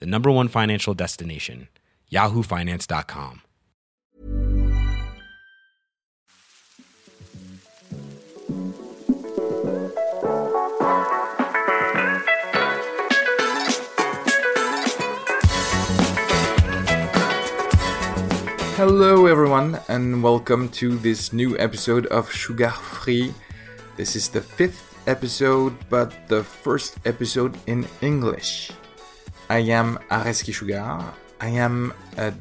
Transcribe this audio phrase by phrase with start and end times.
[0.00, 1.68] the number one financial destination,
[2.10, 3.42] yahoofinance.com.
[18.76, 23.34] Hello, everyone, and welcome to this new episode of Sugar Free.
[23.98, 28.70] This is the fifth episode, but the first episode in English.
[29.50, 31.12] I am Areski Sugar.
[31.40, 32.32] I am a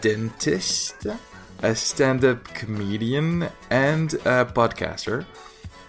[0.00, 1.06] dentist,
[1.62, 5.26] a stand up comedian, and a podcaster.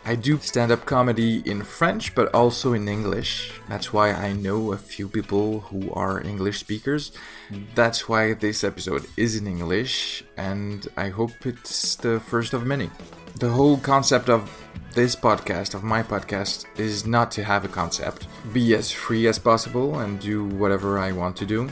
[0.07, 3.51] I do stand up comedy in French, but also in English.
[3.67, 7.11] That's why I know a few people who are English speakers.
[7.49, 7.63] Hmm.
[7.73, 12.91] That's why this episode is in English, and I hope it's the first of many.
[13.39, 14.51] The whole concept of
[14.93, 19.39] this podcast, of my podcast, is not to have a concept, be as free as
[19.39, 21.67] possible, and do whatever I want to do.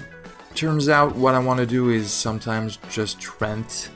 [0.55, 3.91] Turns out what I want to do is sometimes just rant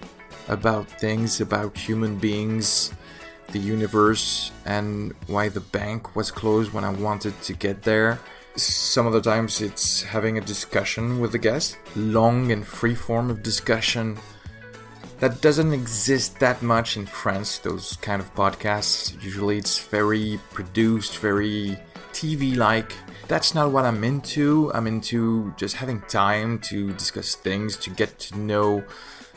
[0.48, 2.94] about things, about human beings,
[3.52, 8.20] the universe and why the bank was closed when I wanted to get there.
[8.56, 13.30] Some of the times it's having a discussion with the guest, long and free form
[13.30, 14.18] of discussion
[15.20, 19.22] that doesn't exist that much in France, those kind of podcasts.
[19.24, 21.78] Usually it's very produced, very
[22.14, 22.94] TV like.
[23.28, 24.72] That's not what I'm into.
[24.74, 28.84] I'm into just having time to discuss things, to get to know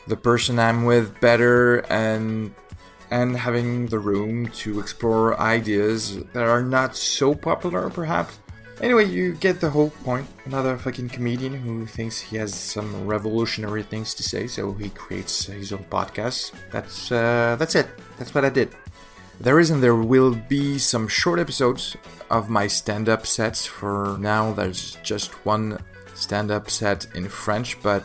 [0.07, 2.53] the person I'm with better and
[3.11, 8.39] and having the room to explore ideas that are not so popular, perhaps.
[8.81, 10.25] Anyway, you get the whole point.
[10.45, 15.45] Another fucking comedian who thinks he has some revolutionary things to say, so he creates
[15.45, 16.53] his own podcast.
[16.71, 17.87] That's uh, that's it.
[18.17, 18.69] That's what I did.
[19.39, 21.95] There is and there will be some short episodes
[22.29, 23.65] of my stand-up sets.
[23.65, 25.77] For now, there's just one
[26.15, 28.03] stand-up set in French, but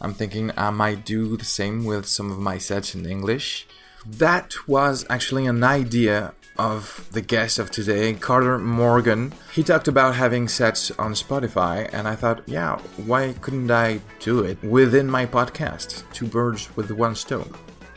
[0.00, 3.66] I'm thinking I might do the same with some of my sets in English.
[4.06, 9.32] That was actually an idea of the guest of today, Carter Morgan.
[9.54, 14.40] He talked about having sets on Spotify, and I thought, yeah, why couldn't I do
[14.40, 16.04] it within my podcast?
[16.12, 17.50] Two birds with one stone.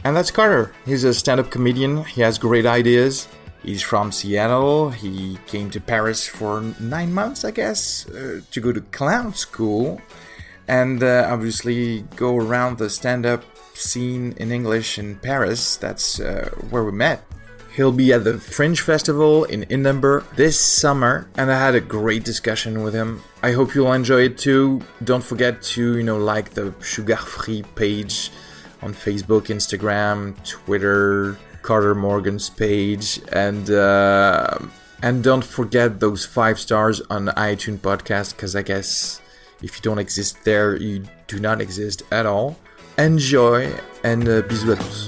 [0.04, 0.74] And that's Carter.
[0.86, 3.28] He's a stand up comedian, he has great ideas.
[3.64, 4.92] He's from Seattle.
[4.92, 10.00] He came to Paris for nine months, I guess, uh, to go to clown school
[10.68, 13.44] and uh, obviously go around the stand up
[13.78, 15.76] scene in English in Paris.
[15.76, 17.24] That's uh, where we met.
[17.76, 22.24] He'll be at the Fringe Festival in Edinburgh this summer, and I had a great
[22.24, 23.22] discussion with him.
[23.44, 24.82] I hope you'll enjoy it too.
[25.04, 28.32] Don't forget to, you know, like the Sugar Free page
[28.82, 34.58] on Facebook, Instagram, Twitter, Carter Morgan's page, and uh,
[35.02, 39.20] and don't forget those five stars on iTunes podcast because I guess
[39.62, 42.58] if you don't exist there, you do not exist at all.
[42.98, 43.72] Enjoy
[44.04, 45.08] and uh, bisous à tous.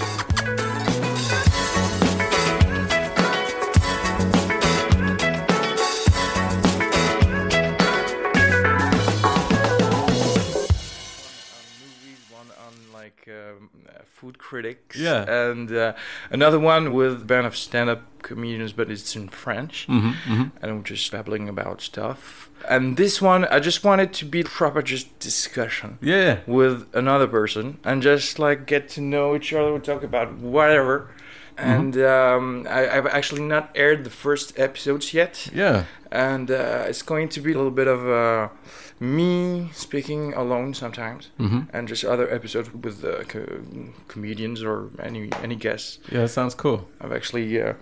[12.32, 13.70] One on like um,
[14.06, 15.24] food critics, Yeah.
[15.50, 15.94] and uh,
[16.30, 20.16] another one with a band of stand-up comedians, but it's in French, and
[20.62, 22.47] I'm just babbling about stuff.
[22.70, 26.40] And this one, I just wanted to be proper, just discussion Yeah.
[26.48, 29.74] with another person and just like get to know each other.
[29.74, 31.10] We talk about whatever.
[31.58, 35.86] And um, I, I've actually not aired the first episodes yet, Yeah.
[36.12, 38.52] and uh, it's going to be a little bit of a
[39.00, 41.30] me speaking alone sometimes,
[41.74, 43.62] and just other episodes with uh, co-
[44.08, 45.98] comedians or any any guests.
[46.12, 46.88] Yeah, that sounds cool.
[47.02, 47.74] I've actually uh,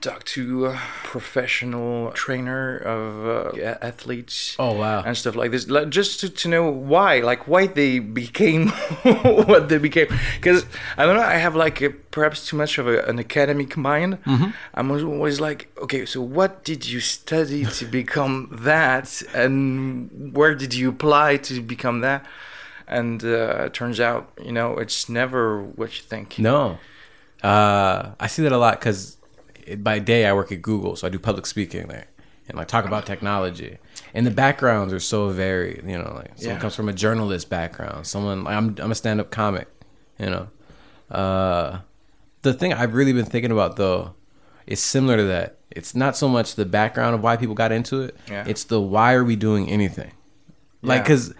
[0.00, 5.02] talked to a professional trainer of uh, athletes Oh wow.
[5.02, 8.68] and stuff like this, like, just to, to know why, like why they became
[9.48, 10.08] what they became.
[10.36, 10.64] Because
[10.96, 14.18] I don't know, I have like a, perhaps too much of a, an academic mind.
[14.74, 20.74] I'm always like, okay, so what did you study to become that, and where did
[20.74, 22.26] you apply to become that?
[22.88, 26.38] And uh, it turns out, you know, it's never what you think.
[26.38, 26.78] No,
[27.42, 29.16] uh, I see that a lot because
[29.78, 32.06] by day I work at Google, so I do public speaking there,
[32.48, 33.78] and like talk about technology.
[34.14, 35.84] And the backgrounds are so varied.
[35.86, 36.60] You know, like someone Yeah.
[36.60, 38.06] comes from a journalist background.
[38.06, 39.68] Someone like, I'm I'm a stand up comic.
[40.18, 40.48] You know,
[41.10, 41.80] uh,
[42.42, 44.14] the thing I've really been thinking about though
[44.66, 45.58] is similar to that.
[45.70, 48.16] It's not so much the background of why people got into it.
[48.28, 48.44] Yeah.
[48.46, 50.12] It's the why are we doing anything?
[50.82, 51.02] Like, Yeah.
[51.02, 51.34] because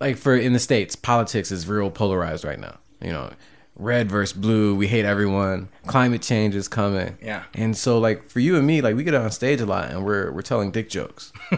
[0.00, 2.78] like for in the states, politics is real polarized right now.
[3.00, 3.30] You know,
[3.76, 4.74] red versus blue.
[4.74, 5.68] We hate everyone.
[5.86, 7.18] Climate change is coming.
[7.22, 7.44] Yeah.
[7.54, 10.04] And so, like for you and me, like we get on stage a lot, and
[10.04, 11.32] we're we're telling dick jokes.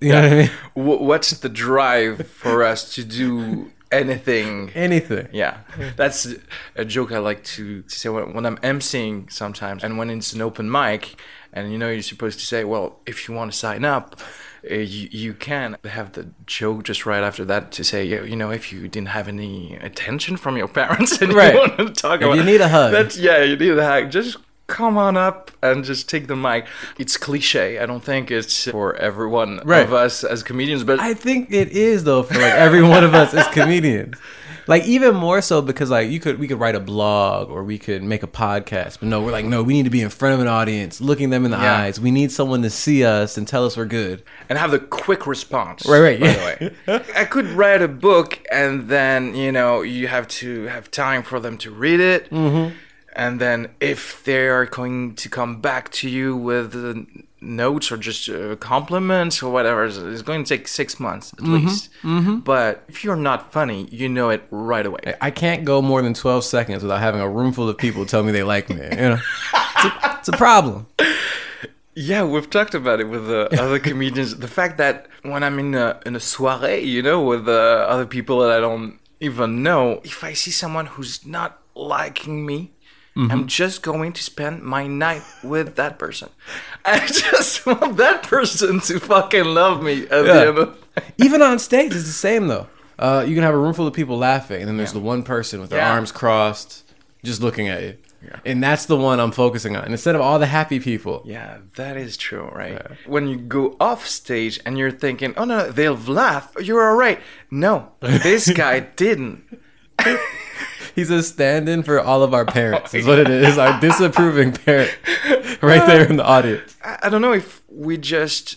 [0.00, 0.50] you know what I mean?
[0.74, 4.70] Wh- What's the drive for us to do anything?
[4.74, 5.28] Anything.
[5.32, 5.58] Yeah,
[5.96, 6.26] that's
[6.76, 10.32] a joke I like to, to say when, when I'm emceeing sometimes, and when it's
[10.32, 11.16] an open mic,
[11.52, 14.20] and you know you're supposed to say, well, if you want to sign up,
[14.70, 18.50] uh, you you can have the joke just right after that to say, you know,
[18.50, 21.54] if you didn't have any attention from your parents and Right.
[21.54, 22.92] you want to talk If about, you need a hug.
[22.92, 24.10] that's yeah, you need a hug.
[24.10, 26.66] Just come on up and just take the mic.
[26.98, 27.78] It's cliche.
[27.78, 29.82] I don't think it's for everyone Right.
[29.84, 33.14] of us as comedians, but I think it is though for like every one of
[33.14, 34.16] us as comedians.
[34.68, 37.78] Like even more so because like you could we could write a blog or we
[37.78, 40.34] could make a podcast, but no, we're like no, we need to be in front
[40.34, 41.74] of an audience, looking them in the Yeah.
[41.78, 41.98] eyes.
[41.98, 44.22] We need someone to see us and tell us we're good.
[44.48, 45.86] and have the quick response.
[45.86, 47.02] Right, right, yeah.
[47.16, 51.40] I could write a book, and then you know you have to have time for
[51.40, 52.74] them to read it, Mm-hmm.
[53.14, 56.72] and then if they are going to come back to you with
[57.40, 61.54] notes or just uh, compliments or whatever, it's- going to take six months at Mm-hmm.
[61.66, 61.90] least.
[62.44, 65.14] But if you're not funny, you know it right away.
[65.20, 68.22] I can't go more than twelve seconds without having a room full of people tell
[68.22, 68.76] me they like me.
[68.76, 69.18] You know,
[69.54, 70.86] it's a, it's a problem.
[71.94, 74.36] Yeah, we've talked about it with uh, other comedians.
[74.36, 78.06] The fact that when I'm in a in a soirée, you know, with uh, other
[78.06, 82.70] people that I don't even know, if I see someone who's not liking me,
[83.18, 86.28] I'm just going to spend my night with that person.
[86.84, 90.22] I just want that person to fucking love me at Yeah.
[90.22, 90.84] the end of.
[91.18, 92.68] Even on stage, it's the same though.
[92.98, 95.22] Uh, you can have a room full of people laughing, and then there's the one
[95.22, 95.92] person with their Yeah.
[95.92, 96.84] arms crossed,
[97.24, 97.96] just looking at you.
[98.24, 98.36] Yeah.
[98.44, 99.84] And that's the one I'm focusing on.
[99.92, 102.82] Instead of all the happy people, Yeah, that is true, right?
[103.06, 106.52] When you go off stage and you're thinking, "Oh no, they'll laugh.
[106.60, 107.20] You're all right."
[107.50, 109.44] No, this guy didn't.
[110.98, 112.92] he's a stand-in for all of our parents.
[112.94, 113.56] Is what it is.
[113.58, 114.96] Our disapproving parent,
[115.62, 116.76] right there in the audience.
[116.84, 118.56] I, I don't know if we just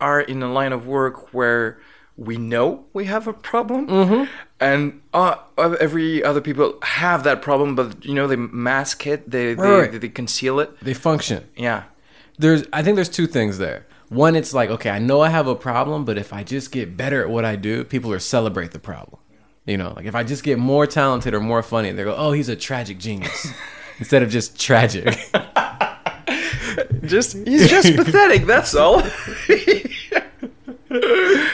[0.00, 1.78] are in a line of work where
[2.16, 4.24] we know we have a problem, Mm-hmm.
[4.60, 9.54] and uh, every other people have that problem, but you know they mask it, they
[9.54, 9.90] Right.
[9.92, 10.68] they, they conceal it.
[10.82, 11.48] They function.
[11.56, 11.84] Yeah,
[12.38, 13.86] There's, I think there's two things there.
[14.08, 16.98] One, it's like, okay, I know I have a problem, but if I just get
[16.98, 19.18] better at what I do, people are celebrate the problem.
[19.66, 22.32] You know, like if I just get more talented or more funny, they go, oh,
[22.32, 23.46] he's a tragic genius,
[23.98, 25.04] instead of just tragic.
[27.04, 28.44] just he's just pathetic.
[28.46, 29.02] That's all.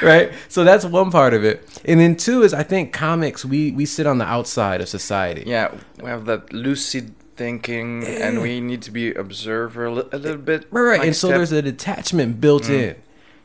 [0.02, 0.32] right?
[0.48, 1.82] So that's one part of it.
[1.84, 5.44] And then two is I think comics we we sit on the outside of society.
[5.46, 10.18] yeah, we have that lucid thinking, and we need to be observer a, li- a
[10.18, 10.66] little bit.
[10.70, 10.98] Right, right.
[10.98, 12.96] like and so step- there's a detachment built in.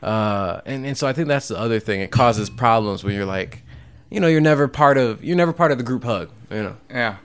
[0.02, 2.00] Uh and, and so I think that's the other thing.
[2.00, 3.62] It causes problems when you're like,
[4.14, 6.76] you know, you're never part of you're never part of the group hug, you know.
[6.90, 7.16] Yeah.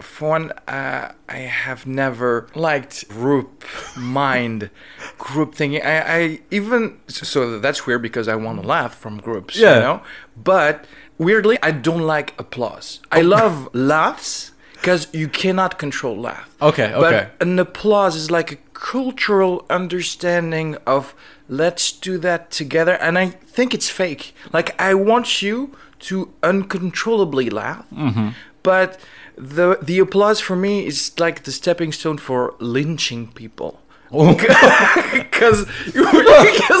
[0.00, 3.64] For one, uh, I have never liked group
[3.96, 4.70] mind,
[5.18, 5.82] group thinking.
[5.82, 9.74] I, I even so that's weird because I want to laugh from groups, Yeah.
[9.74, 10.02] you know.
[10.42, 10.86] But
[11.18, 13.00] weirdly, I don't like applause.
[13.12, 16.48] I love laughs because you cannot control laugh.
[16.62, 17.28] Okay, okay.
[17.38, 21.14] But an applause is like a cultural understanding of
[21.48, 24.34] let's do that together, and I think it's fake.
[24.52, 28.30] Like I want you to uncontrollably laugh, mm-hmm.
[28.62, 28.98] but
[29.36, 33.80] the the applause for me is like the stepping stone for lynching people.
[34.12, 34.34] Oh.
[35.40, 35.66] Because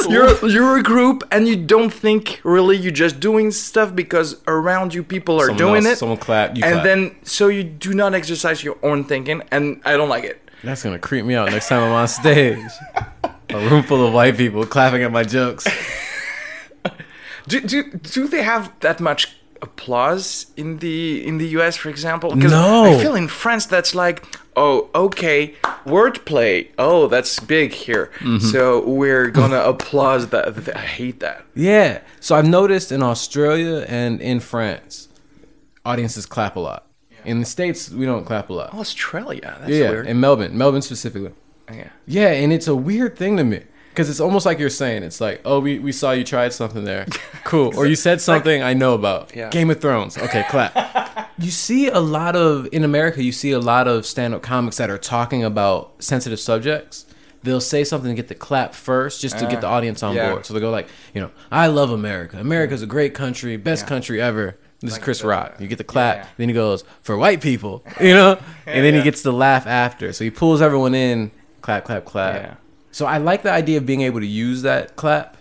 [0.08, 4.92] you're you're a group and you don't think really you're just doing stuff because around
[4.92, 5.98] you people are Someone doing else- it.
[5.98, 6.84] someone clap, you and clap.
[6.84, 10.50] then so you do not exercise your own thinking, and I don't like it.
[10.62, 12.58] That's gonna creep me out next time I'm on stage.
[13.48, 15.66] A room full of white people clapping at my jokes.
[17.50, 17.82] Do, do
[18.16, 22.34] do they have that much applause in the in the US, for example?
[22.36, 22.84] No.
[22.84, 24.24] I feel in France that's like,
[24.56, 25.54] oh, okay,
[25.84, 26.68] wordplay.
[26.78, 28.10] Oh, that's big here.
[28.20, 28.38] Mm-hmm.
[28.38, 30.76] So we're gonna applaud that.
[30.76, 31.44] I hate that.
[31.54, 32.00] Yeah.
[32.20, 35.08] So I've noticed in Australia and in France,
[35.84, 36.86] audiences clap a lot.
[37.24, 38.72] In the States, we don't clap a lot.
[38.72, 39.58] Australia.
[39.60, 40.06] That's yeah, weird.
[40.06, 41.32] in Melbourne, Melbourne specifically.
[41.70, 41.90] yeah.
[42.06, 43.60] Yeah, and it's a weird thing to me
[44.00, 46.84] because it's almost like you're saying it's like, oh, we, we saw you tried something
[46.84, 47.06] there,
[47.44, 49.50] cool, or you said something I know about, Yeah.
[49.50, 51.30] Game of Thrones, okay, clap.
[51.38, 54.88] you see a lot of in America, you see a lot of stand-up comics that
[54.88, 57.04] are talking about sensitive subjects.
[57.42, 60.14] They'll say something to get the clap first, just to get the audience on Uh,
[60.14, 60.30] yeah.
[60.32, 60.46] board.
[60.46, 62.38] So they go like, you know, I love America.
[62.38, 64.56] America's a great country, best country ever.
[64.80, 65.54] This is Chris the- Rock.
[65.58, 66.16] You get the clap.
[66.16, 66.26] yeah.
[66.38, 70.12] Then he goes for white people, you know, and then he gets the laugh after.
[70.14, 71.30] So he pulls everyone in,
[71.62, 72.60] clap, clap, clap.
[72.92, 75.36] So I like the idea of being able to use that clap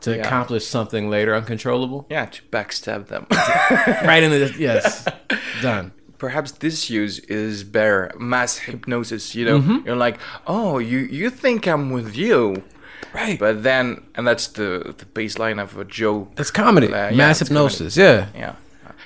[0.00, 0.22] to Yeah.
[0.26, 2.06] accomplish something later uncontrollable.
[2.10, 3.26] Yeah, to backstab them.
[4.06, 5.06] right in the yes,
[5.62, 5.92] done.
[6.18, 8.10] Perhaps this use is better.
[8.18, 9.34] Mass hypnosis.
[9.34, 9.86] You know, Mm-hmm.
[9.86, 12.62] you're like, oh, you you think I'm with you,
[13.14, 13.38] Right.
[13.38, 16.34] but then, and that's the the baseline of a joke.
[16.36, 16.88] That's comedy.
[16.88, 17.96] Uh, yeah, Mass hypnosis.
[17.96, 18.26] Yeah.
[18.34, 18.54] Yeah.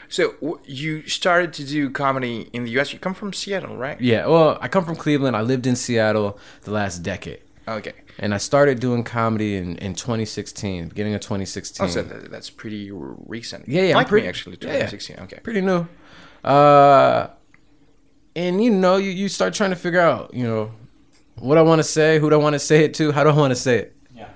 [0.09, 2.93] So w- you started to do comedy in the U.S.
[2.93, 4.00] You come from Seattle, right?
[4.00, 4.26] Yeah.
[4.26, 5.37] Well, I come from Cleveland.
[5.37, 7.41] I lived in Seattle the last decade.
[7.66, 7.92] Okay.
[8.18, 11.85] And I started doing comedy in, in 2016, beginning of 2016.
[11.85, 13.66] Oh, so that, that's pretty recent.
[13.68, 14.87] Yeah, yeah, Like pretty- me actually, yeah, yeah.
[14.87, 15.16] 2016.
[15.25, 15.38] Okay.
[15.42, 15.87] pretty new.
[16.44, 17.28] Uh,
[18.37, 20.73] and you know, you, you start trying to figure out, you know,
[21.38, 23.30] what I want to say, who do I want to say it to, how do
[23.30, 24.28] I want to say it, Yeah.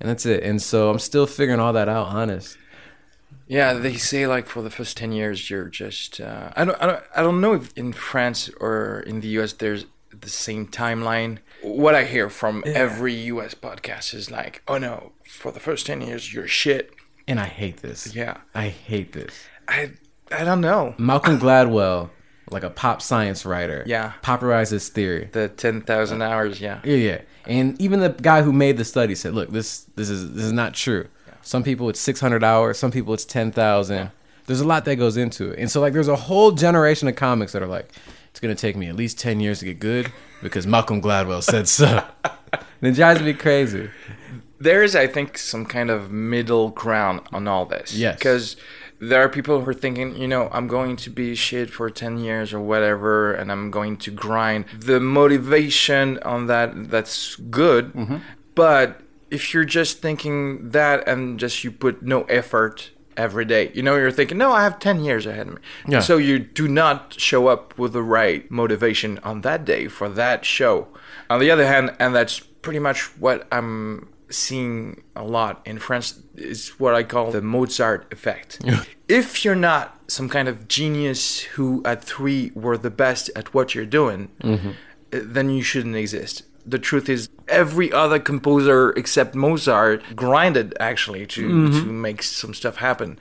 [0.00, 0.42] and that's it.
[0.42, 2.58] And so I'm still figuring all that out, honest.
[3.46, 6.18] Yeah, they say like for the first ten years you're just.
[6.20, 6.82] Uh, I don't.
[6.82, 7.04] I don't.
[7.16, 9.52] I don't know if in France or in the U.S.
[9.52, 9.84] there's
[10.18, 11.38] the same timeline.
[11.64, 13.54] What I hear from every U.S.
[13.54, 16.92] podcast is like, oh no, for the first ten years you're shit.
[17.26, 18.14] And I hate this.
[18.14, 18.38] Yeah.
[18.54, 19.32] I hate this.
[19.66, 19.92] I.
[20.30, 20.94] I don't know.
[20.98, 22.10] Malcolm Gladwell,
[22.50, 24.12] like a pop science writer, Yeah.
[24.22, 25.28] popularized this theory.
[25.32, 26.60] The ten thousand hours.
[26.60, 26.80] Yeah.
[26.84, 27.20] Yeah, yeah.
[27.46, 30.52] And even the guy who made the study said, "Look, this this is this is
[30.52, 31.08] not true.
[31.42, 34.10] Some people it's 600 hours, some people it's 10,000.
[34.46, 37.16] There's a lot that goes into it." And so like there's a whole generation of
[37.16, 37.90] comics that are like,
[38.34, 40.10] "It's going to take me at least 10 years to get good
[40.42, 42.02] because Malcolm Gladwell said so."
[42.52, 43.90] and it drives me crazy.
[44.58, 47.94] there is, I think, some kind of middle ground on all this.
[47.94, 48.16] Yes.
[48.16, 48.56] Because
[48.98, 52.18] there are people who are thinking, you know, I'm going to be shit for 10
[52.18, 54.64] years or whatever, and I'm going to grind.
[54.76, 57.92] The motivation on that, that's good.
[57.92, 58.16] Mm-hmm.
[58.56, 59.00] But
[59.30, 63.96] if you're just thinking that and just you put no effort every day, you know,
[63.96, 65.60] you're thinking, no, I have 10 years ahead of me.
[65.88, 66.00] Yeah.
[66.00, 70.44] So you do not show up with the right motivation on that day for that
[70.44, 70.88] show.
[71.30, 76.20] On the other hand, and that's pretty much what I'm seeing a lot in France,
[76.34, 78.60] is what I call the Mozart effect.
[79.08, 83.74] if you're not some kind of genius who at three were the best at what
[83.74, 84.58] you're doing, uh,
[85.12, 86.42] then you shouldn't exist.
[86.66, 92.76] The truth is, every other composer except Mozart grinded actually to, to make some stuff
[92.76, 93.18] happen.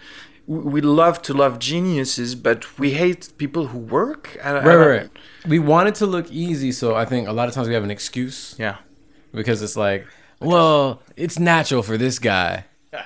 [0.48, 4.38] We love to love geniuses, but we hate people who work.
[4.44, 5.10] I, Right, right.
[5.48, 7.84] We want it to look easy, so I think a lot of times we have
[7.84, 8.78] an excuse Yeah.
[9.34, 10.06] because it's like,
[10.40, 12.66] well, it's natural for this guy.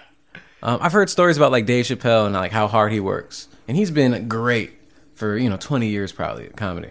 [0.63, 3.77] Um, I've heard stories about like Dave Chappelle and like how hard he works, and
[3.77, 4.73] he's been great
[5.13, 6.89] for you know 20 years probably at comedy.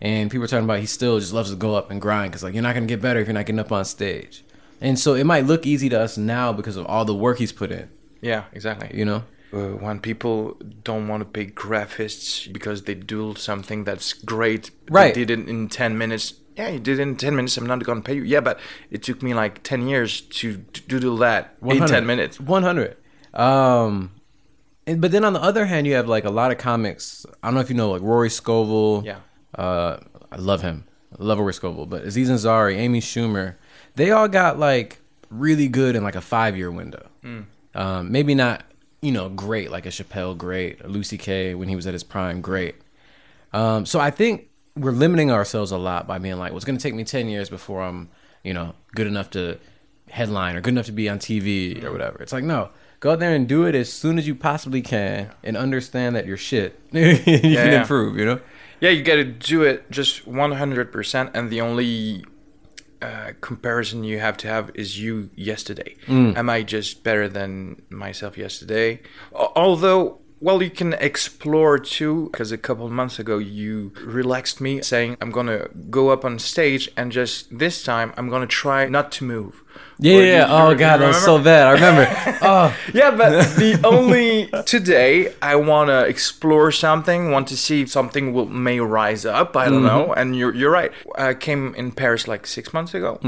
[0.00, 2.42] And people are talking about he still just loves to go up and grind because
[2.42, 4.44] like you're not gonna get better if you're not getting up on stage.
[4.80, 7.52] And so it might look easy to us now because of all the work he's
[7.52, 7.90] put in.
[8.22, 8.96] Yeah, exactly.
[8.96, 9.24] You know?
[9.52, 15.14] uh, when people don't want to pay graphists because they do something that's great, Right.
[15.14, 16.34] They did it in ten minutes.
[16.56, 17.56] Yeah, you did it in ten minutes.
[17.56, 18.22] I'm not gonna pay you.
[18.22, 18.58] Yeah, but
[18.90, 22.40] it took me like ten years to to do that in ten minutes.
[22.40, 22.96] 100.
[23.34, 24.10] Um,
[24.86, 27.24] and, but then on the other hand, you have like a lot of comics.
[27.42, 29.02] I don't know if you know like Rory Scovel.
[29.04, 29.20] Yeah.
[29.54, 29.98] Uh,
[30.30, 30.84] I love him.
[31.18, 31.86] I love Rory Scovel.
[31.86, 33.56] But Aziz Ansari, Amy Schumer,
[33.94, 37.06] they all got like really good in like a five year window.
[37.74, 38.64] Um, maybe not,
[39.00, 41.54] you know, great like a Chappelle, great, a Louis C.K.
[41.54, 42.76] when he was at his prime, great.
[43.52, 46.78] Um, so I think we're limiting ourselves a lot by being like, well, it's going
[46.78, 48.08] to take me 10 years before I'm,
[48.44, 49.58] you know, good enough to
[50.08, 52.22] headline or good enough to be on TV or whatever.
[52.22, 55.30] It's like, no, go out there and do it as soon as you possibly can
[55.42, 56.80] and understand that you're shit.
[56.92, 57.80] you can yeah.
[57.80, 58.40] improve, you know?
[58.80, 62.24] Yeah, you got to do it just 100%, and the only
[63.02, 65.96] uh, comparison you have to have is you yesterday.
[66.08, 69.00] Am I just better than myself yesterday?
[69.32, 74.80] Although Well, you can explore too, because a couple of months ago you relaxed me
[74.80, 79.12] saying I'm gonna go up on stage and just this time I'm gonna try not
[79.12, 79.62] to move.
[80.00, 80.46] Yeah, yeah.
[80.48, 81.66] Oh god, that was so bad.
[81.66, 82.06] I remember.
[82.42, 87.90] oh, Yeah, but the only today I want to explore something, want to see if
[87.90, 89.56] something will may rise up.
[89.56, 90.12] I don't know.
[90.14, 90.92] And you're you're right.
[91.16, 93.18] I came in Paris like six months ago,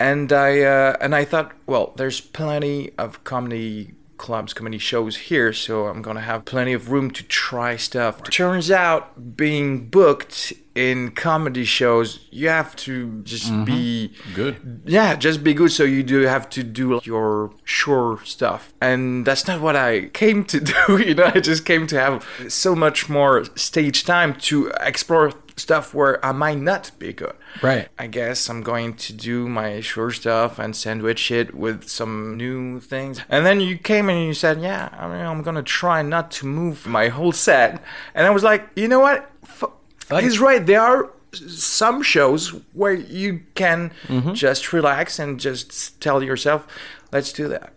[0.00, 5.52] and I uh, and I thought, well, there's plenty of comedy clubs, comedy shows here,
[5.52, 8.22] so I'm gonna have plenty of room to try stuff.
[8.24, 13.64] Turns out, being booked in comedy shows, you have to just mm-hmm.
[13.64, 14.82] be good.
[14.84, 15.72] yeah, just be good.
[15.72, 20.44] So you do have to do your sure stuff, and that's not what I came
[20.46, 20.98] to do.
[20.98, 25.94] You know, I just came to have so much more stage time to explore stuff
[25.94, 27.34] where I might not be good.
[27.62, 27.88] Right.
[27.98, 32.78] I guess I'm going to do my sure stuff and sandwich it with some new
[32.80, 33.20] things.
[33.30, 36.46] And then you came and you said, "Yeah, I mean, I'm gonna try not to
[36.46, 37.82] move my whole set."
[38.14, 39.30] And I was like, "You know what?
[39.44, 39.64] F-
[40.10, 40.64] Like- He's right.
[40.64, 44.34] There are some shows where you can Mm-hmm.
[44.34, 46.66] just relax and just tell yourself,
[47.12, 47.72] "Let's do that."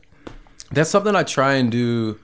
[0.72, 2.20] That's something I try and do.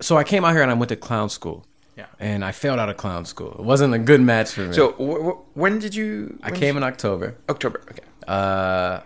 [0.00, 1.64] So I came out here and I went to clown school.
[1.96, 2.06] Yeah.
[2.20, 3.52] And I failed out of clown school.
[3.52, 4.74] It wasn't a good match for me.
[4.74, 6.38] So w- w- when did you?
[6.42, 7.80] I came did in October, October.
[7.90, 8.02] Okay.
[8.28, 9.00] uh,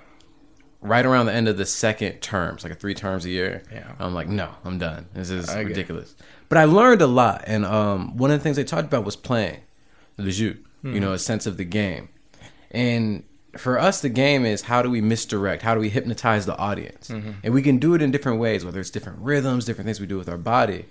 [0.83, 3.63] right around the end of the second terms, like a three terms a year.
[3.73, 3.93] Yeah.
[3.99, 5.07] I'm like, no, I'm done.
[5.15, 5.65] This is Okay.
[5.65, 6.15] ridiculous.
[6.49, 9.15] But I learned a lot, and um, one of the things they talked about was
[9.15, 9.61] playing
[10.17, 10.57] the jeu.
[10.83, 12.09] You know, a sense of the game,
[12.71, 13.23] and
[13.59, 15.61] for us, the game is how do we misdirect?
[15.63, 17.11] How do we hypnotize the audience?
[17.11, 20.07] And we can do it in different ways, whether it's different rhythms, different things we
[20.07, 20.87] do with our body.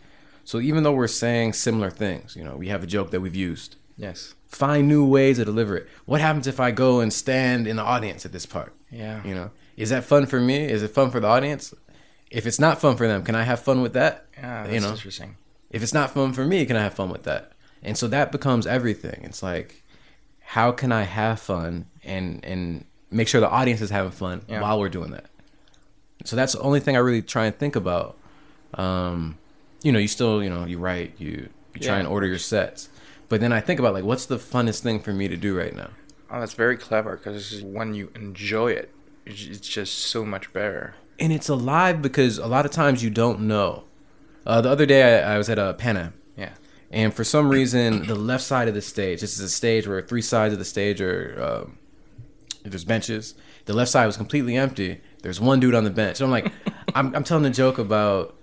[0.50, 3.36] So even though we're saying similar things, you know, we have a joke that we've
[3.36, 3.75] used.
[3.98, 4.34] Yes.
[4.48, 5.88] Find new ways to deliver it.
[6.06, 8.74] What happens if I go and stand in the audience at this part?
[8.89, 9.24] Yeah.
[9.24, 10.63] You know, is that fun for me?
[10.63, 11.72] Is it fun for the audience?
[12.32, 14.25] If it's not fun for them, can I have fun with that?
[14.36, 15.36] Yeah, that's you know, interesting.
[15.70, 17.51] if it's not fun for me, can I have fun with that?
[17.84, 19.22] And so that becomes everything.
[19.25, 19.84] It's like,
[20.39, 24.62] how can I have fun and and make sure the audience is having fun Yeah.
[24.62, 25.25] while we're doing that?
[26.25, 28.18] So that's the only thing I really try and think about.
[28.74, 29.38] Um,
[29.81, 32.38] you know, you still, you know, you write, you you try Yeah, and order your
[32.39, 32.89] sets,
[33.29, 35.75] but then I think about like, what's the funnest thing for me to do right
[35.75, 35.89] now?
[36.32, 38.91] Oh, that's very clever because when you enjoy it,
[39.25, 40.95] it's just so much better.
[41.19, 43.84] and it's alive because a lot of times you don't know.
[44.45, 46.54] Uh, the other day I, I was at a Pan Yeah.
[46.91, 49.21] and for some reason the left side of the stage.
[49.21, 51.77] This is a stage where three sides of the stage are um,
[52.63, 53.36] there's benches.
[53.65, 55.01] The left side was completely empty.
[55.21, 56.19] There's one dude on the bench.
[56.19, 56.51] And I'm like,
[56.95, 58.36] I'm, I'm telling a joke about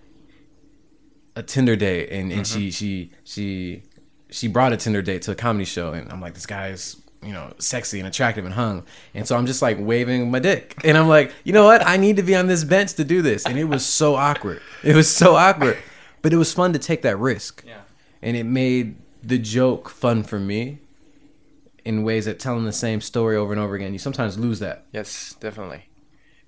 [1.36, 2.70] a Tinder date, and, and she mm-hmm.
[2.70, 3.82] she she
[4.30, 7.32] she brought a Tinder date to a comedy show, and I'm like, this guy's you
[7.32, 10.96] know sexy and attractive and hung, and so I'm just like waving my dick, and
[10.96, 11.86] I'm like, you know what?
[11.86, 14.62] I need to be on this bench to do this, and it was so awkward.
[14.82, 15.76] It was so awkward,
[16.22, 17.82] but it was fun to take that risk, Yeah.
[18.22, 20.80] and it made the joke fun for me.
[21.84, 24.86] In ways that telling the same story over and over again, you sometimes lose that.
[24.90, 25.85] Yes, definitely.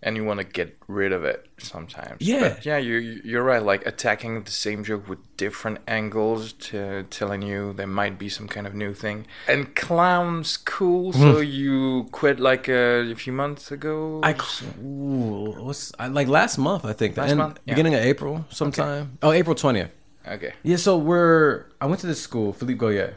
[0.00, 2.18] And you want to get rid of it sometimes.
[2.20, 2.40] Yeah.
[2.40, 3.60] But yeah, you you're right.
[3.60, 8.46] Like attacking the same joke with different angles to telling you there might be some
[8.46, 9.26] kind of new thing.
[9.48, 11.12] And clown school.
[11.12, 14.20] So you quit like a, few months ago.
[14.22, 14.34] I
[14.80, 17.58] ooh, what's I, like last month I think the Last month?
[17.64, 17.74] Yeah.
[17.74, 19.18] beginning of April sometime.
[19.20, 19.90] Oh, April twentieth.
[20.26, 20.52] okay.
[20.62, 23.14] Yeah, so we're I went to this school, Philippe Gaulier,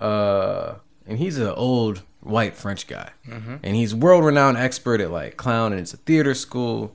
[0.00, 0.74] uh,
[1.06, 3.10] and he's an old white French guy,
[3.62, 6.94] and he's world renowned expert at like clown, and it's a theater school.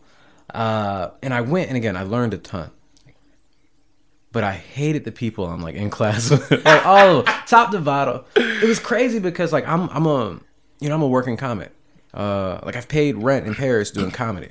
[0.53, 2.71] Uh, and I went, and again, I learned a ton.
[4.31, 7.71] But I hated the people I'm like in class with, like all of them, top
[7.71, 8.23] to bottom.
[8.35, 10.39] It was crazy because like I'm I'm a
[10.79, 11.71] you know I'm a working comic.
[12.13, 14.49] Uh, like I've paid rent in Paris doing comedy,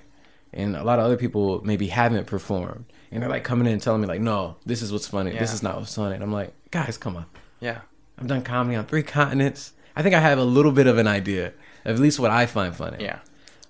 [0.52, 3.82] and a lot of other people maybe haven't performed, and they're like coming in and
[3.82, 5.32] telling me like, no, this is what's funny.
[5.32, 6.14] This is not what's funny.
[6.14, 7.26] And I'm like, guys, come on.
[7.60, 7.80] Yeah.
[8.18, 9.72] I've done comedy on three continents.
[9.96, 11.48] I think I have a little bit of an idea,
[11.84, 13.02] of at least what I find funny.
[13.02, 13.20] Yeah.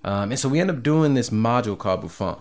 [0.05, 2.37] Um, and so we end up doing this module called Bouffon,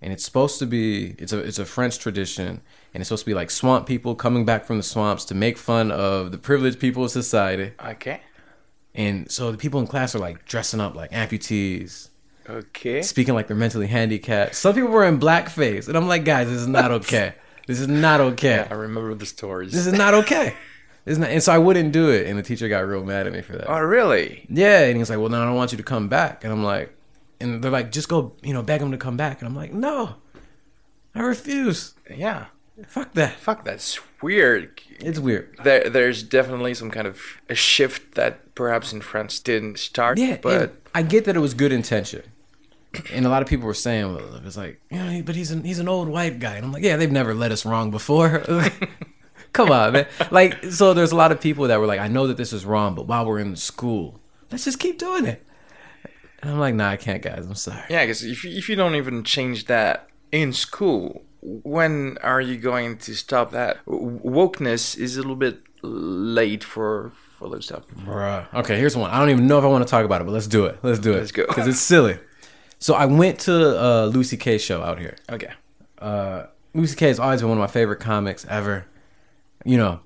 [0.00, 2.60] and it's supposed to be it's a it's a French tradition,
[2.94, 5.58] and it's supposed to be like swamp people coming back from the swamps to make
[5.58, 7.72] fun of the privileged people of society.
[7.84, 8.20] Okay.
[8.94, 12.08] And so the people in class are like dressing up like amputees,
[12.48, 13.02] Okay.
[13.02, 14.54] speaking like they're mentally handicapped.
[14.56, 17.34] Some people were in blackface, and I'm like, guys, this is not okay.
[17.66, 18.56] This is not okay.
[18.56, 19.72] Yeah, I remember the stories.
[19.72, 20.54] This is not okay.
[21.16, 23.40] Not, and so I wouldn't do it, and the teacher got real mad at me
[23.40, 23.70] for that.
[23.70, 24.44] oh, really?
[24.50, 26.62] Yeah, and he's like, "Well, then I don't want you to come back." And I'm
[26.64, 26.92] like,
[27.40, 29.72] and they're like, "Just go, you know, beg him to come back." And I'm like,
[29.72, 30.16] "No,
[31.14, 31.94] I refuse.
[32.14, 32.46] Yeah.
[32.86, 33.34] Fuck that.
[33.36, 34.80] Fuck, that's weird.
[35.00, 39.78] It's weird." There, there's definitely some kind of a shift that perhaps in France didn't
[39.78, 40.18] start.
[40.18, 42.22] Yeah, but I get that it was good intention,
[43.12, 45.50] and a lot of people were saying well, it was like, you know, but he's
[45.50, 47.90] an he's an old white guy, and I'm like, yeah, they've never led us wrong
[47.90, 48.44] before.
[49.52, 50.06] Come on, man.
[50.30, 52.64] Like, so there's a lot of people that were like, I know that this is
[52.64, 55.44] wrong, but while we're in school, let's just keep doing it.
[56.42, 57.46] And I'm like, nah, I can't, guys.
[57.46, 57.82] I'm sorry.
[57.90, 62.56] Yeah, because if you, if you don't even change that in school, when are you
[62.58, 63.84] going to stop that?
[63.86, 67.84] Wokeness is a little bit late for for those stuff.
[68.04, 68.52] Bruh.
[68.52, 69.10] Okay, here's one.
[69.10, 70.78] I don't even know if I want to talk about it, but let's do it.
[70.82, 71.18] Let's do it.
[71.18, 71.46] Let's go.
[71.46, 72.18] Because it's silly.
[72.80, 74.58] So I went to uh, Louis C.K.
[74.58, 75.16] show out here.
[75.30, 75.52] Okay.
[76.00, 77.06] uh, Louis C.K.
[77.08, 78.86] has always been one of my favorite comics ever.
[79.64, 80.00] You know,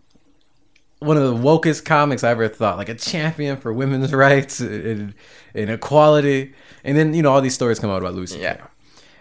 [0.99, 5.15] one of the wokest comics I ever thought, like a champion for women's rights and,
[5.55, 6.55] and equality.
[6.85, 8.43] And then, you know, all these stories come out about Lucy K.
[8.43, 8.67] Yeah.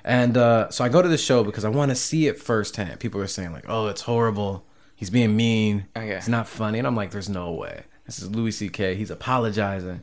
[0.03, 2.99] And uh, so I go to the show because I want to see it firsthand.
[2.99, 4.65] People are saying, like, oh, it's horrible.
[4.95, 5.85] He's being mean.
[5.95, 6.09] Okay.
[6.11, 6.79] It's not funny.
[6.79, 7.83] And I'm like, there's no way.
[8.05, 8.95] This is Louis C.K.
[8.95, 10.01] He's apologizing.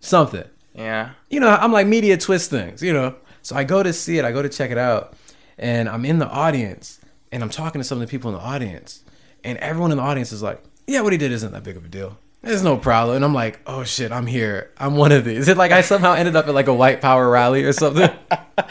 [0.00, 1.10] Something Yeah.
[1.30, 3.14] you know, I'm like media twist things, you know.
[3.42, 5.14] So I go to see it, I go to check it out,
[5.56, 7.00] and I'm in the audience,
[7.32, 9.02] and I'm talking to some of the people in the audience,
[9.46, 11.84] and everyone in the audience is like, "Yeah, what he did isn't that big of
[11.84, 12.18] a deal.
[12.42, 14.70] There's no problem." And I'm like, "Oh shit, I'm here.
[14.78, 17.00] I'm one of these." Is it like I somehow ended up at like a white
[17.00, 18.10] power rally or something?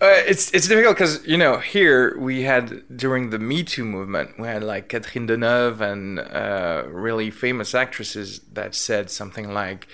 [0.00, 4.36] Uh, it's it's difficult because you know here we had during the Me Too movement
[4.38, 9.86] we had like Catherine Deneuve and uh, really famous actresses that said something like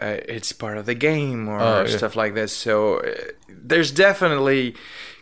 [0.00, 1.96] uh, it's part of the game or Oh, yeah.
[1.96, 2.52] stuff like this.
[2.52, 3.14] So uh,
[3.48, 4.74] there's definitely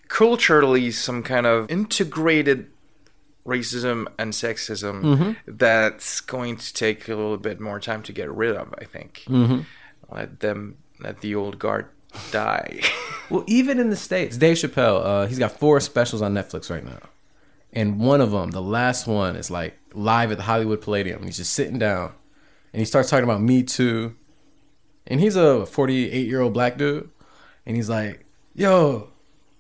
[0.09, 2.70] culturally some kind of integrated
[3.46, 5.33] racism and sexism Mm-hmm.
[5.57, 8.74] that's going to take a little bit more time to get rid of.
[8.78, 9.61] I think Mm-hmm.
[10.14, 11.87] let them let the old guard
[12.30, 12.80] die.
[13.30, 16.85] Well, even in the states, Dave Chappelle, uh, he's got four specials on Netflix right
[16.85, 16.98] now,
[17.72, 21.22] and one of them, the last one, is like live at the Hollywood Palladium.
[21.22, 22.12] He's just sitting down,
[22.74, 24.14] and he starts talking about Me Too,
[25.07, 27.09] and he's a 48 year old black dude,
[27.64, 29.09] and he's like, "Yo,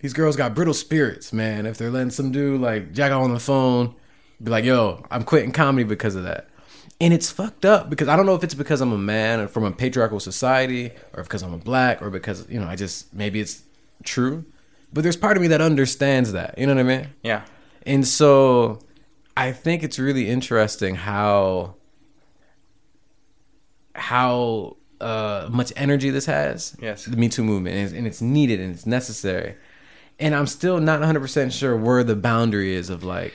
[0.04, 1.64] these girls got brittle spirits, man.
[1.64, 3.94] If they're letting some dude like jack out on the phone,
[4.42, 6.50] be like, yo, I'm quitting comedy because of that."
[7.00, 9.48] And it's fucked up because I don't know if it's because I'm a man or
[9.48, 13.14] from a patriarchal society or because I'm a black or because, you know, I just
[13.14, 13.62] maybe it's
[14.02, 14.44] true.
[14.92, 16.58] But there's part of me that understands that.
[16.58, 17.08] You know what I mean?
[17.22, 17.46] yeah.
[17.86, 18.80] And so
[19.38, 21.76] I think it's really interesting how
[23.94, 26.76] how uh, much energy this has.
[26.78, 27.06] Yes.
[27.06, 27.76] The Me Too movement.
[27.76, 29.56] And it's, and it's needed and it's necessary.
[30.18, 33.32] And I'm still not 100% sure where the boundary is of like,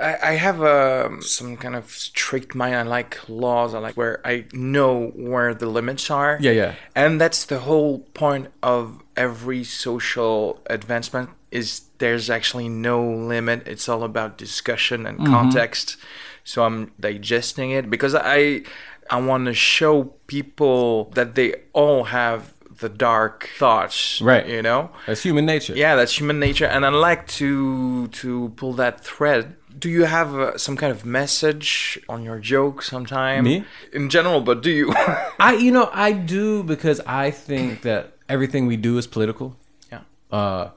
[0.00, 2.76] I, I have um, some kind of strict mind.
[2.76, 3.74] I like laws.
[3.74, 6.38] I like where I know where the limits are.
[6.40, 6.74] Yeah, yeah.
[6.94, 13.66] And that's the whole point of every social advancement is there's actually no limit.
[13.66, 15.32] It's all about discussion and Mm-hmm.
[15.32, 15.96] context.
[16.44, 18.62] So I'm digesting it because I
[19.10, 24.20] I want to show people that they all have the dark thoughts.
[24.20, 24.46] Right.
[24.46, 24.90] You know.
[25.06, 25.74] that's human nature.
[25.74, 29.56] Yeah, that's human nature, and I like to to pull that thread.
[29.78, 33.44] Do you have uh, some kind of message on your joke sometime?
[33.44, 33.64] Me?
[33.92, 34.92] in general, but do you?
[35.38, 39.56] I, you know, I do because I think that everything we do is political.
[39.90, 40.70] yeah, uh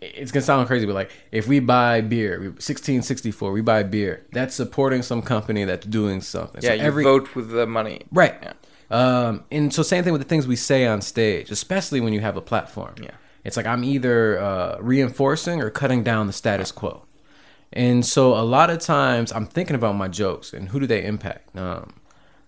[0.00, 4.26] it's gonna sound crazy, but like if we buy beer, 1664, we buy beer.
[4.32, 6.62] That's supporting some company that's doing something.
[6.62, 6.76] yeah.
[6.76, 8.34] So you vote with the money, right.
[8.42, 8.52] Yeah.
[8.90, 12.20] Um, and so same thing with the things we say on stage, especially when you
[12.20, 12.94] have a platform.
[13.02, 13.10] Yeah.
[13.44, 17.04] it's like I'm either uh, reinforcing or cutting down the status quo.
[17.72, 21.04] And so a lot of times I'm thinking about my jokes and who do they
[21.04, 21.56] impact?
[21.56, 21.94] Um,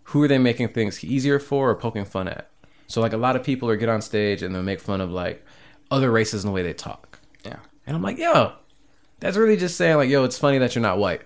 [0.04, 2.48] who are they making things easier for or poking fun at?
[2.86, 5.10] So like a lot of people are get on stage and they'll make fun of
[5.10, 5.44] like
[5.90, 7.18] other races and the way they talk.
[7.44, 8.52] Yeah, And I'm like, yo,
[9.18, 11.22] that's really just saying like, yo, it's funny that you're not white.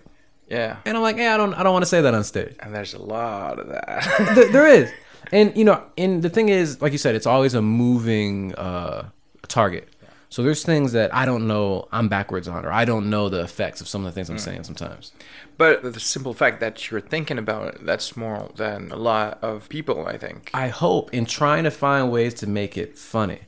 [0.51, 0.77] Yeah.
[0.85, 2.55] And I'm like, yeah, I don't, I don't want to say that on stage.
[2.61, 4.33] And there's a lot of that.
[4.35, 4.91] Th- there is,
[5.33, 9.09] and you know, and the thing is, like you said, it's always a moving uh,
[9.49, 9.89] target.
[10.33, 13.41] So there's things that I don't know I'm backwards on, or I don't know the
[13.43, 15.11] effects of some of the things I'm saying sometimes.
[15.59, 19.69] but the simple fact that you're thinking about it, that's more than a lot of
[19.69, 20.07] people.
[20.07, 20.51] I think.
[20.55, 23.41] I hope in trying to find ways to make it funny.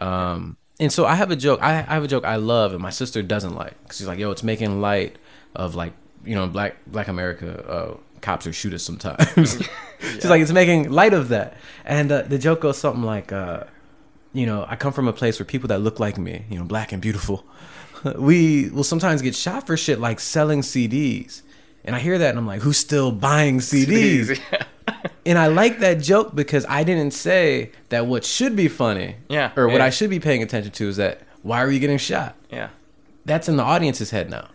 [0.00, 1.60] Um, and so I have a joke.
[1.62, 3.74] I, I have a joke I love, and my sister doesn't like.
[3.86, 5.16] 'Cause she's like, "Yo, it's making light
[5.54, 5.92] of like
[6.24, 7.64] you know black Black America.
[7.68, 9.62] Uh, cops are shoot us sometimes."
[10.00, 13.64] she's like, "It's making light of that." And uh, the joke goes something like, uh,
[14.32, 16.64] "You know, I come from a place where people that look like me, you know,
[16.64, 17.44] black and beautiful,
[18.16, 21.42] we will sometimes get shot for shit like selling CDs."
[21.86, 24.40] And I hear that, and I'm like, "Who's still buying CDs?"
[25.26, 29.52] And I like that joke because I didn't say that what should be funny, Yeah,
[29.56, 29.80] or what.
[29.80, 32.36] I should be paying attention to is that why are you getting shot?
[32.50, 32.68] yeah.
[33.24, 34.48] That's in the audience's head now.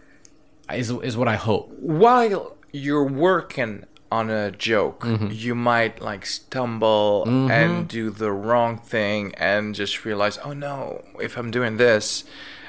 [0.76, 1.72] Is is what I hope.
[1.80, 5.28] While you're working on a joke, Mm-hmm.
[5.32, 11.38] you might like stumble and do the wrong thing and just realize, oh no, if
[11.38, 12.24] I'm doing this,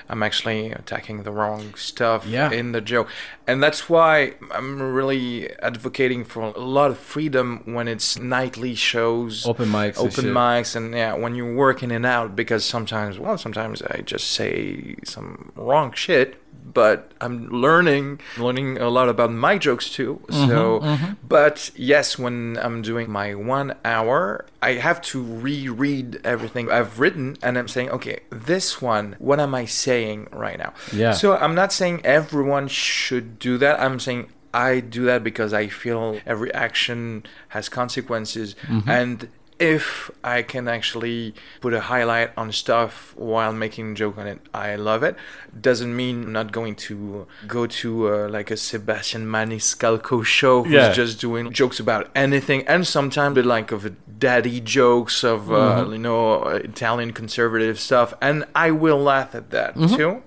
[0.08, 2.50] I'm actually attacking the wrong stuff Yeah.
[2.50, 3.08] in the joke.
[3.46, 9.46] And that's why I'm really advocating for a lot of freedom when it's nightly shows,
[9.46, 10.34] Open mics and open shit.
[10.34, 12.34] mics, and yeah, when you're working it out.
[12.34, 16.39] Because sometimes, well, sometimes I just say some wrong shit,
[16.72, 20.20] but I'm learning, learning a lot about my jokes too.
[20.28, 26.70] Mm-hmm, So, but yes, when I'm doing my one hour, I have to reread everything
[26.70, 30.72] I've written, and I'm saying, okay, this one, what am I saying right now?
[30.92, 31.12] Yeah.
[31.12, 33.80] So I'm not saying everyone should do that.
[33.80, 38.54] I'm saying I do that because I feel every action has consequences.
[38.86, 39.28] And
[39.60, 44.40] if I can actually put a highlight on stuff while making a joke on it,
[44.54, 45.14] I love it.
[45.60, 50.72] Doesn't mean I'm not going to go to uh, like a Sebastian Maniscalco show who's
[50.72, 50.92] Yeah.
[50.92, 53.82] just doing jokes about anything, and sometimes the like of
[54.18, 59.74] daddy jokes of uh, you know Italian conservative stuff, and I will laugh at that
[59.96, 60.22] too.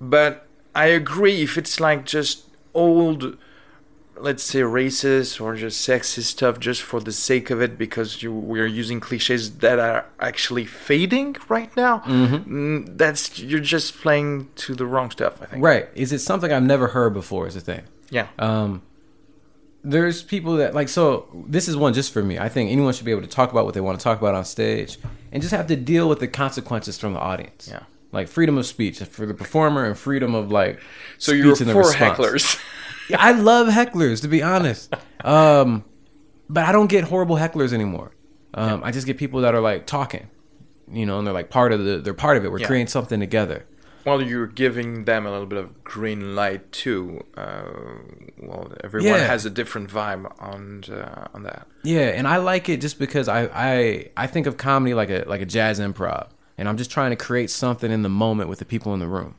[0.00, 2.44] But I agree if it's like just
[2.74, 3.36] old,
[4.22, 8.32] let's say racist or just sexist stuff just for the sake of it because you
[8.32, 11.98] we're using cliches that are actually fading right now.
[12.00, 15.42] mm That's you're just playing to the wrong stuff.
[15.42, 15.64] I think.
[15.64, 15.88] Right.
[15.94, 17.46] Is it something I've never heard before?
[17.46, 17.82] Is the thing.
[18.10, 18.28] Yeah.
[18.38, 18.82] Um,
[19.84, 21.26] there's people that like so.
[21.48, 22.38] This is one just for me.
[22.38, 24.34] I think anyone should be able to talk about what they want to talk about
[24.34, 24.98] on stage,
[25.32, 27.68] and just have to deal with the consequences from the audience.
[27.68, 27.82] Yeah.
[28.12, 30.80] Like freedom of speech for the performer and freedom of like.
[31.18, 32.60] so you're speech and the for hecklers.
[33.12, 34.94] Yeah, I love hecklers to be honest.
[35.24, 35.84] Um,
[36.48, 38.12] but I don't get horrible hecklers anymore.
[38.54, 40.28] Um, I just get people that are like talking,
[40.90, 41.98] you know, and they're like part of the.
[41.98, 42.50] They're part of it.
[42.52, 42.66] We're Yeah.
[42.66, 43.64] creating something together.
[44.04, 47.24] well, you're giving them a little bit of green light too.
[47.36, 47.62] Uh,
[48.38, 49.18] well, everyone Yeah.
[49.26, 51.66] has a different vibe on uh, on that.
[51.84, 55.24] Yeah, and I like it just because I I I think of comedy like a
[55.28, 56.26] like a jazz improv,
[56.58, 59.06] and I'm just trying to create something in the moment with the people in the
[59.08, 59.36] room.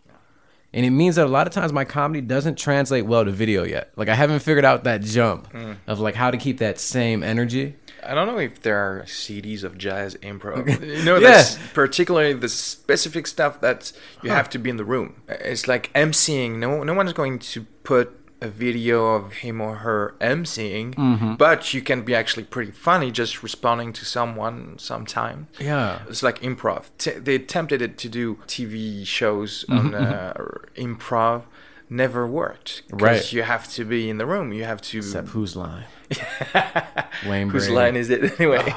[0.74, 3.64] And it means that a lot of times my comedy doesn't translate well to video
[3.64, 3.92] yet.
[3.96, 5.78] Like I haven't figured out that jump mm.
[5.86, 7.76] of like how to keep that same energy.
[8.06, 10.68] I don't know if there are CDs of jazz improv.
[10.84, 11.32] You know, Yeah.
[11.32, 13.92] that's particularly the specific stuff that
[14.24, 15.22] you have to be in the room.
[15.30, 16.58] It's like emceeing.
[16.58, 21.36] No, no one's going to put a video of him or her emceeing, Mm-hmm.
[21.36, 25.48] but you can be actually pretty funny just responding to someone sometime.
[25.60, 26.00] Yeah.
[26.10, 26.82] It's like improv.
[26.98, 30.34] T- they attempted it to do TV shows Mm-hmm, on uh,
[30.76, 31.44] improv.
[31.90, 33.32] Never worked Right.
[33.34, 34.52] You have to be in the room.
[34.52, 35.86] You have to Except whose line?
[37.28, 38.74] Wayne Whose line is it anyway?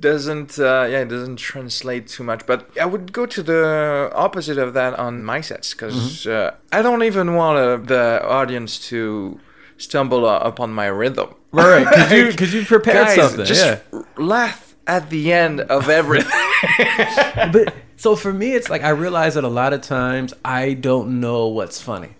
[0.00, 2.46] Doesn't uh, yeah, it doesn't translate too much.
[2.46, 5.94] But I would go to the opposite of that on my sets because
[6.26, 6.30] Mm-hmm.
[6.30, 9.38] uh, I don't even want uh, the audience to
[9.76, 11.34] stumble uh, upon my rhythm.
[11.52, 13.44] Right, because you because you prepared Guys, something.
[13.46, 14.02] just yeah.
[14.16, 16.30] laugh at the end of everything.
[17.52, 21.20] but so for me, it's like I realize that a lot of times I don't
[21.20, 22.10] know what's funny.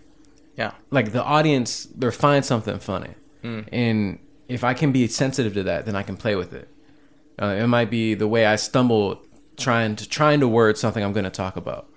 [0.57, 3.15] yeah, Like the audience, they'll find something funny,
[3.73, 6.69] and if I can be sensitive to that, then I can play with it.
[7.41, 9.23] Uh, it might be the way I stumble
[9.57, 11.89] trying to trying to word something I'm going to talk about.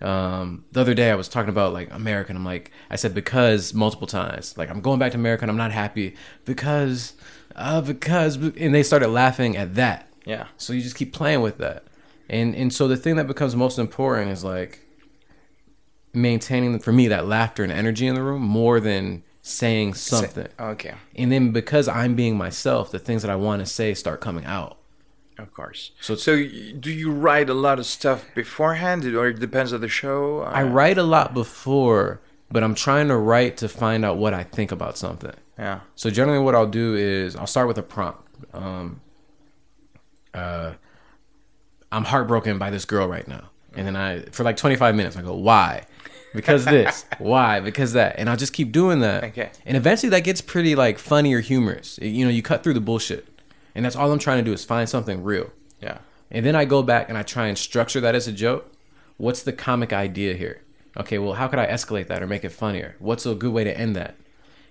[0.00, 2.36] Um, the other day I was talking about like American.
[2.36, 4.56] I'm like I said because multiple times.
[4.58, 7.14] Like I'm going back to America and I'm not happy because,
[7.54, 10.08] uh, because, and they started laughing at that.
[10.24, 11.84] yeah, So you just keep playing with that.
[12.28, 14.80] And and so the thing that becomes most important is like
[16.14, 20.48] maintaining for me that laughter and energy in the room more than saying something.
[20.58, 24.20] okay, And then because I'm being myself, the things that I want to say start
[24.20, 24.78] coming out.
[25.38, 25.90] of course.
[26.00, 29.88] So So, do you write a lot of stuff beforehand, or it depends on the
[29.88, 30.42] show?
[30.42, 34.44] I write a lot before, but I'm trying to write to find out what I
[34.44, 35.34] think about something.
[35.58, 38.20] yeah, So generally, what I'll do is I'll start with a prompt.
[38.54, 39.00] Um,
[40.34, 40.72] uh,
[41.90, 45.22] I'm heartbroken by this girl right now, and then I for like 25 minutes I
[45.22, 45.84] go, why?
[46.34, 47.60] Because this, why?
[47.60, 49.24] Because that, and I'll just keep doing that.
[49.24, 49.50] Okay.
[49.66, 51.98] And eventually, that gets pretty like funny or humorous.
[52.00, 53.28] You know, you cut through the bullshit,
[53.74, 55.50] and that's all I'm trying to do is find something real.
[55.80, 55.98] yeah,
[56.30, 58.72] And then I go back and I try and structure that as a joke.
[59.18, 60.62] What's the comic idea here?
[60.96, 62.96] Okay, well, how could I escalate that or make it funnier?
[62.98, 64.16] What's a good way to end that?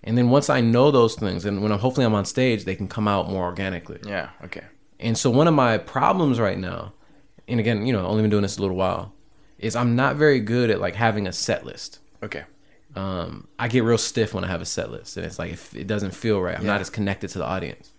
[0.03, 2.75] And then once I know those things, and when I'm hopefully I'm on stage, they
[2.75, 3.99] can come out more organically.
[4.05, 4.29] yeah.
[4.43, 4.63] Okay.
[4.99, 6.93] And so one of my problems right now,
[7.47, 9.13] and again, you know, I've only been doing this a little while,
[9.61, 11.99] is I'm not very good at like having a set list.
[12.23, 12.43] Okay.
[12.95, 15.73] Um, I get real stiff when I have a set list, and it's like if
[15.75, 16.73] it doesn't feel right, I'm Yeah.
[16.73, 17.91] not as connected to the audience.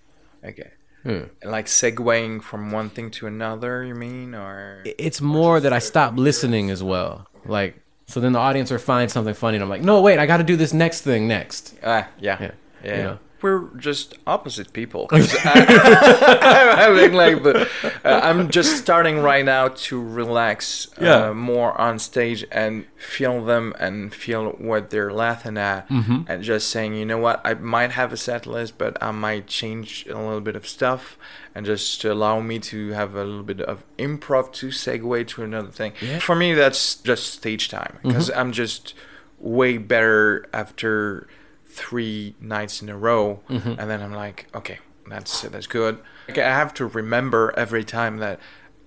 [0.44, 0.70] Okay.
[1.02, 1.22] Hmm.
[1.42, 6.16] Like segueing from one thing to another, you mean, or it's more that I stop
[6.16, 7.26] listening as well.
[7.46, 10.26] Like, so then the audience will find something funny, and I'm like, no, wait, I
[10.26, 11.74] got to do this next thing next.
[11.82, 12.50] ah, yeah, Yeah,
[12.84, 13.18] yeah, you know.
[13.42, 15.08] We're just opposite people.
[15.12, 17.68] I, am having like the,
[18.04, 21.32] uh, I'm just starting right now to relax uh, Yeah.
[21.32, 26.22] more on stage and feel them and feel what they're laughing at, Mm-hmm.
[26.28, 29.46] and just saying, you know what, I might have a set list, but I might
[29.46, 31.18] change a little bit of stuff,
[31.54, 35.70] and just allow me to have a little bit of improv to segue to another
[35.70, 35.92] thing.
[36.00, 36.08] Yeah.
[36.10, 36.18] Mm-hmm.
[36.20, 38.94] For me, that's just stage time because I'm just
[39.38, 41.26] way better after
[41.72, 43.78] three nights in a row, Mm-hmm.
[43.80, 45.98] and then I'm like, okay, that's that's good.
[46.28, 48.38] Like, I have to remember every time that,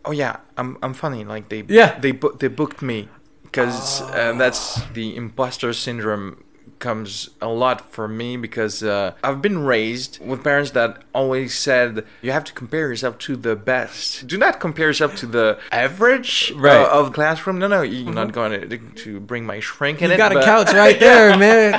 [0.06, 1.24] oh yeah, I'm I'm funny.
[1.26, 2.00] Like they Yeah.
[2.00, 3.08] they bu- they booked me
[3.44, 6.44] because uh, that's the imposter syndrome
[6.90, 11.90] comes a lot for me because uh, I've been raised with parents that always said
[12.22, 14.06] you have to compare yourself to the best.
[14.28, 16.88] Do not compare yourself to the average uh, Right.
[17.00, 17.58] of classroom.
[17.64, 20.18] No, no, you're not going to, to bring my shrink in You it.
[20.26, 21.72] got a but- couch right there, man.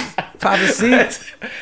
[0.45, 1.12] Pop a seat.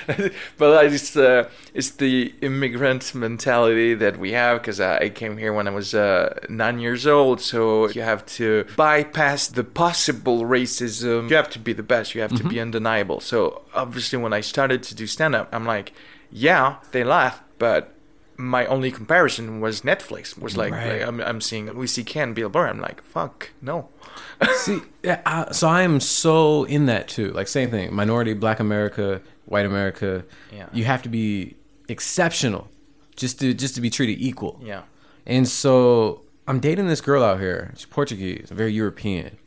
[0.61, 1.41] but I just uh,
[1.79, 6.35] it's the immigrant mentality that we have because I, came here when I was uh,
[6.49, 7.39] nine years old.
[7.53, 11.21] So you have to bypass the possible racism.
[11.31, 12.07] You have to be the best.
[12.15, 13.21] You have to be undeniable.
[13.31, 13.34] So
[13.75, 15.93] obviously, when I started to do stand up, I'm like,
[16.31, 17.91] yeah, they laugh, but.
[18.37, 20.37] My only comparison was Netflix.
[20.37, 20.99] Was like, Right.
[20.99, 22.19] like, I'm, I'm seeing Louis C.K.
[22.21, 22.67] and Bill Burr.
[22.67, 23.91] I'm like, fuck, no.
[24.57, 27.31] See, yeah, I, so I am so in that too.
[27.31, 30.25] Like same thing, minority, Black America, White America.
[30.53, 30.67] Yeah.
[30.73, 31.55] You have to be
[31.89, 32.67] exceptional,
[33.15, 34.61] just to just to be treated equal.
[34.61, 34.83] Yeah.
[35.27, 37.73] And so I'm dating this girl out here.
[37.77, 39.39] She's Portuguese, very European,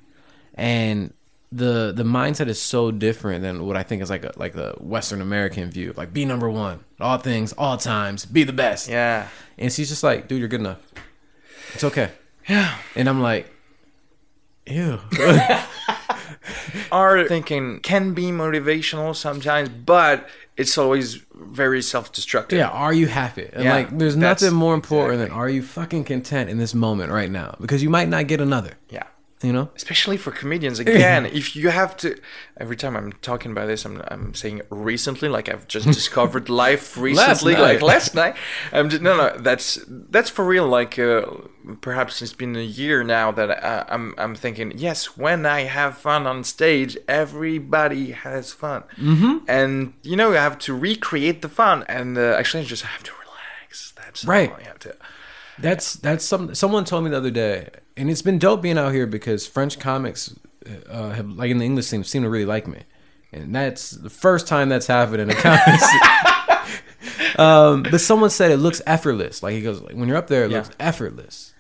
[0.54, 1.14] and
[1.52, 4.74] the the mindset is so different than what I think is like a like the
[4.80, 5.94] Western American view.
[5.96, 8.90] Like be number one, all things, all times, be the best.
[8.90, 9.28] Yeah.
[9.58, 10.80] And she's just like, dude, you're good enough.
[11.74, 12.12] It's okay.
[12.48, 12.78] Yeah.
[12.96, 13.50] And I'm like,
[14.66, 15.00] ew.
[16.92, 22.58] our thinking can be motivational sometimes, but it's always very self-destructive.
[22.58, 23.50] Yeah, are you happy?
[23.54, 25.30] And Yeah, like, there's nothing more important exactly.
[25.30, 27.56] than are you fucking content in this moment right now?
[27.62, 28.74] Because you might not get another.
[28.90, 29.04] Yeah.
[29.44, 29.70] You know?
[29.76, 32.18] Especially for comedians, again, if you have to.
[32.60, 36.98] Every time I'm talking about this, I'm, I'm saying recently, like I've just discovered life
[36.98, 37.62] recently, night.
[37.62, 38.36] like last night.
[38.72, 40.68] I'm just, no, no, that's that's for real.
[40.68, 41.26] Like uh,
[41.82, 45.98] perhaps it's been a year now that I, I'm I'm thinking, yes, when I have
[46.00, 49.46] fun on stage, everybody has fun, mm-hmm.
[49.48, 53.04] and you know you have to recreate the fun, and uh, actually, I just have
[53.04, 53.94] to relax.
[53.96, 54.52] That's Right.
[54.52, 54.96] all you have to.
[55.60, 58.94] That's that's some someone told me the other day, and it's been dope being out
[58.94, 60.34] here because French comics,
[60.90, 62.82] uh, have like in the English scene, seem to really like me,
[63.34, 65.78] and that's the first time that's happened in a comedy.
[65.78, 67.40] scene.
[67.40, 69.42] um, but someone said it looks effortless.
[69.42, 70.58] Like he goes, like, when you're up there, it Yeah.
[70.60, 71.54] looks effortless,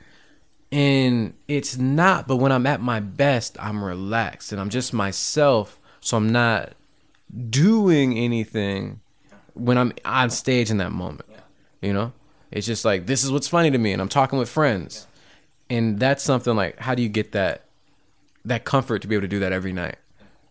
[0.71, 2.27] and it's not.
[2.27, 6.73] But when I'm at my best, I'm relaxed and I'm just myself, so I'm not
[7.49, 8.99] doing anything
[9.53, 11.25] when I'm on stage in that moment.
[11.81, 12.13] You know,
[12.51, 15.07] it's just like this is what's funny to me, and I'm talking with friends,
[15.69, 17.63] and that's something like how do you get that
[18.45, 19.97] that comfort to be able to do that every night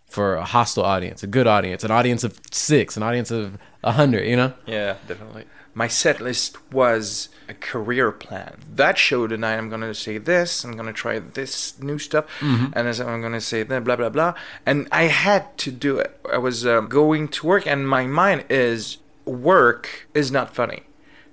[0.06, 3.92] for a hostile audience, a good audience, an audience of six, an audience of a
[3.92, 4.52] hundred, you know?
[4.66, 5.44] Yeah, definitely.
[5.74, 8.60] My set list was a career plan.
[8.74, 10.64] That show tonight, I'm gonna say this.
[10.64, 14.34] I'm gonna try this new stuff, and I'm gonna say that, blah blah blah.
[14.64, 16.18] And I had to do it.
[16.32, 20.84] I was um, going to work, and my mind is work is not funny,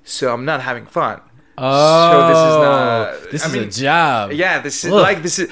[0.03, 1.21] so I'm not having fun.
[1.57, 3.31] Oh, so this is not.
[3.31, 4.31] This I is mean, a job.
[4.31, 5.01] yeah, this is Ugh.
[5.01, 5.51] like this is,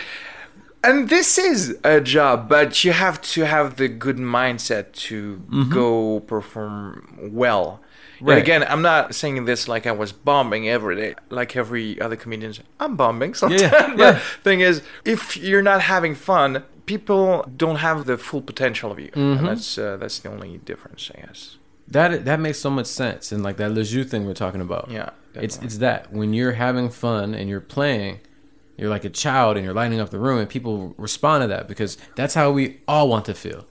[0.83, 5.37] and this is a job, but you have to have the good mindset to
[5.69, 7.81] go perform well.
[8.19, 8.33] Right.
[8.33, 12.15] And again, I'm not saying this like I was bombing every day, like every other
[12.15, 12.53] comedian.
[12.79, 13.61] I'm bombing sometimes.
[13.71, 13.93] yeah.
[13.95, 18.99] but thing is, if you're not having fun, people don't have the full potential of
[18.99, 21.57] you, and that's uh, that's the only difference, I guess.
[21.91, 24.89] That that makes so much sense, and like that le jeu thing we're talking about.
[24.89, 28.19] Yeah, it's it's that when you're having fun and you're playing,
[28.77, 31.67] you're like a child and you're lighting up the room, and people respond to that
[31.67, 33.65] because that's how we all want to feel.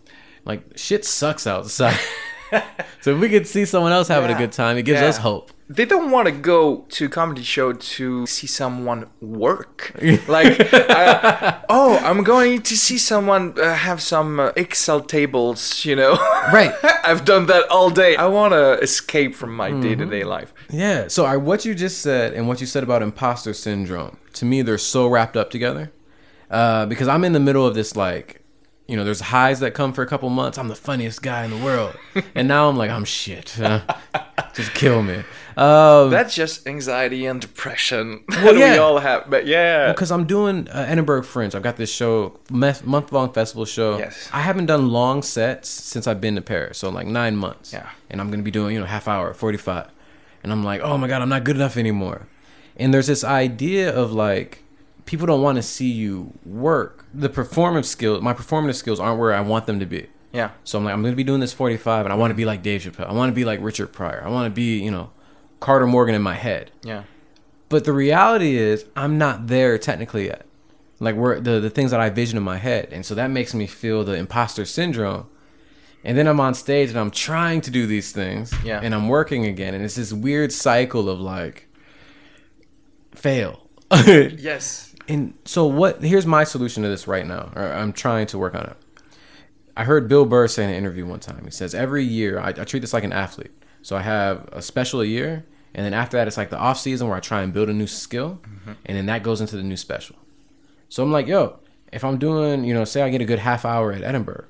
[0.44, 1.98] Like shit sucks outside.
[3.00, 4.37] so if we could see someone else having Yeah.
[4.37, 5.06] a good time, it gives Yeah.
[5.09, 5.52] us hope.
[5.70, 9.92] They don't want to go to a comedy show to see someone work.
[10.26, 15.94] like, uh, oh, I'm going to see someone uh, have some uh, Excel tables, you
[15.94, 16.18] know?
[16.52, 16.74] Right.
[17.04, 18.16] I've done that all day.
[18.16, 20.52] I want to escape from my day to day life.
[20.70, 21.06] Yeah.
[21.06, 24.62] So I, what you just said and what you said about imposter syndrome, to me,
[24.62, 25.92] they're so wrapped up together.
[26.50, 28.42] Uh, because I'm in the middle of this, like,
[28.88, 30.58] you know, there's highs that come for a couple months.
[30.58, 31.94] I'm the funniest guy in the world,
[32.35, 33.56] and now I'm like, I'm shit.
[34.54, 35.23] Just kill me.
[35.57, 39.29] Um, That's just anxiety and depression Well, that we all have.
[39.29, 41.55] But yeah, because I'm doing uh, Edinburgh Fringe.
[41.55, 43.98] I've got this show, month long festival show.
[43.98, 44.29] Yes.
[44.33, 47.73] I haven't done long sets since I've been to Paris, so like nine months.
[47.73, 47.88] Yeah.
[48.11, 49.88] And I'm gonna be doing you know half hour, forty five,
[50.42, 52.27] and I'm like, oh my god, I'm not good enough anymore.
[52.77, 54.63] And there's this idea of like
[55.05, 57.05] people don't want to see you work.
[57.13, 60.07] The performance skills, my performative skills aren't where I want them to be.
[60.33, 62.44] yeah, So I'm like, I'm gonna be doing this 45, and I want to be
[62.44, 63.09] like Dave Chappelle.
[63.09, 64.23] I want to be like Richard Pryor.
[64.25, 65.11] I want to be, you know,
[65.61, 66.71] Carter Morgan in my head.
[66.83, 67.04] yeah,
[67.69, 70.46] But the reality is, I'm not there technically yet.
[70.98, 73.54] Like where the the things that I vision in my head, and so that makes
[73.54, 75.27] me feel the imposter syndrome.
[76.04, 78.81] And then I'm on stage and I'm trying to do these things, Yeah.
[78.83, 81.69] and I'm working again, and it's this weird cycle of like
[83.15, 83.67] fail.
[84.06, 87.50] yes, And so what here's my solution to this right now.
[87.56, 88.77] Or I'm trying to work on it.
[89.77, 91.44] I heard Bill Burr say in an interview one time.
[91.44, 93.50] He says every year I, I treat this like an athlete.
[93.83, 96.78] So I have a special a year, and then after that it's like the off
[96.78, 98.72] season where I try and build a new skill, mm-hmm.
[98.87, 100.16] and then that goes into the new special.
[100.88, 101.60] So I'm like, yo,
[101.92, 104.46] if I'm doing, you know, say I get a good half hour at Edinburgh,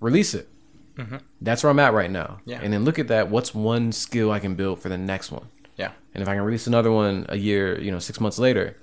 [0.00, 0.48] release it.
[0.96, 1.16] Mm-hmm.
[1.40, 2.40] That's where I'm at right now.
[2.44, 2.60] Yeah.
[2.62, 3.30] And then look at that.
[3.30, 5.46] What's one skill I can build for the next one?
[5.76, 8.76] yeah, And if I can release another one a year, you know, six months later,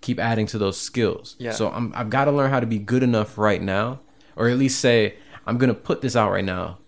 [0.00, 1.36] keep adding to those skills.
[1.38, 1.52] Yeah.
[1.52, 4.00] So I'm, I've got to learn how to be good enough right now,
[4.36, 6.78] or at least say I'm gonna put this out right now.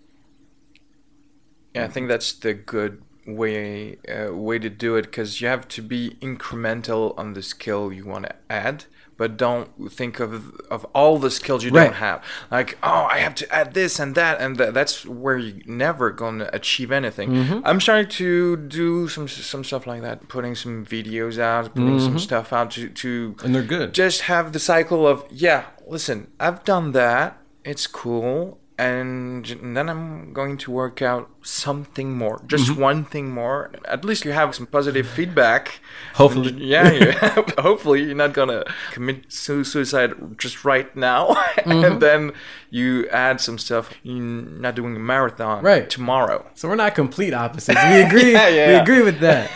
[1.75, 1.85] Yeah.
[1.85, 5.81] I think that's the good way uh, way to do it because you have to
[5.83, 8.85] be incremental on the skill you want to add.
[9.18, 10.33] But don't think of
[10.70, 11.85] of all the skills you Right.
[11.85, 12.25] don't have.
[12.51, 16.11] Like, oh, I have to add this and that, and th- that's where you're never
[16.11, 17.31] gonna achieve anything.
[17.31, 17.61] Mm-hmm.
[17.64, 22.05] I'm starting to do some some stuff like that, putting some videos out, putting Mm-hmm.
[22.05, 23.93] some stuff out to to And they're good.
[23.95, 29.45] just have the cycle of yeah listen i've done that it's cool and
[29.77, 32.81] then i'm going to work out something more just Mm-hmm.
[32.81, 35.81] one thing more at least you have some positive feedback
[36.14, 36.53] Hopefully.
[36.55, 37.12] yeah you
[37.59, 41.29] hopefully you're not gonna commit su- suicide just right now
[41.62, 41.85] Mm-hmm.
[41.85, 42.33] and then
[42.70, 45.89] you add some stuff you're not doing a marathon Right.
[45.89, 47.79] tomorrow So we're not complete opposites.
[47.91, 48.33] We agree.
[48.39, 49.51] Yeah, yeah, we agree with that.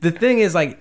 [0.00, 0.78] the thing is, like,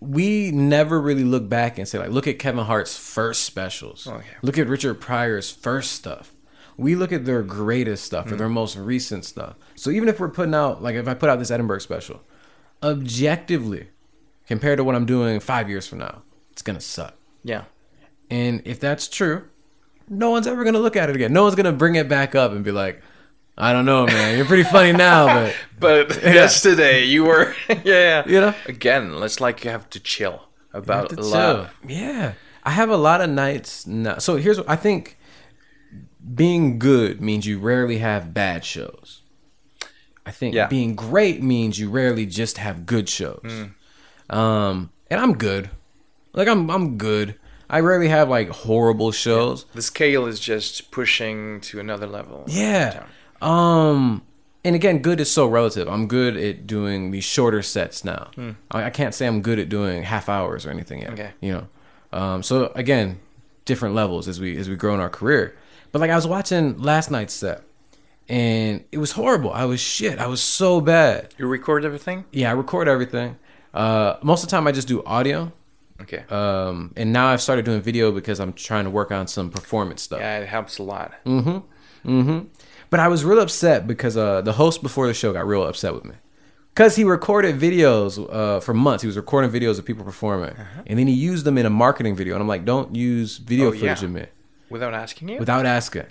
[0.00, 4.06] we never really look back and say, like, look at Kevin Hart's first specials.
[4.06, 4.24] Okay.
[4.42, 6.32] Look at Richard Pryor's first stuff.
[6.78, 8.38] We look at their greatest stuff or Mm.
[8.38, 9.56] their most recent stuff.
[9.74, 12.22] So even if we're putting out, like, if I put out this Edinburgh special,
[12.82, 13.88] objectively,
[14.46, 16.22] compared to what I'm doing five years from now,
[16.52, 17.14] it's gonna suck.
[17.44, 17.64] yeah
[18.30, 19.44] And if that's true,
[20.08, 21.32] no one's ever gonna look at it again.
[21.32, 23.02] No one's gonna bring it back up and be like,
[23.56, 24.36] I don't know, man.
[24.36, 25.26] You're pretty funny now,
[25.80, 27.54] but but yesterday you were
[27.84, 28.54] yeah You know?
[28.66, 31.90] again it's like you have to chill about to love chill.
[31.90, 34.18] Yeah, I have a lot of nights now.
[34.18, 35.17] So here's what I think:
[36.34, 39.22] being good means you rarely have bad shows.
[40.26, 40.66] I think Yeah.
[40.66, 43.40] being great means you rarely just have good shows.
[43.44, 44.34] Mm.
[44.34, 45.70] Um, and I'm good.
[46.34, 47.34] Like I'm, I'm good.
[47.70, 49.64] I rarely have like horrible shows.
[49.74, 52.44] the scale is just pushing to another level.
[52.46, 53.04] Yeah.
[53.40, 54.22] Um
[54.64, 55.88] and again, good is so relative.
[55.88, 58.30] I'm good at doing these shorter sets now.
[58.70, 61.12] I, I can't say I'm good at doing half hours or anything yet.
[61.12, 61.30] Okay.
[61.40, 61.52] You
[62.12, 62.18] know.
[62.18, 63.20] Um so again,
[63.64, 65.56] different levels as we as we grow in our career.
[65.92, 67.62] But like I was watching last night's set
[68.28, 69.52] and it was horrible.
[69.52, 70.18] I was shit.
[70.18, 71.34] I was so bad.
[71.38, 72.24] You record everything?
[72.32, 73.36] Yeah, I record everything.
[73.74, 75.52] Uh most of the time I just do audio.
[76.02, 76.24] Okay.
[76.30, 80.02] Um and now I've started doing video because I'm trying to work on some performance
[80.02, 80.20] stuff.
[80.20, 81.12] yeah, it helps a lot.
[81.24, 82.10] Mm-hmm.
[82.10, 82.46] Mm-hmm.
[82.90, 85.92] But I was real upset because uh, the host before the show got real upset
[85.92, 86.14] with me.
[86.72, 89.02] Because he recorded videos uh, for months.
[89.02, 90.54] He was recording videos of people performing.
[90.86, 92.34] And then he used them in a marketing video.
[92.34, 94.04] And I'm like, don't use video Oh, footage yeah.
[94.06, 94.24] of me
[94.70, 95.38] Without asking you?
[95.38, 96.06] without asking.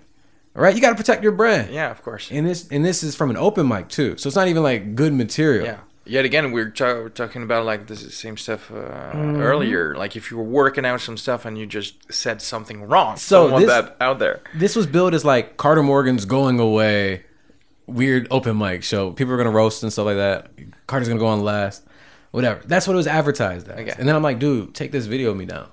[0.56, 0.74] All right?
[0.76, 1.72] You got to protect your brand.
[1.74, 2.30] yeah, of course.
[2.32, 4.18] And this and this is from an open mic, too.
[4.18, 5.66] So it's not even like good material.
[5.66, 5.78] Yeah.
[6.06, 9.42] Yet again, we're, ta- we're talking about like the same stuff uh, Mm-hmm.
[9.42, 9.94] earlier.
[9.96, 13.60] Like if you were working out some stuff and you just said something wrong, So
[13.60, 14.40] this- that out there.
[14.56, 17.26] This was billed as like Carter Morgan's going away,
[17.88, 19.12] weird open mic show.
[19.12, 20.50] People are gonna roast and stuff like that.
[20.88, 21.84] Carter's gonna go on last,
[22.32, 22.62] whatever.
[22.66, 23.78] That's what it was advertised as.
[23.80, 23.94] Okay.
[24.00, 25.68] And then I'm like, dude, take this video of me down,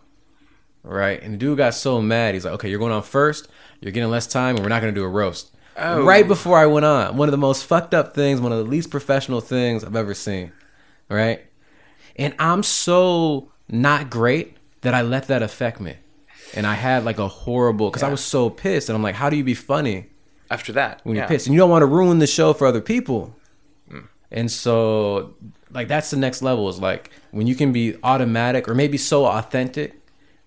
[0.85, 1.21] right?
[1.23, 2.35] And the dude got so mad.
[2.35, 3.49] He's like, okay, you're going on first.
[3.81, 5.51] You're getting less time, and we're not gonna do a roast.
[5.77, 6.05] Oh.
[6.05, 8.71] Right before I went on, one of the most fucked up things, one of the
[8.71, 10.53] least professional things I've ever seen,
[11.09, 11.45] right?
[12.17, 15.97] And I'm so not great that I let that affect me.
[16.55, 19.31] And I had like a horrible because I was so pissed, and I'm like, how
[19.31, 20.07] do you be funny
[20.51, 21.23] After that, when yeah.
[21.23, 21.47] you're pissed?
[21.47, 23.35] And you don't want to ruin the show for other people.
[23.91, 24.07] Mm.
[24.31, 25.35] And so,
[25.73, 29.27] like, that's the next level is like when you can be automatic or maybe so
[29.27, 30.04] authentic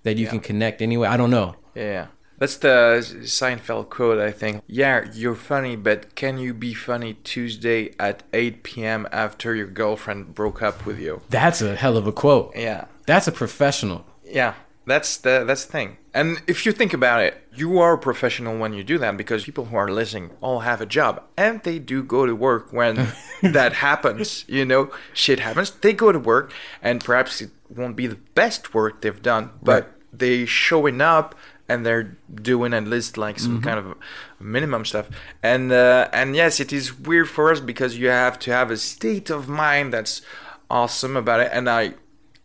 [0.08, 0.32] that you Yeah.
[0.32, 1.08] can connect anyway.
[1.08, 1.56] I don't know.
[1.76, 2.06] Yeah.
[2.40, 2.76] That's the
[3.24, 4.62] Seinfeld quote, I think.
[4.68, 9.08] Yeah, you're funny, but can you be funny Tuesday at 8 p.m.
[9.12, 11.22] after your girlfriend broke up with you?
[11.30, 12.54] That's a hell of a quote.
[12.56, 12.86] Yeah.
[13.06, 14.06] That's a professional.
[14.24, 14.54] Yeah.
[14.86, 15.98] That's the that's the thing.
[16.14, 19.44] And if you think about it, you are a professional when you do that because
[19.44, 22.96] people who are listening all have a job and they do go to work when
[23.42, 24.46] that happens.
[24.48, 25.72] You know, shit happens.
[25.72, 29.84] They go to work and perhaps it won't be the best work they've done, but
[29.84, 29.92] Right.
[30.18, 31.36] They showing up
[31.70, 33.96] and they're doing at least like some kind of
[34.40, 35.10] minimum stuff.
[35.44, 38.78] And uh, and yes, it is weird for us because you have to have a
[38.78, 40.22] state of mind that's
[40.70, 41.50] awesome about it.
[41.52, 41.94] And I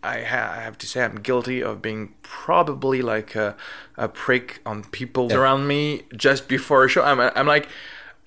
[0.03, 3.57] I, ha- I have to say I'm guilty of being probably like a,
[3.97, 7.03] a prick on people around me just before a show.
[7.03, 7.69] I'm, I'm like,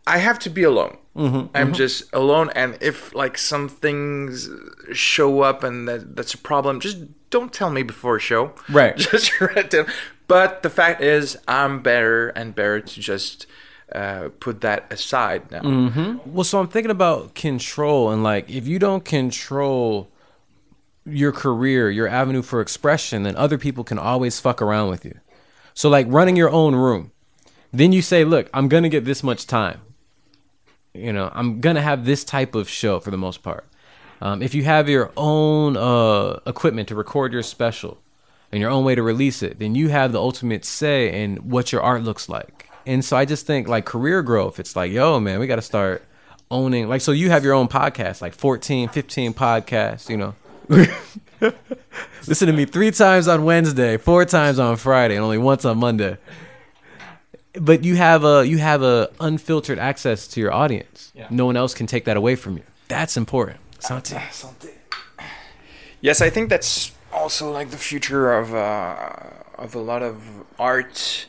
[0.07, 0.97] I have to be alone.
[1.17, 4.49] Mm-hmm, I'm just alone, and if like some things
[4.91, 6.97] show up and that, that's a problem, just
[7.35, 8.53] don't tell me before a show.
[8.69, 8.95] Right.
[9.11, 9.87] Just write down.
[10.25, 13.45] But the fact is, I'm better and better to just
[13.91, 15.61] uh, put that aside now.
[15.61, 16.33] Mm-hmm.
[16.33, 20.09] Well, so I'm thinking about control and like if you don't control
[21.05, 25.19] your career, your avenue for expression, then other people can always fuck around with you.
[25.73, 27.11] So like running your own room.
[27.73, 29.81] Then you say, "Look, I'm going to get this much time.
[30.93, 33.67] You know, I'm going to have this type of show for the most part."
[34.21, 37.97] Um, if you have your own uh, equipment to record your special
[38.51, 41.71] and your own way to release it, then you have the ultimate say in what
[41.71, 42.69] your art looks like.
[42.85, 45.61] And so I just think like career growth, it's like, yo, man, we got to
[45.61, 46.03] start
[46.51, 46.87] owning.
[46.87, 50.35] Like, so you have your own podcast, like 14, 15 podcasts, you know.
[52.27, 55.77] Listen to me three times on Wednesday, four times on Friday, and only once on
[55.77, 56.17] Monday.
[57.53, 61.13] But you have a you have a unfiltered access to your audience.
[61.29, 62.63] No one else can take that away from you.
[62.87, 63.59] That's important.
[63.89, 64.21] Santé.
[66.01, 68.95] Yes, I think that's also like the future of uh,
[69.57, 70.21] of a lot of
[70.59, 71.27] art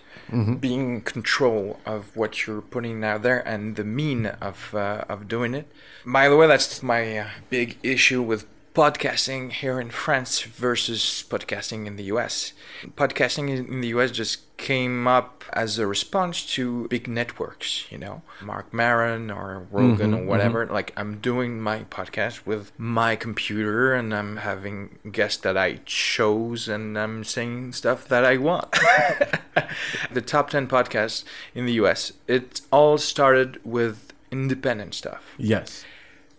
[0.60, 5.28] being in control of what you're putting out there and the mean of uh, of
[5.28, 5.70] doing it.
[6.04, 8.46] By the way, that's my uh, big issue with
[8.76, 12.52] podcasting here in France versus podcasting in the US.
[12.88, 18.20] Podcasting in the US just came up as a response to big networks, you know,
[18.42, 20.66] Marc Maron or Rogan or mm-hmm, whatever.
[20.66, 20.74] Mm-hmm.
[20.74, 26.68] Like I'm doing my podcast with my computer and I'm having guests that I chose
[26.68, 28.72] and I'm saying stuff that I want.
[30.12, 31.24] the top 10 podcasts
[31.54, 35.86] in the US, it all started with independent stuff Yes.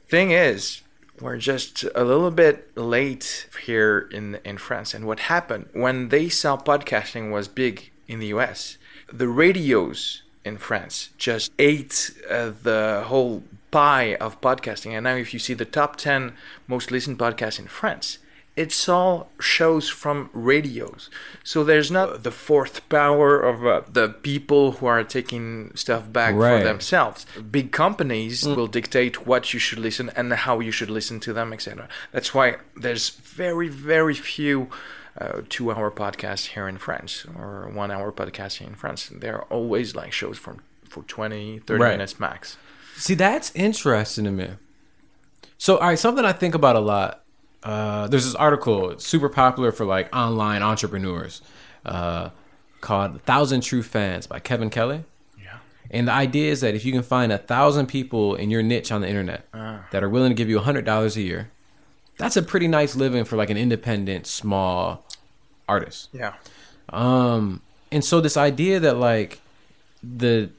[0.07, 0.81] thing is
[1.19, 4.93] we're just a little bit late here in in France.
[4.93, 8.77] And what happened when they saw podcasting was big in the US
[9.11, 14.91] the radios in France just ate uh, the whole pie of podcasting.
[14.91, 16.33] And now if you see the top 10
[16.67, 18.19] most listened podcasts in France
[18.57, 21.09] it's all shows from radios.
[21.43, 26.33] So there's not the fourth power of uh, the people who are taking stuff back
[26.35, 26.57] Right.
[26.59, 27.25] for themselves.
[27.51, 31.53] Big companies will dictate what you should listen and how you should listen to them,
[31.53, 31.87] etc.
[32.11, 34.69] That's why there's very, very few
[35.21, 39.09] uh, two-hour podcasts here in France or one-hour podcasts here in France.
[39.13, 41.91] They're always like shows from for 20, 30 Right.
[41.91, 42.57] minutes max.
[42.95, 44.49] See, that's interesting to me.
[45.59, 47.23] So, all right, something I think about a lot.
[47.67, 51.41] Uh, there's this article, super popular for like online entrepreneurs,
[51.85, 52.29] uh,
[52.79, 55.03] called "Thousand True Fans" by Kevin Kelly.
[55.37, 55.57] Yeah.
[55.91, 58.89] And the idea is that if you can find a thousand people in your niche
[58.89, 61.49] on the internet that are willing to give you a hundred dollars a year,
[62.17, 65.05] that's a pretty nice living for like an independent small
[65.67, 66.07] artist.
[66.13, 66.35] Yeah.
[66.87, 67.61] Um,
[67.91, 69.41] and so this idea that like
[70.01, 70.51] the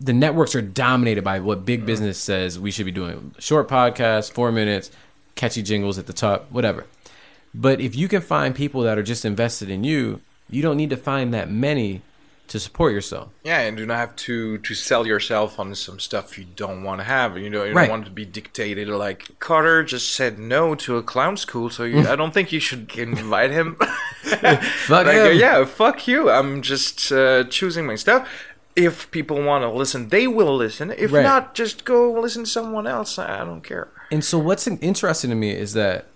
[0.00, 3.34] the networks are dominated by what big business says we should be doing.
[3.38, 4.90] Short podcasts, four minutes,
[5.38, 6.84] catchy jingles at the top, whatever.
[7.54, 10.20] But if you can find people that are just invested in you,
[10.50, 12.02] you don't need to find that many
[12.48, 13.28] to support yourself.
[13.44, 16.98] Yeah, and do not have to to sell yourself on some stuff you don't want
[17.00, 17.36] to have.
[17.36, 17.82] You know, you Right.
[17.88, 18.88] don't want to be dictated.
[18.88, 22.60] Like Carter just said no to a clown school, so you, I don't think you
[22.60, 23.76] should invite him.
[24.24, 25.38] Fuck like, uh, him.
[25.38, 26.30] yeah, fuck you.
[26.30, 28.26] I'm just uh, choosing my stuff.
[28.78, 30.92] If people want to listen, they will listen.
[30.96, 31.22] If Right.
[31.22, 33.18] not, just go listen to someone else.
[33.18, 33.88] I don't care.
[34.10, 36.06] And so what's interesting to me is that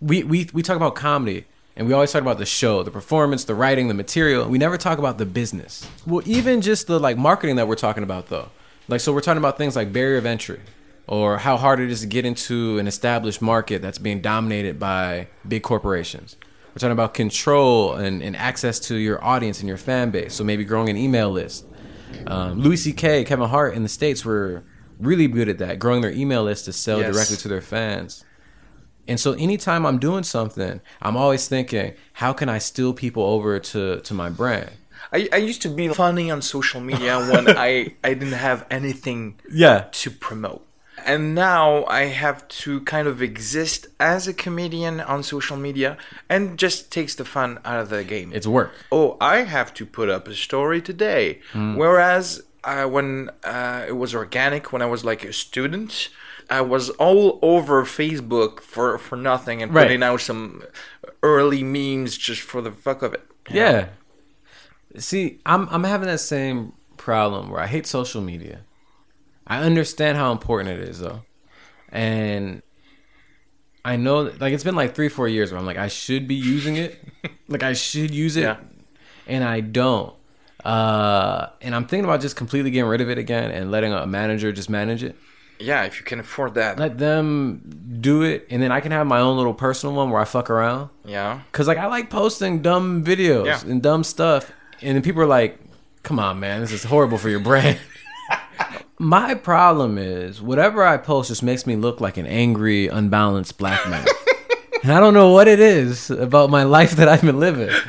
[0.00, 3.44] we, we we talk about comedy and we always talk about the show, the performance,
[3.44, 4.48] the writing, the material.
[4.48, 5.88] We never talk about the business.
[6.06, 8.48] Well, even just the like marketing that we're talking about though.
[8.88, 10.60] Like so we're talking about things like barrier of entry
[11.06, 15.28] or how hard it is to get into an established market that's being dominated by
[15.46, 16.36] big corporations.
[16.72, 20.34] We're talking about control and, and access to your audience and your fan base.
[20.34, 21.66] So maybe growing an email list.
[22.26, 24.64] Um, Louis C.K., Kevin Hart in the States were
[24.98, 27.12] really good at that, growing their email list to sell Yes.
[27.14, 28.24] directly to their fans.
[29.08, 33.58] And so anytime I'm doing something, I'm always thinking, how can I steal people over
[33.58, 34.70] to, to my brand?
[35.12, 39.40] I, I used to be funny on social media when I, I didn't have anything
[39.50, 39.88] Yeah.
[39.92, 40.64] to promote.
[41.04, 45.96] And now I have to kind of exist as a comedian on social media
[46.28, 48.32] and just takes the fun out of the game.
[48.34, 48.72] It's work.
[48.90, 51.40] oh, I have to put up a story today.
[51.52, 51.76] Hmm.
[51.76, 56.08] Whereas uh, when uh, it was organic, when I was like a student,
[56.50, 59.84] I was all over Facebook for, for nothing and Right.
[59.84, 60.62] putting out some
[61.22, 63.22] early memes just for the fuck of it.
[63.48, 63.60] you know?
[63.66, 63.88] Yeah.
[64.98, 68.60] See, I'm I'm having that same problem where I hate social media.
[69.46, 71.22] I understand how important it is though.
[71.90, 72.62] And
[73.84, 76.26] I know that, like it's been like 3 4 years where I'm like I should
[76.28, 77.02] be using it.
[77.48, 78.56] like I should use it Yeah.
[79.26, 80.14] and I don't.
[80.64, 84.06] Uh and I'm thinking about just completely getting rid of it again and letting a
[84.06, 85.16] manager just manage it.
[85.58, 86.78] Yeah, if you can afford that.
[86.78, 90.20] Let them do it and then I can have my own little personal one where
[90.20, 90.90] I fuck around.
[91.04, 91.40] yeah.
[91.52, 93.60] Cause like I like posting dumb videos Yeah.
[93.70, 95.58] and dumb stuff, and then people are like,
[96.04, 97.78] "Come on, man, this is horrible for your brand."
[99.02, 103.84] My problem is whatever I post just makes me look like an angry, unbalanced black
[103.88, 104.06] man,
[104.84, 107.70] and I don't know what it is about my life that I've been living.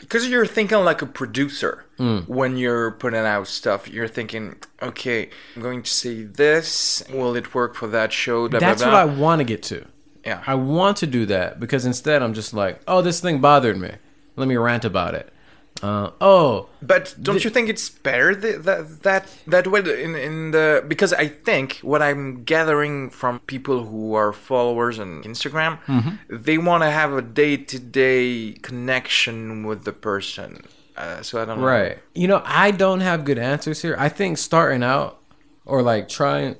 [0.00, 2.20] Because you're thinking like a producer Hmm.
[2.20, 3.86] when you're putting out stuff.
[3.88, 7.02] You're thinking, okay, I'm going to say this.
[7.12, 8.48] Will it work for that show?
[8.48, 9.84] Blah, That's blah, what I want to get to.
[10.24, 10.42] Yeah.
[10.46, 13.90] I want to do that because instead I'm just like, "Oh, this thing bothered me.
[14.36, 15.30] Let me rant about it."
[15.82, 20.50] Uh, oh, But don't you think it's better th- that that that way in in
[20.50, 26.14] the because I think what I'm gathering from people who are followers on Instagram, Mm-hmm.
[26.44, 30.62] they want to have a day to day connection with the person.
[30.96, 31.66] Uh, so I don't know.
[31.66, 31.98] Right.
[32.14, 33.94] You know, I don't have good answers here.
[33.98, 35.20] I think starting out
[35.64, 36.56] or like trying.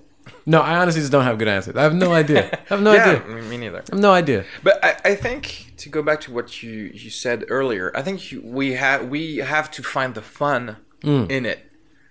[0.46, 1.74] No, I honestly just don't have good answers.
[1.74, 2.46] I have no idea.
[2.52, 3.26] I have no yeah, idea.
[3.26, 3.78] me- me neither.
[3.78, 4.44] I have no idea.
[4.62, 8.30] But I, I think to go back to what you, you said earlier, I think
[8.32, 11.30] you, we have we have to find the fun Mm.
[11.30, 11.60] in it.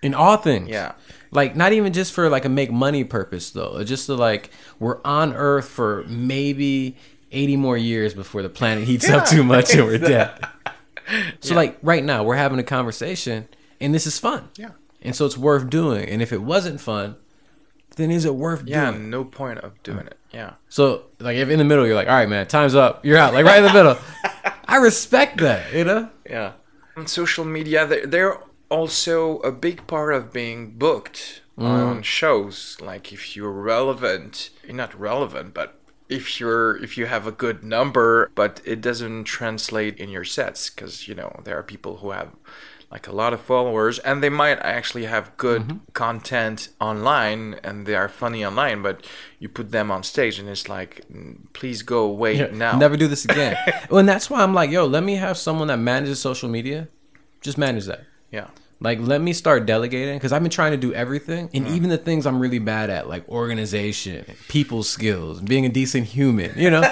[0.01, 0.70] In all things.
[0.70, 0.93] Yeah.
[1.32, 3.84] Like not even just for like a make money purpose though.
[3.84, 4.49] Just to like
[4.80, 6.95] we're on Earth for maybe
[7.34, 10.39] 80 more years before the planet heats up too much and we're dead.
[11.41, 13.47] So like right now we're having a conversation
[13.82, 14.49] and this is fun.
[14.55, 14.72] Yeah.
[15.01, 16.07] And so it's worth doing.
[16.07, 17.15] And if it wasn't fun,
[17.97, 19.09] then is it worth Yeah, doing?
[19.09, 20.17] no point of doing it.
[20.31, 20.53] Yeah.
[20.69, 23.33] So like if in the middle you're like, all right, man, time's up, you're out,
[23.33, 23.97] like right in the middle.
[24.67, 26.09] I respect that, you know.
[26.29, 26.53] Yeah.
[26.95, 28.37] On social media, they're, they're
[28.69, 31.65] also a big part of being booked mm.
[31.65, 32.77] on shows.
[32.81, 35.79] Like if you're relevant, you're not relevant, but
[36.09, 40.69] if you're if you have a good number, but it doesn't translate in your sets,
[40.69, 42.29] because you know there are people who have
[42.89, 47.95] like a lot of followers and they might actually have good content online and they
[47.95, 49.05] are funny online but
[49.39, 53.07] you put them on stage and it's like mm, please go away now Never do
[53.07, 53.57] this again.
[53.89, 56.88] well, and that's why I'm like, yo, let me have someone that manages social media.
[57.41, 58.03] Just manage that.
[58.31, 58.47] yeah
[58.79, 61.97] Like, let me start delegating because I've been trying to do everything, and even the
[61.97, 66.83] things I'm really bad at, like organization, people skills, being a decent human, you know.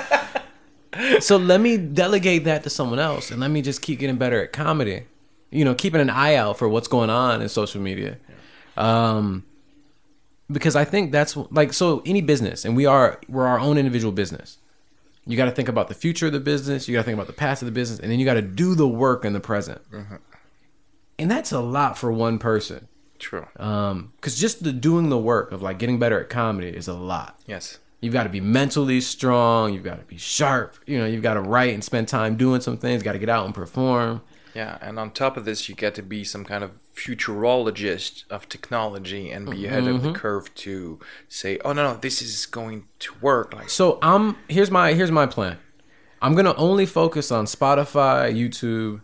[1.19, 4.41] so let me delegate that to someone else, and let me just keep getting better
[4.43, 5.03] at comedy.
[5.51, 8.17] You know, keeping an eye out for what's going on in social media.
[8.77, 9.45] Um,
[10.51, 14.11] because I think that's like so any business, and we are we're our own individual
[14.11, 14.57] business.
[15.25, 16.87] You got to think about the future of the business.
[16.87, 18.43] You got to think about the past of the business, and then you got to
[18.43, 19.81] do the work in the present.
[21.17, 22.87] And that's a lot for one person.
[23.17, 26.87] true Um, because just the doing the work of like getting better at comedy is
[26.87, 27.39] a lot.
[27.47, 29.73] yes You've got to be mentally strong.
[29.73, 30.75] You've got to be sharp.
[30.85, 33.01] You know, you've got to write and spend time doing some things.
[33.01, 34.21] Got to get out and perform.
[34.55, 38.47] Yeah, and on top of this, you get to be some kind of futurologist of
[38.47, 42.85] technology and be ahead of the curve to say, "Oh no, no, this is going
[42.99, 45.57] to work." Like, So I'm here's my here's my plan.
[46.21, 49.01] I'm gonna only focus on Spotify, YouTube,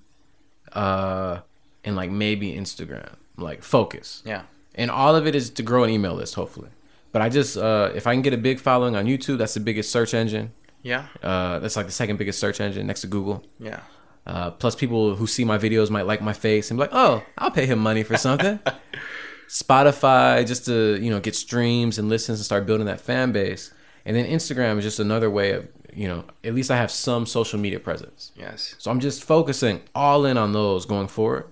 [0.74, 1.42] uh,
[1.84, 3.16] and like maybe Instagram.
[3.38, 4.22] Like focus.
[4.26, 4.44] yeah,
[4.76, 6.70] and all of it is to grow an email list hopefully
[7.12, 9.60] but i just uh if i can get a big following on youtube that's the
[9.60, 10.52] biggest search engine
[10.84, 13.82] yeah, uh that's like the second biggest search engine next to google yeah,
[14.28, 17.24] uh plus people who see my videos might like my face and be like oh
[17.38, 18.60] i'll pay him money for something
[19.48, 23.74] spotify just to you know get streams and listens and start building that fan base
[24.06, 27.26] and then instagram is just another way of you know at least i have some
[27.26, 31.46] social media presence yes, so I'm just focusing all in on those going forward.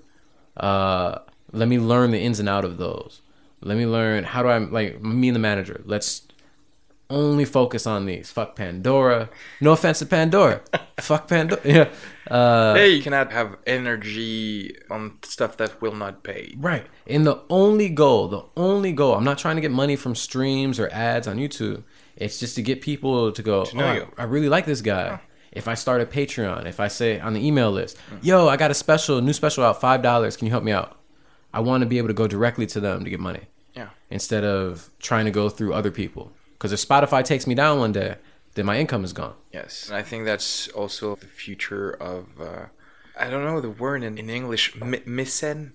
[0.58, 1.20] Uh,
[1.52, 3.22] let me learn the ins and out of those.
[3.62, 5.82] Let me learn how do I like me and the manager.
[5.86, 6.28] Let's
[7.10, 8.32] only focus on these.
[8.32, 9.30] Fuck Pandora.
[9.62, 10.62] No offense to Pandora.
[11.00, 11.62] Fuck Pandora.
[11.66, 11.90] Yeah.
[12.30, 16.54] Uh, hey, you cannot have energy on stuff that will not pay.
[16.58, 16.86] Right.
[17.08, 20.80] And the only goal, the only goal, I'm not trying to get money from streams
[20.80, 21.84] or ads on YouTube.
[22.16, 24.82] It's just to get people to go, know "Oh, I- you." I, really like this
[24.82, 25.20] guy.
[25.52, 28.72] if I start a Patreon, if I say on the email list, yo, I got
[28.72, 30.36] a special, new special out, five dollars.
[30.38, 30.98] Can you help me out?
[31.54, 33.44] I want to be able to go directly to them to get money
[33.74, 33.90] Yeah.
[34.12, 36.32] instead of trying to go through other people.
[36.60, 38.18] Because if Spotify takes me down one day,
[38.56, 39.34] then my income is gone.
[39.54, 42.26] Yes, and I think that's also the future of.
[42.40, 42.66] Uh,
[43.18, 44.74] I don't know the word in, in English.
[44.82, 44.92] M-?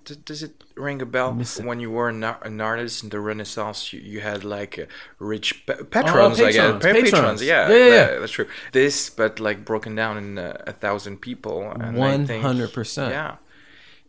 [0.04, 1.32] D- Does it ring a bell?
[1.62, 4.86] When you were an, an artist in the Renaissance, you, you had like uh,
[5.18, 6.40] rich pa- patrons.
[6.40, 7.42] I guess patrons, Pa- patrons.
[7.42, 7.90] Yeah, Yeah, yeah, yeah.
[8.06, 8.48] that- that's true.
[8.72, 11.70] This, but like broken down in uh, a thousand people.
[11.70, 13.10] and I think- 100%.
[13.10, 13.36] Yeah.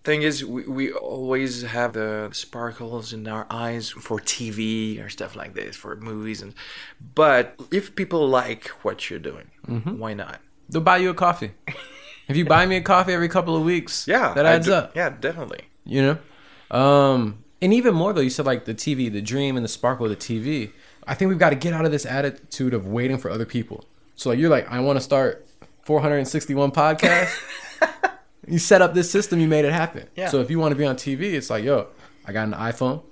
[0.05, 5.35] Thing is, we, we always have the sparkles in our eyes for TV or stuff
[5.35, 6.53] like this, for movies, and
[7.15, 9.97] but if people like what you're doing, Mm-hmm.
[9.97, 10.39] why not?
[10.69, 11.51] They'll buy you a coffee.
[12.27, 14.95] if you buy me a coffee every couple of weeks, Yeah, that adds up.
[14.95, 15.61] Yeah, definitely.
[15.85, 16.01] You
[16.71, 18.21] know, um, and even more though.
[18.21, 20.71] You said like the TV, the dream, and the sparkle of the TV.
[21.07, 23.85] I think we've got to get out of this attitude of waiting for other people.
[24.15, 25.47] So like you're like, I want to start
[25.83, 27.35] 461 podcasts.
[28.47, 30.07] you set up this system, you made it happen.
[30.15, 30.29] Yeah.
[30.29, 31.87] So if you want to be on TV, it's like, yo,
[32.25, 33.03] I got an iPhone.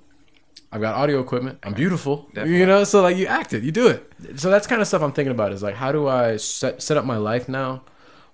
[0.72, 1.60] I've got audio equipment.
[1.62, 2.28] I'm beautiful.
[2.34, 2.58] Definitely.
[2.58, 4.12] You know, so like you act it, you do it.
[4.36, 6.96] So that's kind of stuff I'm thinking about is like, how do I set, set
[6.96, 7.82] up my life now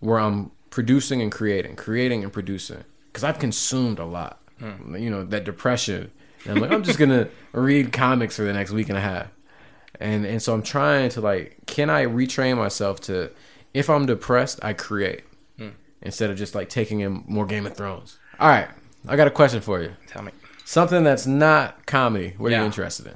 [0.00, 2.84] where I'm producing and creating, creating and producing?
[3.08, 4.40] Because I've consumed a lot.
[4.58, 4.96] Hmm.
[4.96, 6.10] You know, that depression.
[6.44, 9.02] And I'm like, I'm just going to read comics for the next week and a
[9.02, 9.28] half.
[10.00, 13.32] And, and so I'm trying to like, can I retrain myself to,
[13.74, 15.24] if I'm depressed, I create
[16.02, 18.18] instead of just like taking in more Game of Thrones.
[18.38, 18.68] All right.
[19.08, 19.92] I got a question for you.
[20.06, 20.32] Tell me
[20.64, 22.34] Something that's not comedy.
[22.38, 23.14] What are you interested in?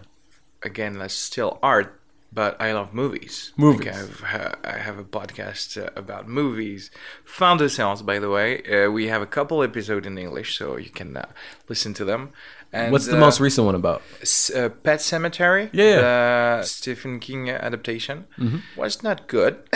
[0.62, 0.98] again.
[0.98, 2.00] That's still art,
[2.32, 3.52] but I love movies.
[3.56, 3.86] Movies.
[3.86, 3.94] Like
[4.34, 6.90] I've, I have a podcast uh, about movies.
[7.24, 8.62] Found the sounds, by the way.
[8.64, 11.26] Uh, we have a couple episodes in English, so you can uh,
[11.68, 12.30] listen to them.
[12.72, 14.02] And, What's the uh, most recent one about?
[14.22, 16.00] S- uh, Pet Sematary, Yeah.
[16.00, 18.58] the Stephen King adaptation, Mm-hmm.
[18.80, 19.58] was not good.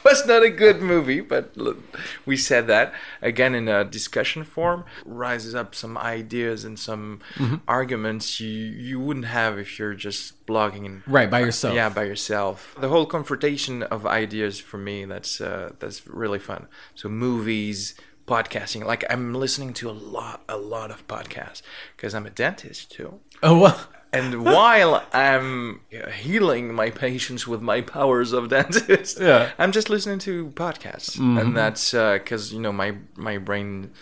[0.04, 1.78] was not a good movie, but look,
[2.26, 2.92] we said that
[3.22, 4.84] again in a discussion form.
[5.04, 7.56] Rises up some ideas and some Mm-hmm.
[7.68, 11.74] arguments you you wouldn't have if you're just blogging and Right, by yourself.
[11.74, 12.74] yeah by yourself.
[12.80, 16.66] The whole confrontation of ideas for me that's uh, that's really fun.
[16.94, 17.94] So movies.
[18.26, 21.62] Podcasting, like I'm listening to a lot, a lot of podcasts
[21.96, 23.18] because I'm a dentist too.
[23.42, 23.88] Oh, well.
[24.12, 25.80] And while I'm
[26.12, 29.50] healing my patients with my powers of dentist, Yeah.
[29.58, 33.92] I'm just listening to podcasts, and that's because you know my my brain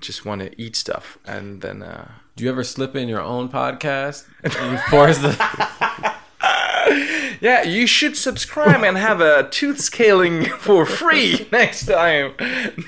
[0.00, 3.48] just want to eat stuff, and then uh, Do you ever slip in your own
[3.48, 4.26] podcast?
[4.42, 5.32] And you force the.
[7.40, 12.34] yeah, you should subscribe and have a tooth scaling for free next time.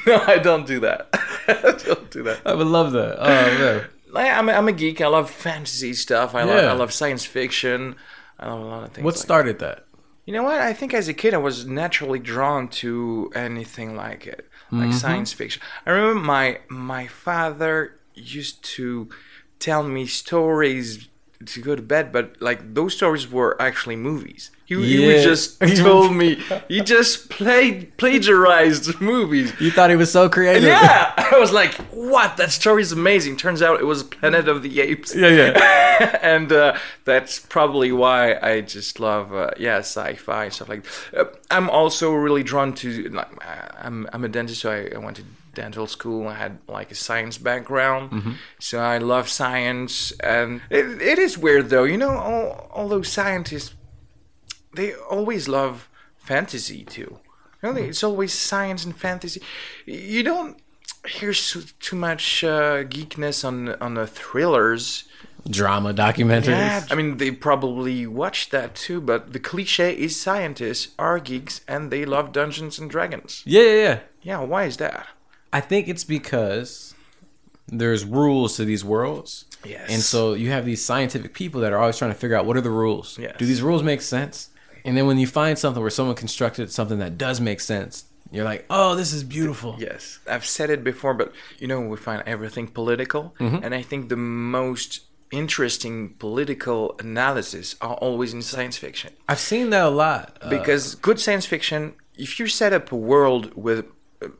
[0.07, 1.09] No, I don't do that.
[1.49, 2.41] I don't do that.
[2.45, 3.17] I would love that.
[3.19, 3.27] Oh,
[3.59, 3.85] man.
[4.17, 5.01] Like, I'm a, I'm a geek.
[5.01, 6.35] I love fantasy stuff.
[6.35, 7.97] I love I love science fiction.
[8.39, 9.05] I love a lot of things.
[9.05, 9.87] What like started that?
[10.25, 10.61] You know what?
[10.61, 14.99] I think as a kid I was naturally drawn to anything like it, like mm-hmm.
[14.99, 15.63] science fiction.
[15.85, 19.09] I remember my my father used to
[19.59, 21.09] tell me stories
[21.45, 24.51] to go to bed, but like those stories were actually movies.
[24.65, 25.23] He, Yeah.
[25.23, 26.37] just told me
[26.69, 29.53] he just played plagiarized movies.
[29.61, 30.65] You thought he was so creative.
[30.65, 32.37] Yeah, I was like, "What?
[32.37, 36.19] That story is amazing." Turns out it was Planet of the Apes Yeah, yeah.
[36.21, 40.85] and uh, that's probably why I just love uh, yeah sci-fi and stuff like.
[41.17, 44.99] Uh, I'm also really drawn to like uh, I'm I'm a dentist, so I, I
[44.99, 45.23] went to
[45.57, 46.29] dental school.
[46.29, 50.13] I had like a science background, so I love science.
[50.21, 53.75] And it, it is weird though, you know, all, all those scientists
[54.77, 57.19] they always love fantasy too.
[57.63, 59.41] You know, it's always science and fantasy.
[59.87, 60.59] You don't
[61.09, 65.05] hear so, too much uh, geekness on on the thrillers.
[65.49, 66.49] Drama documentaries.
[66.49, 71.61] Yeah, I mean they probably watch that too, but the cliche is scientists are geeks
[71.67, 73.43] and they love Dungeons and Dragons.
[73.47, 73.99] Yeah, yeah, yeah.
[74.23, 75.07] Yeah, why is that?
[75.57, 76.95] I think it's because
[77.67, 79.47] there's rules to these worlds.
[79.65, 79.89] Yes.
[79.89, 82.59] And so you have these scientific people that are always trying to figure out what
[82.59, 83.19] are the rules.
[83.19, 83.37] Yes.
[83.39, 84.51] Do these rules make sense?
[84.85, 88.45] And then when you find something where someone constructed something that does make sense, you're
[88.45, 89.77] like, oh, this is beautiful.
[89.79, 94.11] Yes, I've said it before, but you know we find everything political, and I think
[94.11, 99.15] the most interesting political analysis are always in science fiction.
[99.29, 100.39] I've seen that a lot.
[100.41, 103.89] Uh, because good science fiction if you set up a world with uh,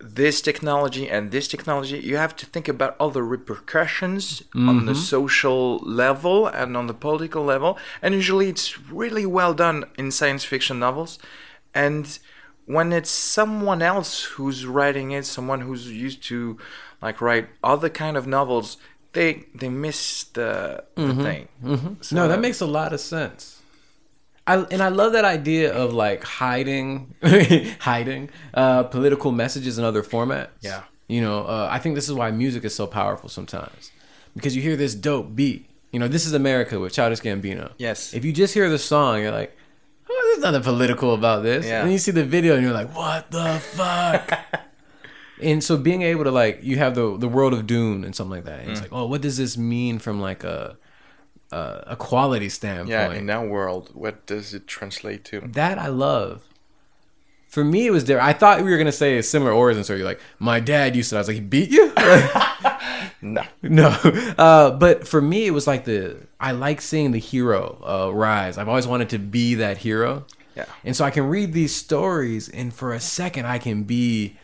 [0.01, 4.93] this technology and this technology you have to think about all the repercussions on the
[4.93, 5.01] mm-hmm.
[5.01, 7.79] social level and on the political level.
[8.01, 11.19] And usually it's really well done in science fiction novels.
[11.75, 12.19] And
[12.65, 16.59] when it's someone else who's writing it someone who's used to
[17.03, 18.79] like write other kind of novels
[19.17, 21.23] they they miss the, the mm-hmm.
[21.23, 21.49] thing.
[21.65, 22.15] Mm-hmm.
[22.15, 23.56] No, that makes a lot of sense.
[24.47, 27.15] I and I love that idea of like hiding,
[27.81, 30.49] hiding uh, political messages in other formats.
[30.61, 30.83] Yeah.
[31.09, 33.91] you know, uh, I think this is why music is so powerful sometimes
[34.35, 35.69] because you hear this dope beat.
[35.93, 37.73] You know, this is America with Childish Gambino.
[37.79, 38.13] Yes.
[38.13, 39.57] If you just hear the song, you're like,
[40.11, 41.65] oh, there's nothing political about this.
[41.65, 41.79] Yeah.
[41.81, 44.39] And then you see the video and you're like, what the fuck?
[45.43, 48.31] and so being able to like, you have the the world of Dune and something
[48.37, 48.61] like that.
[48.61, 48.85] And it's Mm.
[48.85, 50.77] like, oh, what does this mean from like a
[51.53, 52.91] a, a quality standpoint?
[52.91, 55.41] Yeah, in our world, what does it translate to?
[55.41, 56.43] that I love.
[57.49, 58.21] For me, it was there.
[58.21, 60.03] I thought we were gonna say a similar origin story.
[60.03, 61.17] Like my dad used to.
[61.17, 61.93] I was like, he beat you.
[63.23, 63.43] No.
[63.63, 63.89] no,
[64.39, 68.59] uh, but for me, it was like the I like seeing the hero uh, rise.
[68.59, 70.25] I've always wanted to be that hero.
[70.55, 70.67] Yeah.
[70.85, 74.37] And so I can read these stories, and for a second, I can be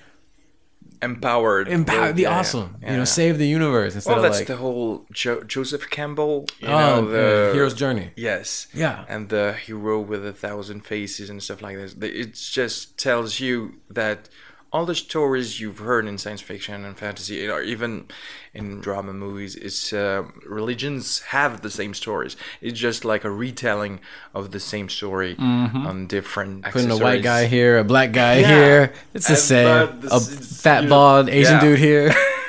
[1.03, 1.69] Empowered.
[1.69, 2.77] empowered, be yeah, awesome.
[2.81, 2.93] yeah.
[2.93, 6.47] You know, save the universe instead Well, that's like the whole jo- Joseph Campbell.
[6.61, 8.13] You oh, know, the the hero's journey.
[8.17, 8.69] Yes.
[8.73, 9.05] Yeah.
[9.09, 11.95] And the hero with a thousand faces and stuff like this.
[12.01, 14.29] It just tells you that
[14.73, 18.07] all the stories you've heard in science fiction and fantasy, or even
[18.55, 22.37] in drama movies, is uh, religions have the same stories.
[22.63, 24.01] It's just like a retelling
[24.35, 26.71] of the same story on different Mm-hmm.
[26.73, 28.49] Putting a white guy here, a black guy Yeah.
[28.49, 28.93] here.
[29.15, 30.11] It's the And- same.
[30.11, 31.61] A fat you- bald Asian yeah.
[31.61, 32.15] dude here.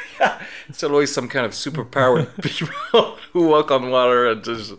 [0.70, 4.74] It's always some kind of superpowered people who walk on water and just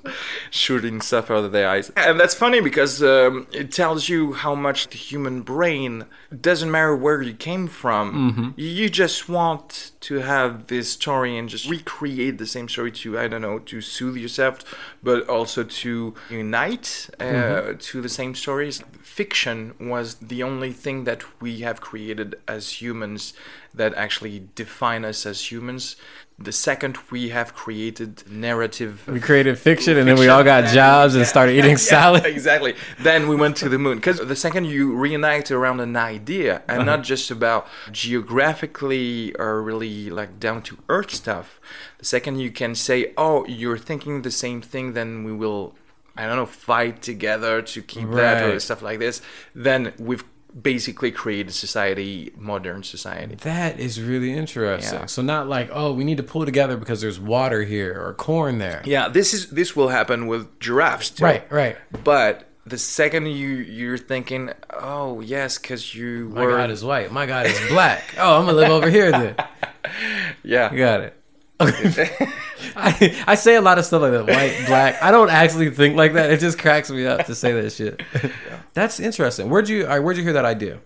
[0.50, 1.90] shooting stuff out of their eyes.
[1.96, 6.04] And that's funny because um, it tells you how much the human brain
[6.40, 8.54] doesn't matter where you came from.
[8.56, 13.28] You just want to have this story and just recreate the same story to, I
[13.28, 14.60] don't know, to soothe yourself,
[15.02, 18.82] but also to unite uh, to the same stories.
[19.14, 23.32] Fiction was the only thing that we have created as humans
[23.72, 25.94] that actually define us as humans.
[26.36, 31.14] The second we have created narrative, we created fiction, and then we all got jobs
[31.14, 32.26] and started eating salad.
[32.26, 32.74] exactly.
[32.98, 36.78] Then we went to the moon because the second you reunite around an idea and
[36.80, 36.96] Uh-huh.
[36.96, 41.60] not just about geographically or really like down to earth stuff,
[41.98, 45.74] the second you can say, "Oh, you're thinking the same thing," then we will,
[46.16, 49.20] I don't know, fight together to keep that or stuff like this.
[49.54, 50.24] Then we've
[50.60, 53.34] basically created society, modern society.
[53.36, 55.00] That is really interesting.
[55.00, 55.06] Yeah.
[55.06, 58.58] So not like, oh, we need to pull together because there's water here or corn
[58.58, 58.82] there.
[58.84, 61.24] Yeah, this is this will happen with giraffes too.
[61.24, 61.76] Right, right.
[62.04, 67.10] But the second you you're thinking, oh yes, because you My were God is white.
[67.10, 68.14] My God is black.
[68.18, 69.36] Oh, I'm gonna live over here then.
[70.42, 71.20] yeah You got it.
[72.76, 75.00] I, I say a lot of stuff like that, white, black.
[75.02, 76.30] I don't actually think like that.
[76.30, 78.02] It just cracks me up to say that shit.
[78.74, 79.48] That's interesting.
[79.48, 80.80] Where'd you where'd you hear that idea?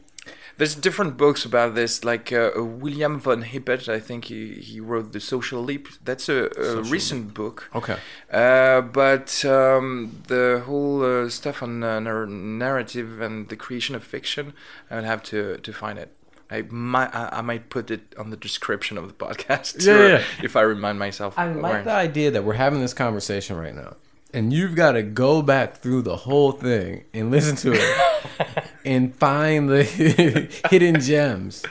[0.58, 3.88] There's different books about this, like uh, William von Hippel.
[3.88, 5.86] I think he, he wrote The Social Leap.
[6.04, 7.70] That's a, a recent book.
[7.76, 7.96] Okay.
[8.28, 14.52] Uh, but um, the whole uh, stuff on uh, narrative and the creation of fiction,
[14.90, 16.12] I would have to, to find it.
[16.50, 20.22] I might I, I might put it on the description of the podcast Yeah, yeah.
[20.42, 21.38] if I remind myself.
[21.38, 23.96] I where- like the idea that we're having this conversation right now.
[24.34, 29.14] And you've got to go back through the whole thing and listen to it and
[29.16, 29.84] find the
[30.70, 31.64] hidden gems.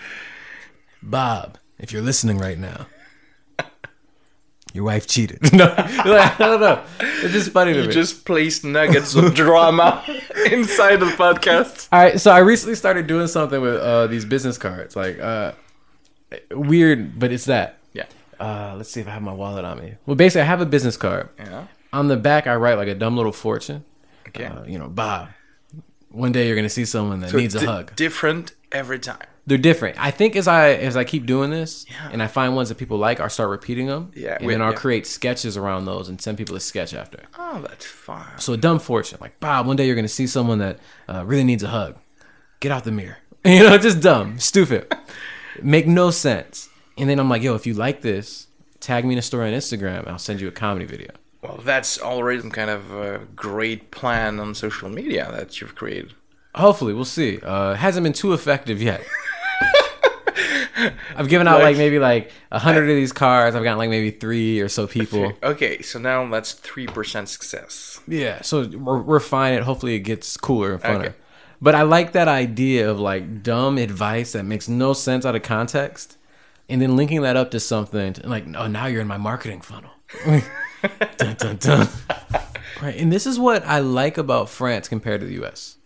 [1.03, 2.87] Bob, if you're listening right now,
[4.77, 5.41] your wife cheated.
[5.53, 6.81] no, like, I don't know.
[6.99, 7.93] It's just funny to You me.
[7.93, 10.03] just placed nuggets of drama
[10.51, 11.89] inside of the podcast.
[11.91, 14.95] All right, so I recently started doing something with uh, these business cards.
[14.95, 15.51] Like, uh,
[16.51, 17.79] weird, but it's that.
[17.93, 18.05] Yeah.
[18.39, 19.95] Uh, let's see if I have my wallet on me.
[20.05, 21.29] Well, basically, I have a business card.
[21.39, 21.65] Yeah.
[21.91, 23.83] On the back, I write like a dumb little fortune.
[24.29, 24.45] Okay.
[24.45, 25.29] Uh, you know, Bob.
[26.09, 27.95] One day you're gonna see someone that So needs a hug.
[27.95, 29.25] Different every time.
[29.47, 29.97] They're different.
[29.97, 32.09] I think as I as I keep doing this, Yeah.
[32.11, 34.11] and I find ones that people like, I'll start repeating them.
[34.13, 34.77] Yeah, and then I'll yeah.
[34.77, 37.23] create sketches around those and send people a sketch after.
[37.39, 38.27] Oh, that's fun.
[38.39, 39.65] So a dumb fortune, like Bob.
[39.65, 41.95] One day you're gonna see someone that uh, really needs a hug.
[42.59, 43.17] Get out the mirror.
[43.45, 44.93] You know, just dumb, stupid,
[45.61, 46.67] make no sense.
[46.97, 48.47] And then I'm like, yo, if you like this,
[48.81, 50.05] tag me in a story on Instagram.
[50.07, 51.11] I'll send you a comedy video.
[51.41, 56.13] Well, that's already some kind of uh, great plan on social media that you've created.
[56.55, 57.39] Hopefully, we'll see.
[57.39, 59.01] Uh, it hasn't been too effective yet.
[61.15, 63.55] I've given out like, Like- maybe like a hundred of these cards.
[63.55, 65.33] I've gotten like maybe three or so people.
[65.43, 67.99] Okay, so now that's 3% success.
[68.07, 69.53] Yeah, so we're, we're fine.
[69.53, 71.05] It hopefully it gets cooler and funner.
[71.05, 71.13] Okay.
[71.61, 75.41] But I like that idea of like dumb advice that makes no sense out of
[75.41, 76.17] context,
[76.69, 79.61] and then linking that up to something to, like, oh, now you're in my marketing
[79.61, 79.89] funnel.
[81.17, 81.87] dun, dun, dun.
[82.79, 85.76] Right, and this is what I like about France compared to the U.S.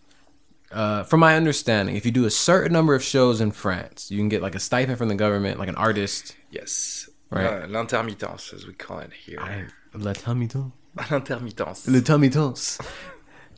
[0.72, 4.17] Uh, from my understanding, if you do a certain number of shows in France, you
[4.17, 6.36] can get like a stipend from the government, like an artist.
[6.49, 7.09] Yes.
[7.30, 7.45] Right.
[7.45, 9.39] Uh, L'intermittence, as we call it here.
[9.39, 10.72] I, la termitence.
[11.11, 11.88] L'intermittence.
[11.88, 12.86] Le.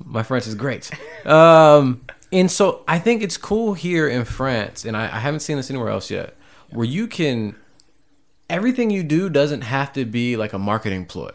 [0.06, 0.92] My French is great.
[1.26, 2.02] Um,
[2.32, 5.70] and so I think it's cool here in France, and I, I haven't seen this
[5.70, 6.36] anywhere else yet,
[6.72, 7.56] where you can
[8.50, 11.32] everything you do doesn't have to be like a marketing ploy.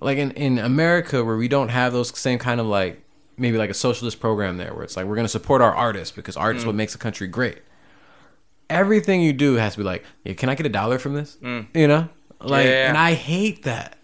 [0.00, 3.02] Like in, in America, where we don't have those same kind of like
[3.36, 6.14] maybe like a socialist program there, where it's like we're going to support our artists
[6.14, 6.78] because art is what mm.
[6.78, 7.58] makes a country great.
[8.68, 11.36] Everything you do has to be like, yeah, can I get a dollar from this?
[11.42, 11.66] Mm.
[11.74, 12.08] You know,
[12.40, 12.88] like, Yeah.
[12.88, 13.98] and I hate that.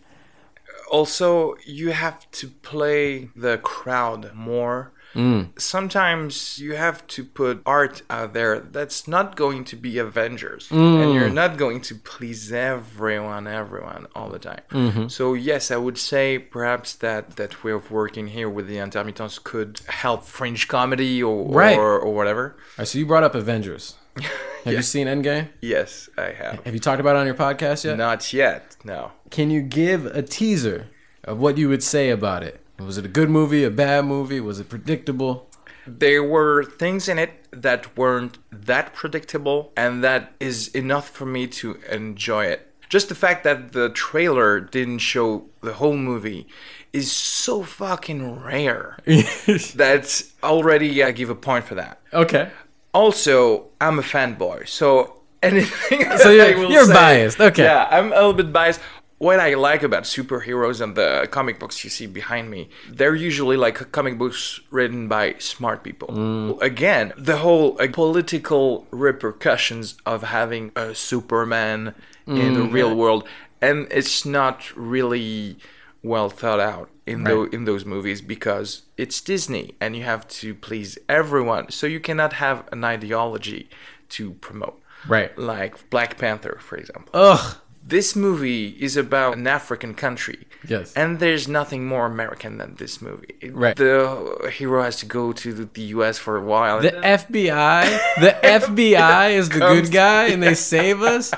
[0.90, 5.60] also you have to play the crowd more Mm.
[5.60, 11.02] sometimes you have to put art out there that's not going to be avengers mm.
[11.02, 15.08] and you're not going to please everyone everyone all the time mm-hmm.
[15.08, 19.38] so yes i would say perhaps that that way of working here with the intermittents
[19.38, 21.76] could help fringe comedy or Right.
[21.76, 23.94] or, or whatever All right, so you brought up Avengers.
[24.64, 25.48] Have you seen Endgame?
[25.60, 27.96] yes i have Have you talked about it on your podcast yet?
[27.96, 30.86] not yet no Can you give a teaser
[31.24, 32.60] of what you would say about it?
[32.86, 34.40] Was it a good movie, a bad movie?
[34.40, 35.48] Was it predictable?
[35.84, 41.44] there were things in it that weren't that predictable and that is enough for me
[41.44, 46.46] to enjoy it just the fact that the trailer didn't show the whole movie
[46.92, 48.96] is so fucking rare
[49.74, 52.48] that's already i give a point for that Okay.
[52.94, 57.64] also i'm a fanboy so anything So you're- you're say- biased, okay.
[57.64, 58.78] yeah i'm a little bit biased
[59.24, 62.62] what I like about superheroes and the comic books you see behind me,
[62.98, 66.08] they're usually like comic books written by smart people.
[66.08, 66.60] Mm.
[66.60, 71.94] Again, the whole like, political repercussions of having a Superman
[72.26, 72.72] in the Mm.
[72.78, 73.22] real world,
[73.60, 75.56] and it's not really
[76.02, 80.48] well thought out in tho- in those movies because it's Disney and you have to
[80.66, 83.68] please everyone, so you cannot have an ideology
[84.16, 84.78] to promote.
[85.08, 85.30] Right.
[85.36, 87.10] Like Black Panther, for example.
[87.14, 87.56] Ugh.
[87.84, 90.46] This movie is about an African country.
[90.66, 90.92] Yes.
[90.94, 93.50] And there's nothing more American than this movie.
[93.50, 93.74] Right.
[93.74, 96.80] The hero has to go to the, US for a while.
[96.80, 101.32] The FBI, the FBI is the good guy, and they save us.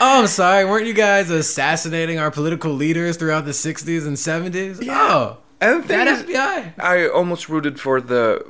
[0.00, 0.64] Oh, I'm sorry.
[0.64, 4.86] Weren't you guys assassinating our political leaders throughout the '60s and '70s?
[4.88, 6.78] Oh, and that is, FBI.
[6.78, 8.46] I almost rooted for the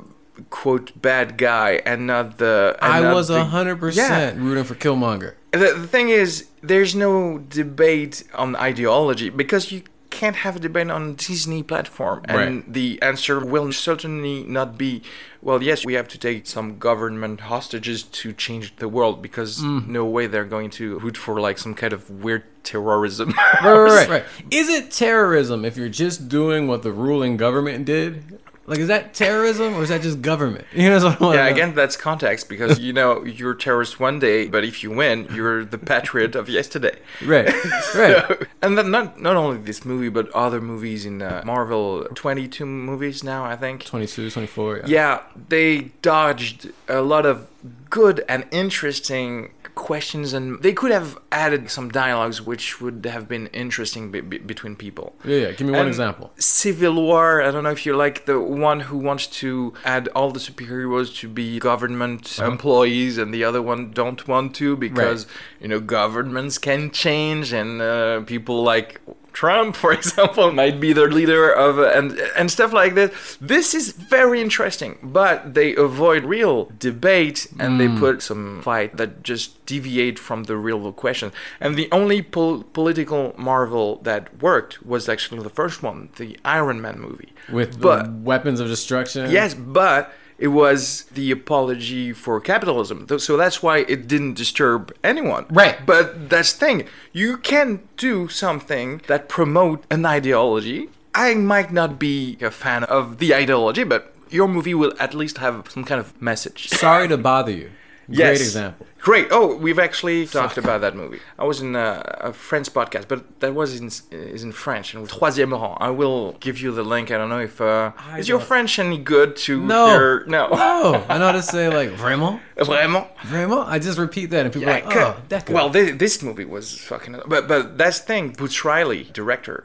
[0.50, 2.76] quote bad guy and not the.
[2.82, 3.80] and I not was hundred Yeah.
[3.80, 5.34] percent rooting for Killmonger.
[5.52, 10.90] The, the thing is, there's no debate on ideology because you can't have a debate
[10.90, 12.72] on Disney platform, and Right.
[12.72, 15.02] the answer will certainly not be,
[15.40, 19.88] well, yes, we have to take some government hostages to change the world because Mm.
[19.88, 23.28] no way they're going to root for like some kind of weird terrorism.
[23.62, 24.24] Right, right, right, right.
[24.50, 28.38] Is it terrorism if you're just doing what the ruling government did?
[28.66, 30.66] Like, is that terrorism or is that just government?
[30.82, 34.18] You know what I want Yeah, again, that's context because you know you're terrorist one
[34.18, 36.96] day, but if you win, you're the patriot of yesterday.
[37.24, 37.52] Right,
[37.94, 38.46] right.
[38.62, 43.22] and then not not only this movie, but other movies in uh, Marvel, 22 movies
[43.22, 43.84] now, I think.
[43.84, 44.76] 22, 24.
[44.76, 44.82] Yeah.
[44.86, 47.48] Yeah, they dodged a lot of
[47.90, 53.46] good and interesting questions, and they could have added some dialogues which would have been
[53.48, 55.14] interesting be- be- between people.
[55.24, 55.50] Yeah, yeah.
[55.52, 56.30] Give me one example.
[56.38, 57.40] Civil War.
[57.40, 61.16] I don't know if you're like the one who wants to add all the superheroes
[61.20, 62.50] to be government Uh-huh.
[62.50, 65.26] employees, and the other one don't want to because
[65.60, 69.00] you know governments can change, and uh, people like
[69.32, 73.12] Trump, for example, might be the leader of uh, and and stuff like that.
[73.40, 79.22] This is very interesting, but they avoid real debate and they put some fight that
[79.22, 81.32] just deviate from the real question.
[81.60, 86.80] And the only pol- political Marvel that worked was actually the first one, the Iron
[86.80, 87.32] Man movie.
[87.50, 89.30] With but the weapons of destruction.
[89.30, 90.12] yes, but
[90.42, 93.06] it was the apology for capitalism.
[93.20, 95.46] So that's why it didn't disturb anyone.
[95.48, 95.76] Right.
[95.86, 96.88] But that's the thing.
[97.12, 100.90] You can do something that promote an ideology.
[101.14, 105.38] I might not be a fan of the ideology, but your movie will at least
[105.38, 106.70] have some kind of message.
[106.70, 107.70] Sorry to bother you.
[108.16, 108.86] Great example.
[108.98, 109.28] Great.
[109.32, 111.18] Oh, we've actually talked about that movie.
[111.36, 114.94] I was in a, a French podcast, but that was in is in French.
[114.94, 115.76] And troisième rang.
[115.80, 117.10] I will give you the link.
[117.10, 119.86] I don't know if uh, is your French any good to No.
[119.88, 120.24] hear?
[120.26, 120.48] No.
[120.52, 123.08] Oh, I know how to say like vraiment, Vraiment.
[123.24, 123.66] vraiment.
[123.66, 126.44] I just repeat that, and people Yeah, are like, oh, that well, this, this movie
[126.44, 127.16] was fucking.
[127.26, 128.30] But but that's the thing.
[128.38, 129.64] Boots Riley, director,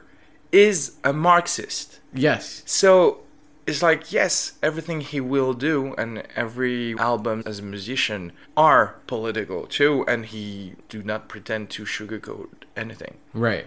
[0.50, 2.00] is a Marxist.
[2.12, 3.20] yes, So
[3.68, 9.66] it's like yes, everything he will do and every album as a musician are political
[9.66, 13.18] too, and he do not pretend to sugarcoat anything.
[13.32, 13.66] right.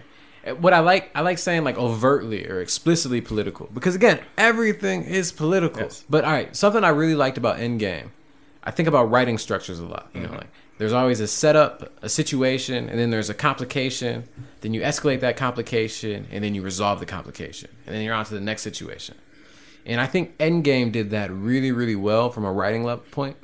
[0.58, 5.30] What I like, I like saying like overtly or explicitly political because again, everything is
[5.30, 5.82] political.
[5.82, 6.04] Yes.
[6.10, 8.08] But all right, something I really liked about Endgame,
[8.64, 10.10] I think about writing structures a lot.
[10.12, 10.38] You know, mm-hmm.
[10.38, 10.48] like
[10.78, 14.24] there's always a setup, a situation, and then there's a complication.
[14.62, 18.24] Then you escalate that complication, and then you resolve the complication, and then you're on
[18.24, 19.14] to the next situation.
[19.84, 23.36] And I think Endgame did that really, really well from a writing level point.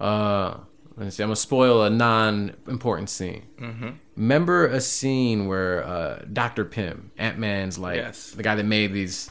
[0.00, 0.58] Uh,
[0.96, 1.22] let's see.
[1.22, 3.42] I'm gonna spoil a non-important scene.
[3.60, 3.88] Mm-hmm.
[4.16, 8.30] Remember a scene where uh, Doctor Pym, Ant Man's like Yes.
[8.32, 9.30] the guy that made these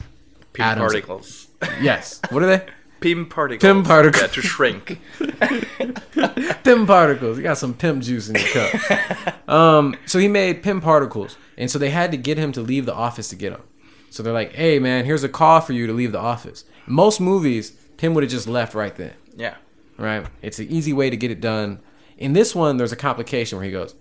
[0.54, 0.80] Pym atoms.
[0.92, 1.46] particles.
[1.80, 2.20] Yes.
[2.30, 2.66] What are they?
[3.00, 3.60] Pym particles.
[3.62, 4.22] Pym particles.
[4.22, 5.00] Yeah, to shrink.
[6.64, 7.36] Pym particles.
[7.36, 9.48] You got some pimp juice in your cup.
[9.48, 12.86] um, so he made Pym particles, and so they had to get him to leave
[12.86, 13.62] the office to get them.
[14.10, 17.20] So they're like, "Hey, man, here's a call for you to leave the office." Most
[17.20, 19.12] movies, Pym would have just left right then.
[19.36, 19.56] yeah.
[19.96, 20.24] Right?
[20.42, 21.80] It's an easy way to get it done.
[22.16, 23.94] In this one, there's a complication where he goes,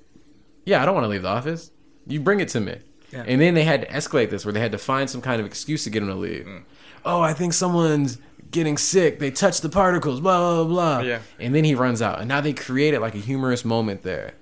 [0.65, 1.71] "Yeah, I don't want to leave the office.
[2.05, 2.77] You bring it to me."
[3.11, 3.23] Yeah.
[3.25, 5.47] And then they had to escalate this, where they had to find some kind of
[5.47, 6.45] excuse to get him to leave.
[6.45, 6.63] Mm.
[7.05, 8.17] Oh, I think someone's
[8.51, 9.17] getting sick.
[9.19, 10.19] They touched the particles.
[10.19, 10.99] Blah blah blah.
[10.99, 11.19] Yeah.
[11.39, 14.33] And then he runs out, and now they created like a humorous moment there,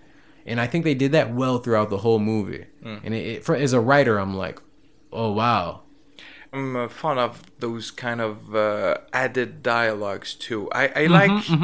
[0.46, 2.66] and I think they did that well throughout the whole movie.
[2.84, 3.00] Mm.
[3.04, 4.60] And it, it, for, as a writer, I'm like,
[5.16, 5.84] oh wow,
[6.54, 10.70] I'm uh, fond of those kind of uh, added dialogues too.
[10.72, 11.60] I, I Mm-hmm, like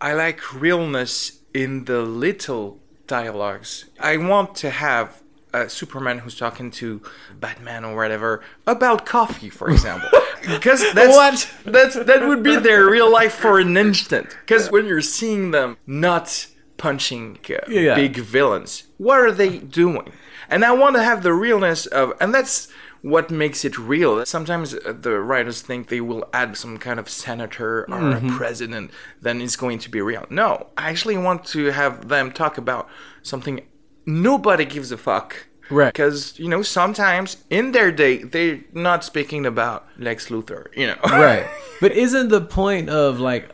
[0.00, 3.86] I like realness in the little dialogues.
[3.98, 7.00] I want to have a Superman who's talking to
[7.40, 10.10] Batman or whatever about coffee, for example,
[10.46, 11.48] because that's What?
[11.64, 14.36] that's that would be their real life for an instant.
[14.44, 16.46] Because when you're seeing them not
[16.76, 17.94] punching uh, Yeah.
[17.94, 20.12] big villains, what are they doing?
[20.48, 22.68] And I want to have the realness of, and that's
[23.02, 24.24] what makes it real.
[24.26, 28.28] Sometimes uh, the writers think they will add some kind of senator or Mm-hmm.
[28.28, 28.90] a president,
[29.20, 30.26] then it's going to be real.
[30.30, 32.88] No, I actually want to have them talk about
[33.22, 33.60] something
[34.06, 35.46] nobody gives a fuck.
[35.68, 35.92] Right.
[35.92, 40.96] Because, you know, sometimes in their day, they're not speaking about Lex Luthor, you know.
[41.04, 41.44] right?
[41.80, 43.50] But isn't the point of like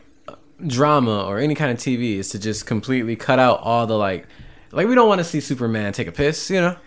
[0.67, 4.27] drama or any kind of TV is to just completely cut out all the like,
[4.73, 6.77] like we don't want to see Superman take a piss, you know?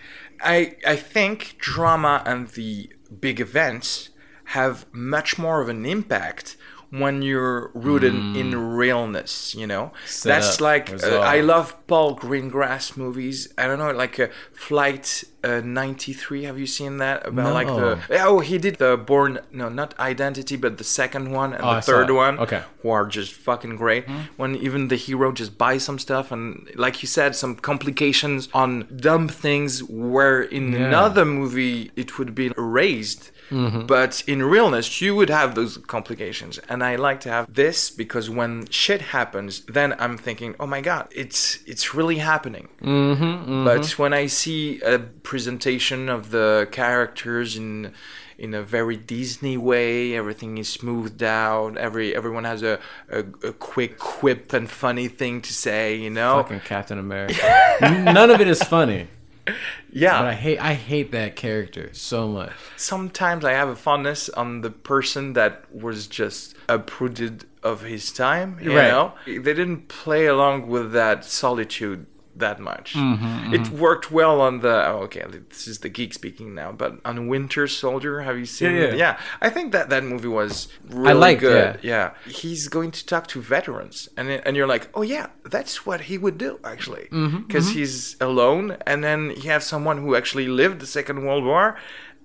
[0.41, 4.11] I I think drama and the big events
[4.51, 6.57] have much more of an impact
[6.91, 9.55] when you're rooted in realness.
[9.55, 10.09] You know, Mm.
[10.09, 11.19] Set that's like uh.
[11.21, 13.53] I love Paul Greengrass movies.
[13.59, 16.45] I don't know, like uh, Flight uh, '93.
[16.45, 17.99] Have you seen that about like the?
[18.23, 19.39] Oh, he did the Bourne.
[19.53, 22.39] No, not Identity, but the second one and Oh, the saw third one.
[22.39, 22.63] Okay.
[22.83, 24.05] who are just fucking great.
[24.37, 28.87] When even the hero just buys some stuff and, like you said, some complications on
[28.97, 33.31] dumb things where in another movie it would be erased.
[33.51, 38.29] But in realness, you would have those complications, and I like to have this because
[38.29, 43.99] when shit happens, then I'm thinking, "Oh my god, it's it's really happening." Mm-hmm, But
[43.99, 47.93] when I see a presentation of the characters in
[48.39, 50.15] in a very Disney way.
[50.15, 51.77] Everything is smoothed out.
[51.77, 52.79] Every everyone has a,
[53.11, 55.97] a, a quick quip and funny thing to say.
[55.97, 57.35] You know, Fucking Captain America.
[57.81, 59.09] None of it is funny,
[59.93, 60.19] yeah.
[60.21, 62.53] but I hate I hate that character so much.
[62.77, 68.59] Sometimes I have a fondness on the person that was just uprooted of his time.
[68.61, 68.89] You Right.
[68.89, 72.07] know, they didn't play along with that solitude
[72.39, 72.95] that much.
[72.95, 74.87] Mm-hmm, It worked well on the.
[74.89, 78.73] Oh, okay, this is the geek speaking now, but on Winter Soldier, have you seen?
[78.77, 78.91] Yeah, it?
[78.93, 78.97] yeah.
[78.97, 79.21] yeah.
[79.41, 81.79] I think that that movie was really liked- good.
[81.83, 82.11] Yeah.
[82.27, 86.19] he's going to talk to veterans, and and you're like, oh yeah, that's what he
[86.19, 90.81] would do actually, Mm-hmm, because he's alone, and then you have someone who actually lived
[90.81, 91.77] the Second World War.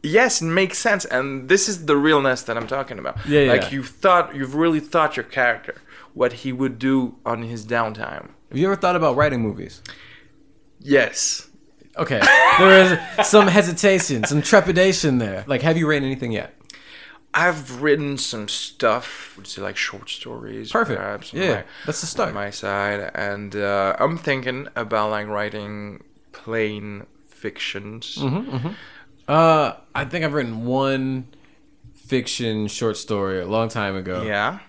[0.04, 3.16] Yes, it makes sense, and this is the realness that I'm talking about.
[3.28, 3.52] Yeah, yeah.
[3.54, 5.76] Like you've thought, you've really thought your character,
[6.16, 8.30] what he would do on his downtime.
[8.52, 9.82] Have you ever thought about writing movies?
[10.82, 11.48] Yes.
[11.98, 12.20] Okay,
[12.58, 15.46] there is some hesitation, some trepidation there.
[15.48, 16.54] Like, have you written anything yet?
[17.34, 21.00] I've written some stuff, would say like short stories, Perfect.
[21.00, 21.34] perhaps.
[21.34, 22.30] Yeah, my- that's the start.
[22.30, 28.18] On my side, and uh, I'm thinking about like writing plain fictions.
[28.18, 28.70] Mm-hmm.
[29.30, 31.28] Uh, I think I've written one
[31.94, 34.24] fiction short story a long time ago.
[34.24, 34.60] Yeah.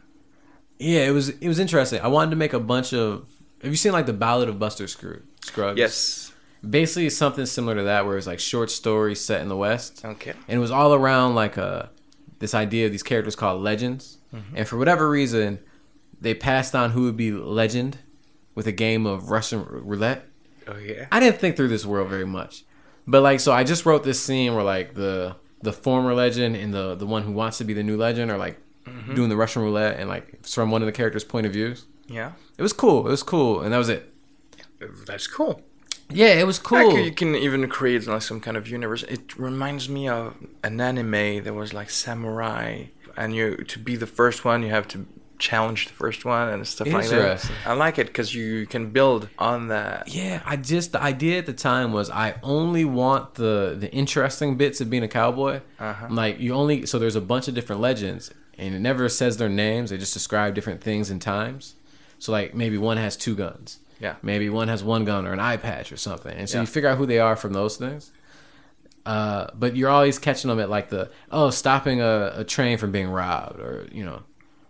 [0.78, 2.00] Yeah, it was it was interesting.
[2.00, 3.26] I wanted to make a bunch of.
[3.62, 5.22] Have you seen like the Ballad of Buster Scruggs?
[5.42, 5.78] Scruggs.
[5.78, 6.32] Yes.
[6.68, 10.30] Basically, something similar to that, where it's like short stories set in the West, Okay.
[10.30, 11.90] and it was all around like a
[12.39, 14.56] this idea of these characters called legends, mm-hmm.
[14.56, 15.59] and for whatever reason,
[16.20, 17.98] they passed on who would be legend
[18.55, 20.26] with a game of Russian roulette.
[20.68, 21.06] Oh yeah.
[21.10, 22.64] I didn't think through this world very much,
[23.09, 26.72] but like, so I just wrote this scene where like the the former legend and
[26.72, 29.14] the the one who wants to be the new legend are like mm-hmm.
[29.14, 31.86] doing the Russian roulette, and like it's from one of the characters' point of views.
[32.06, 32.32] Yeah.
[32.58, 33.06] It was cool.
[33.06, 34.12] It was cool, and that was it.
[35.06, 35.62] That's cool.
[36.10, 36.98] Yeah, it was Like, cool.
[36.98, 39.02] you can even create like some kind of universe.
[39.04, 42.84] It reminds me of an anime that was like samurai,
[43.16, 45.06] and you to be the first one, you have to
[45.38, 47.50] challenge the first one and stuff like that.
[47.66, 50.06] I like it because you can build on that.
[50.14, 54.56] Yeah, I just the idea at the time was I only want the the interesting
[54.56, 55.60] bits of being a cowboy.
[55.80, 56.06] Uh-huh.
[56.10, 59.48] Like you only so there's a bunch of different legends and it never says their
[59.48, 59.90] names.
[59.90, 61.74] They just describe different things and times.
[62.23, 63.81] So like maybe one has two guns.
[63.99, 64.15] Yeah.
[64.23, 66.32] Maybe one has one gun or an eye patch or something.
[66.36, 66.62] And so Yeah.
[66.62, 68.12] you figure out who they are from those things.
[69.05, 72.93] Uh, but you're always catching them at like the oh stopping a, a train from
[72.93, 74.23] being robbed or you know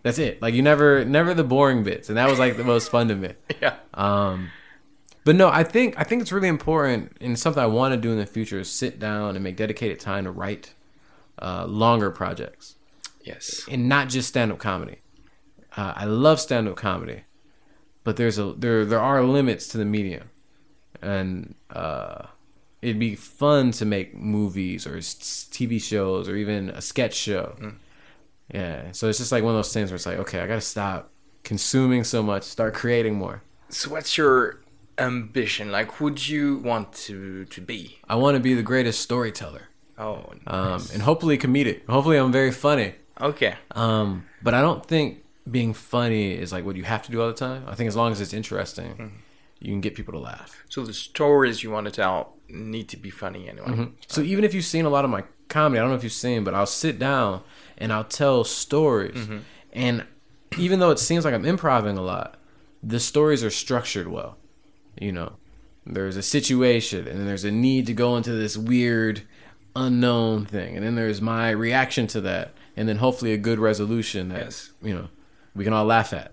[0.03, 2.91] that's it like you never never the boring bits and that was like the most
[2.91, 3.77] fun to me Yeah.
[3.93, 4.49] um,
[5.25, 8.11] but no, I think I think it's really important and something I want to do
[8.11, 10.73] in the future is sit down and make dedicated time to write
[11.39, 12.77] uh, longer projects
[13.23, 13.67] Yes.
[13.71, 14.97] and not just stand up comedy.
[15.77, 17.25] Uh, I love stand up comedy,
[18.05, 20.31] but there's a there there are limits to the medium,
[21.01, 22.27] and uh,
[22.81, 27.57] it'd be fun to make movies or TV shows or even a sketch show.
[28.53, 30.61] Yeah, so it's just like one of those things where it's like, okay, I gotta
[30.61, 31.11] stop
[31.43, 33.43] consuming so much, start creating more.
[33.71, 34.61] So what's your
[34.99, 35.73] ambition?
[35.73, 37.99] Like, would you want to to be?
[38.09, 39.69] I want to be the greatest storyteller,
[39.99, 41.87] Oh, um, and hopefully comedic.
[41.89, 42.95] Hopefully, I'm very funny.
[43.21, 43.55] okay.
[43.71, 47.29] Um, but I don't think being funny is like what you have to do all
[47.29, 47.65] the time.
[47.67, 49.17] I think as long as it's interesting, mm-hmm.
[49.59, 50.63] you can get people to laugh.
[50.69, 53.69] So the stories you want to tell need to be funny anyway.
[53.69, 53.85] Mm-hmm.
[54.07, 56.13] So even if you've seen a lot of my comedy, I don't know if you've
[56.13, 57.43] seen, but I'll sit down
[57.79, 59.17] and I'll tell stories.
[59.17, 59.39] Mm-hmm.
[59.73, 60.07] And
[60.59, 62.37] even though it seems like I'm improvising a lot,
[62.83, 64.37] the stories are structured well.
[65.01, 65.35] You know,
[65.87, 69.23] there's a situation and then there's a need to go into this weird
[69.75, 70.77] unknown thing.
[70.77, 72.53] And then there's my reaction to that.
[72.77, 74.71] And then hopefully a good resolution that, Yes.
[74.83, 75.09] you know,
[75.55, 76.33] we can all laugh at.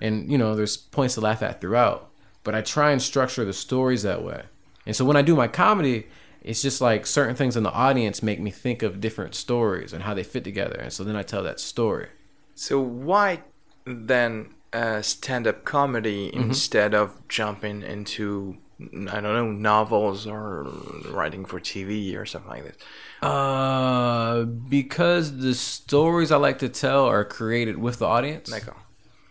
[0.00, 2.10] And, you know, there's points to laugh at throughout.
[2.44, 4.42] But I try and structure the stories that way.
[4.84, 6.08] And so when I do my comedy,
[6.42, 10.02] it's just like certain things in the audience make me think of different stories and
[10.02, 10.76] how they fit together.
[10.76, 12.08] And so then I tell that story.
[12.56, 13.42] So why
[13.84, 16.40] then uh, stand-up comedy Mm-hmm.
[16.50, 20.64] instead of jumping into I don't know novels or
[21.08, 22.76] writing for TV or something like this?
[23.22, 28.50] Uh, because the stories I like to tell are created with the audience.
[28.50, 28.76] D'accord.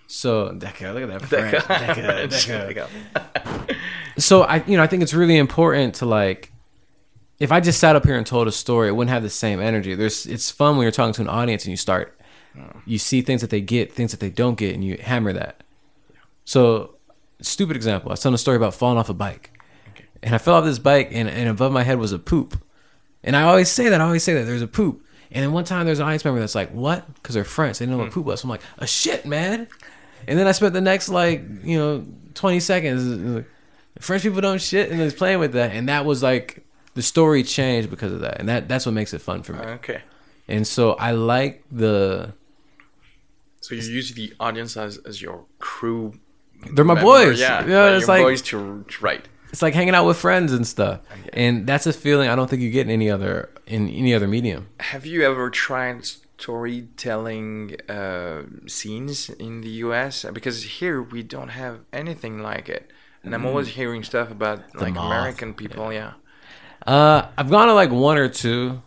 [0.08, 1.28] So, D'accord, look at that.
[1.28, 1.66] French.
[1.68, 2.90] D'accord, d'accord.
[3.16, 3.78] D'accord.
[4.18, 6.52] so I you know I think it's really important to like
[7.40, 9.60] if I just sat up here and told a story, it wouldn't have the same
[9.60, 9.96] energy.
[9.96, 12.18] There's it's fun when you're talking to an audience and you start
[12.86, 15.64] you see things that they get, things that they don't get, and you hammer that.
[16.46, 16.96] So
[17.42, 18.12] stupid example.
[18.12, 19.52] I was telling a story about falling off a bike.
[20.24, 22.62] And I fell off this bike and, and above my head was a poop.
[23.24, 25.06] And I always say that, I always say that there's a poop.
[25.32, 27.14] And then one time there's an audience member that's like, What?
[27.16, 27.80] Because they're French.
[27.80, 28.14] They didn't know what hmm.
[28.14, 28.42] poop was.
[28.42, 29.68] So I'm like, a shit, man.
[30.28, 33.46] And then I spent the next like, you know, twenty seconds
[34.00, 35.72] French people don't shit and I was playing with that.
[35.72, 38.40] And that was like the story changed because of that.
[38.40, 39.60] And that that's what makes it fun for me.
[39.60, 40.02] Okay.
[40.48, 42.34] And so I like the
[43.62, 46.20] So you use the audience as, as your crew.
[46.74, 47.40] they're my member, boys.
[47.40, 49.28] Yeah, Yeah, like it's your like boys to, to write.
[49.52, 51.02] It's like hanging out with friends and stuff.
[51.34, 54.28] And that's a feeling I don't think you get in any other in any other
[54.28, 54.68] medium.
[54.80, 60.26] Have you ever tried storytelling uh, scenes in the US?
[60.34, 62.92] Because here we don't have anything like it.
[63.24, 64.96] And I'm always hearing stuff about like Mm.
[64.96, 66.14] moth, American people, yeah.
[66.88, 68.82] Uh, I've gone to like one or two.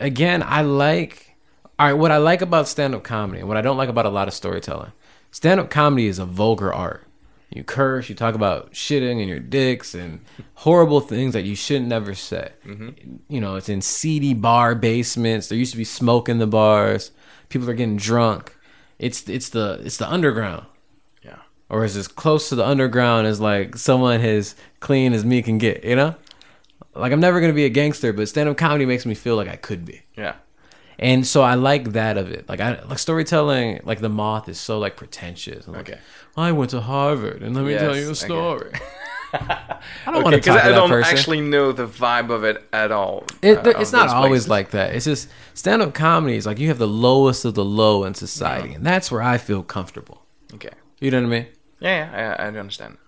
[0.00, 1.36] Again, I like.
[1.78, 4.08] All right, what I like about stand-up comedy, and what I don't like about a
[4.10, 4.92] lot of storytelling,
[5.32, 7.06] stand-up comedy is a vulgar art.
[7.54, 10.20] You curse, you talk about shitting and your dicks and
[10.54, 12.50] horrible things that you should never say.
[12.66, 12.88] Mm-hmm.
[13.28, 15.48] You know, it's in seedy bar basements.
[15.48, 17.12] There used to be smoke in the bars.
[17.48, 18.56] People are getting drunk.
[18.98, 20.66] It's it's the it's the underground
[21.24, 21.36] Yeah.
[21.68, 25.58] or is as close to the underground as like someone as clean as me can
[25.58, 26.16] get, you know?
[26.94, 29.48] Like I'm never gonna be a gangster, but stand up comedy makes me feel like
[29.48, 30.02] I could be.
[30.16, 30.34] Yeah.
[30.98, 32.48] And so I like that of it.
[32.48, 35.66] Like I like storytelling, like the moth is so like pretentious.
[35.66, 36.00] I'm like, Okay.
[36.36, 38.26] I went to Harvard and let me tell you a Yes, okay.
[38.26, 38.72] story.
[39.32, 41.16] I don't Okay, want to because talk to I that don't person.
[41.16, 43.24] actually know the vibe of it at all.
[43.42, 44.48] It, uh, it's not always places.
[44.48, 44.94] like that.
[44.94, 48.14] It's just stand up comedy is like you have the lowest of the low in
[48.14, 50.22] society, and that's where I feel comfortable.
[50.54, 50.70] Okay.
[51.00, 51.46] You know what I mean?
[51.80, 52.98] Yeah, yeah, I, I understand.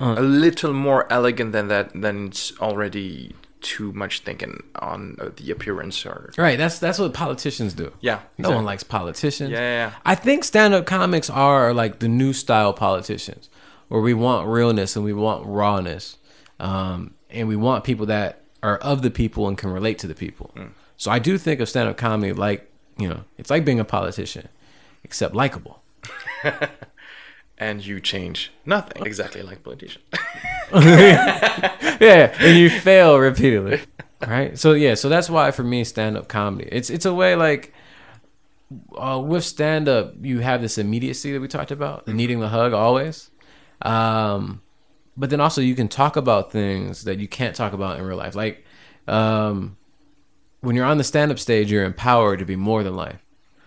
[0.00, 0.14] Uh.
[0.18, 3.34] a little more elegant than that, than it's already
[3.64, 6.32] too much thinking on uh, the appearance or.
[6.38, 6.56] Right.
[6.56, 7.92] That's that's what politicians do.
[8.00, 8.20] Yeah.
[8.38, 9.50] No one likes politicians.
[9.50, 9.92] Yeah, yeah, yeah.
[10.04, 13.48] I think stand-up comics are like the new style politicians,
[13.88, 16.18] where we want realness and we want rawness,
[16.60, 20.14] um, and we want people that are of the people and can relate to the
[20.14, 20.50] people.
[20.54, 20.66] Hmm.
[20.96, 24.48] So I do think of stand-up comedy like you know, it's like being a politician,
[25.02, 25.82] except likable.
[27.56, 30.02] And you change nothing, exactly like politician.
[32.00, 33.80] yeah, and you fail repeatedly.
[34.26, 34.58] Right?
[34.58, 36.68] So yeah, so that's why for me stand up comedy.
[36.72, 37.74] It's it's a way like
[38.96, 42.48] uh, with stand up, you have this immediacy that we talked about, the needing the
[42.48, 43.30] hug always.
[43.82, 44.62] Um,
[45.16, 48.16] but then also you can talk about things that you can't talk about in real
[48.16, 48.34] life.
[48.34, 48.64] Like
[49.06, 49.76] um,
[50.60, 53.23] when you're on the stand up stage, you're empowered to be more than life.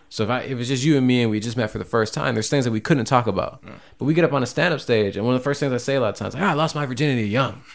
[0.09, 1.85] So if I if it's just you and me and we just met for the
[1.85, 3.61] first time, there's things that we couldn't talk about.
[3.97, 5.73] But we get up on a stand up stage and one of the first things
[5.73, 7.61] I say a lot of times, like, ah, I lost my virginity young.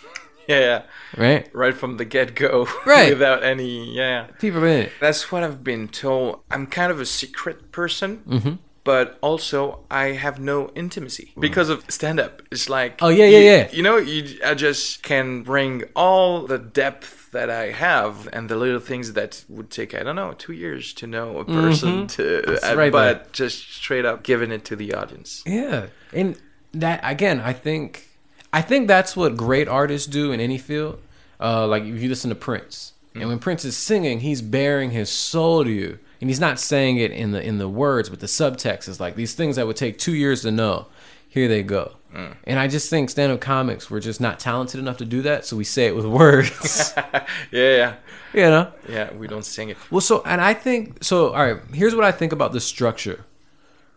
[0.48, 0.82] Yeah, yeah.
[1.16, 1.48] Right?
[1.54, 2.66] Right from the get go.
[2.84, 3.10] Right.
[3.12, 4.26] Without any, yeah.
[4.40, 4.92] People in it.
[5.00, 6.40] That's what I've been told.
[6.50, 12.18] I'm kind of a secret person, but also I have no intimacy because of stand
[12.20, 12.42] up.
[12.50, 13.68] It's like Oh, yeah, you- yeah, yeah.
[13.72, 18.56] You know, you I just can bring all the depth that I have and the
[18.56, 22.22] little things that would take I don't know two years to know a person to,
[22.22, 22.50] Mm-hmm.
[22.50, 25.42] That's uh, right but just straight up giving it to the audience.
[25.46, 26.36] Yeah, and
[26.72, 28.09] that again, I think,
[28.52, 31.00] I think that's what great artists do in any field.
[31.40, 35.09] Uh, like if you listen to Prince, and when Prince is singing, he's baring his
[35.10, 38.28] soul to you, and he's not saying it in the in the words, but the
[38.28, 40.86] subtext is like these things that would take two years to know.
[41.28, 41.97] Here they go.
[42.15, 42.36] Mm.
[42.44, 45.57] And I just think stand-up comics we're just not talented enough to do that, so
[45.57, 46.94] we say it with words.
[47.51, 47.94] Yeah, yeah,
[48.32, 48.73] you know.
[48.89, 49.12] yeah.
[49.12, 49.77] We don't sing it.
[49.90, 51.32] Well, so and I think so.
[51.32, 53.24] All right, here's what I think about the structure,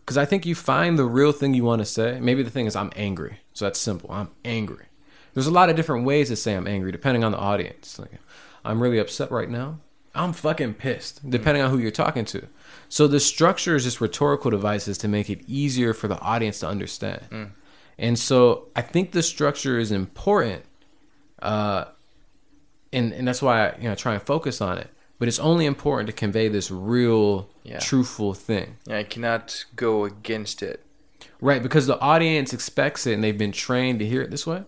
[0.00, 2.18] because I think you find the real thing you want to say.
[2.20, 4.10] Maybe the thing is I'm angry, so that's simple.
[4.10, 4.86] I'm angry.
[5.34, 8.00] There's a lot of different ways to say I'm angry depending on the audience.
[8.00, 8.18] Like,
[8.64, 9.78] I'm really upset right now.
[10.16, 12.46] I'm fucking pissed, depending on who you're talking to.
[12.88, 16.68] So the structure is just rhetorical devices to make it easier for the audience to
[16.68, 17.52] understand.
[17.98, 20.64] And so I think the structure is important
[21.42, 21.86] uh,
[22.92, 24.88] and and that's why I you know try and focus on it.
[25.18, 27.78] But it's only important to convey this real, Yeah.
[27.78, 30.84] truthful thing, Yeah, I cannot go against it.
[31.40, 31.62] right?
[31.62, 34.64] Because the audience expects it, and they've been trained to hear it this way.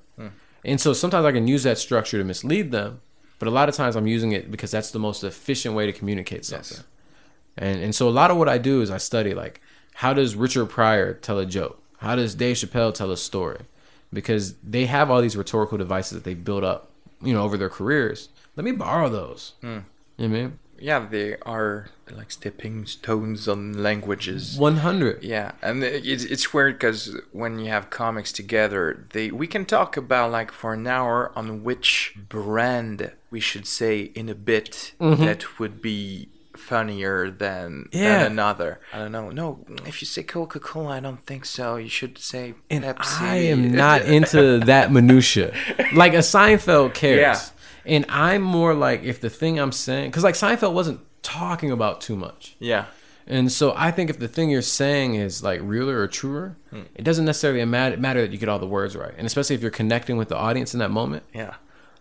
[0.64, 3.00] And so sometimes I can use that structure to mislead them,
[3.38, 5.92] but a lot of times I'm using it because that's the most efficient way to
[5.92, 6.78] communicate something.
[6.78, 6.84] Yes.
[7.56, 9.60] And and so a lot of what I do is I study like
[9.94, 11.82] how does Richard Pryor tell a joke?
[11.98, 13.62] How does Dave Chappelle tell a story?
[14.12, 17.68] Because they have all these rhetorical devices that they built up, you know, over their
[17.68, 18.28] careers.
[18.54, 19.54] Let me borrow those.
[19.60, 19.66] Hmm.
[19.66, 19.82] You know
[20.16, 20.58] what I mean?
[20.80, 24.56] Yeah, they are like stepping stones on languages.
[24.56, 25.24] One hundred.
[25.24, 29.96] Yeah, and it's it's weird because when you have comics together, they we can talk
[29.96, 35.24] about like for an hour on which brand we should say in a bit mm-hmm.
[35.24, 38.24] that would be funnier than, Yeah.
[38.24, 38.80] than another.
[38.92, 39.30] I don't know.
[39.30, 41.76] No, if you say Coca Cola, I don't think so.
[41.76, 43.20] You should say And Pepsi.
[43.20, 45.54] I am not into that minutia.
[45.94, 47.20] Like a Seinfeld cares.
[47.20, 47.40] Yeah.
[47.86, 52.00] And I'm more like if the thing I'm saying, because like Seinfeld wasn't talking about
[52.00, 52.56] too much.
[52.58, 52.86] Yeah,
[53.26, 56.82] And so I think if the thing you're saying is like realer or truer, hmm.
[56.94, 59.14] it doesn't necessarily matter, matter that you get all the words right.
[59.16, 61.54] And especially if you're connecting with the audience in that moment, yeah.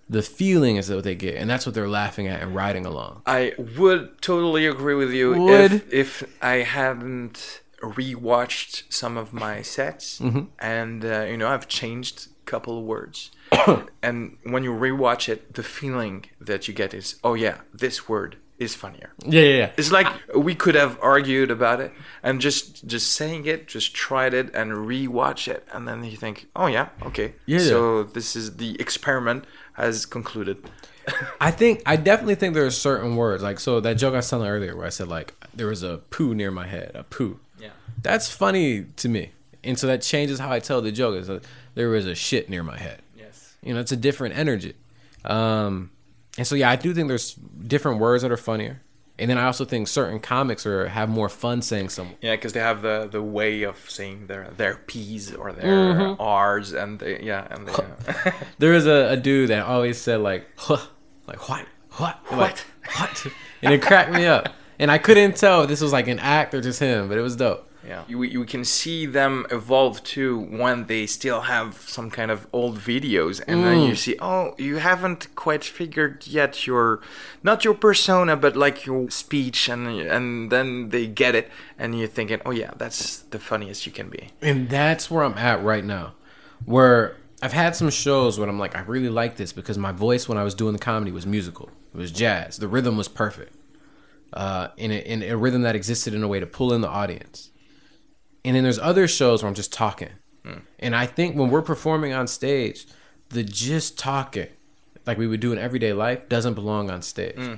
[0.10, 1.36] The feeling is what they get.
[1.36, 3.22] And that's what they're laughing at and riding along.
[3.26, 5.72] I would totally agree with you Would?
[5.74, 10.44] if if I hadn't rewatched some of my sets Mm-hmm.
[10.60, 13.32] and uh, you know I've changed a couple of words
[14.02, 18.38] and when you rewatch it the feeling that you get is oh yeah this word
[18.58, 19.72] is funnier Yeah, yeah, yeah.
[19.78, 21.92] it's like we could have argued about it
[22.24, 26.48] and just just saying it just tried it and rewatch it and then you think
[26.56, 27.60] oh yeah okay Yeah.
[27.60, 29.46] so this is the experiment
[29.78, 30.58] has concluded
[31.40, 34.30] I think I definitely think there are certain words like so that joke I was
[34.30, 37.40] telling earlier where I said like there was a poo near my head, a poo.
[37.60, 37.70] yeah
[38.02, 39.32] That's funny to me,
[39.64, 41.16] and so that changes how I tell the joke.
[41.16, 41.44] Is that
[41.76, 43.02] there was a shit near my head.
[43.18, 44.74] yes You know, it's a different energy.
[45.24, 45.92] Um,
[46.38, 48.82] and so yeah, I do think there's different words that are funnier,
[49.20, 52.10] and then I also think certain comics are have more fun saying some.
[52.22, 56.22] Yeah, because they have the the way of saying their their P's or their Mm-hmm.
[56.22, 60.20] R's, and they yeah, and they, uh, There was a, a dude that always said
[60.22, 60.78] like huh,
[61.28, 62.66] like what what What?
[62.96, 63.26] what,
[63.62, 64.50] and it cracked me up,
[64.80, 67.22] and I couldn't tell if this was like an act or just him, but it
[67.22, 67.67] was dope.
[67.88, 68.04] Yeah.
[68.08, 72.78] You you can see them evolve too when they still have some kind of old
[72.78, 73.88] videos, and then Mm.
[73.90, 77.00] you see, oh, you haven't quite figured yet your
[77.44, 81.50] not your persona, but like your speech, and and then they get it,
[81.80, 84.30] and you're thinking, oh yeah, that's the funniest you can be.
[84.42, 86.14] And that's where I'm at right now.
[86.66, 90.28] Where I've had some shows where I'm like, I really like this because my voice
[90.28, 91.70] when I was doing the comedy was musical.
[91.94, 92.58] It was jazz.
[92.58, 93.54] The rhythm was perfect.
[94.34, 96.90] Uh, in, a, in a rhythm that existed in a way to pull in the
[96.90, 97.52] audience.
[98.48, 100.12] And then there's other shows where I'm just talking.
[100.46, 100.60] Hmm.
[100.80, 102.88] And I think when we're performing on stage,
[103.28, 104.48] the just talking,
[105.06, 107.36] like we would do in everyday life, doesn't belong on stage.
[107.36, 107.56] Hmm.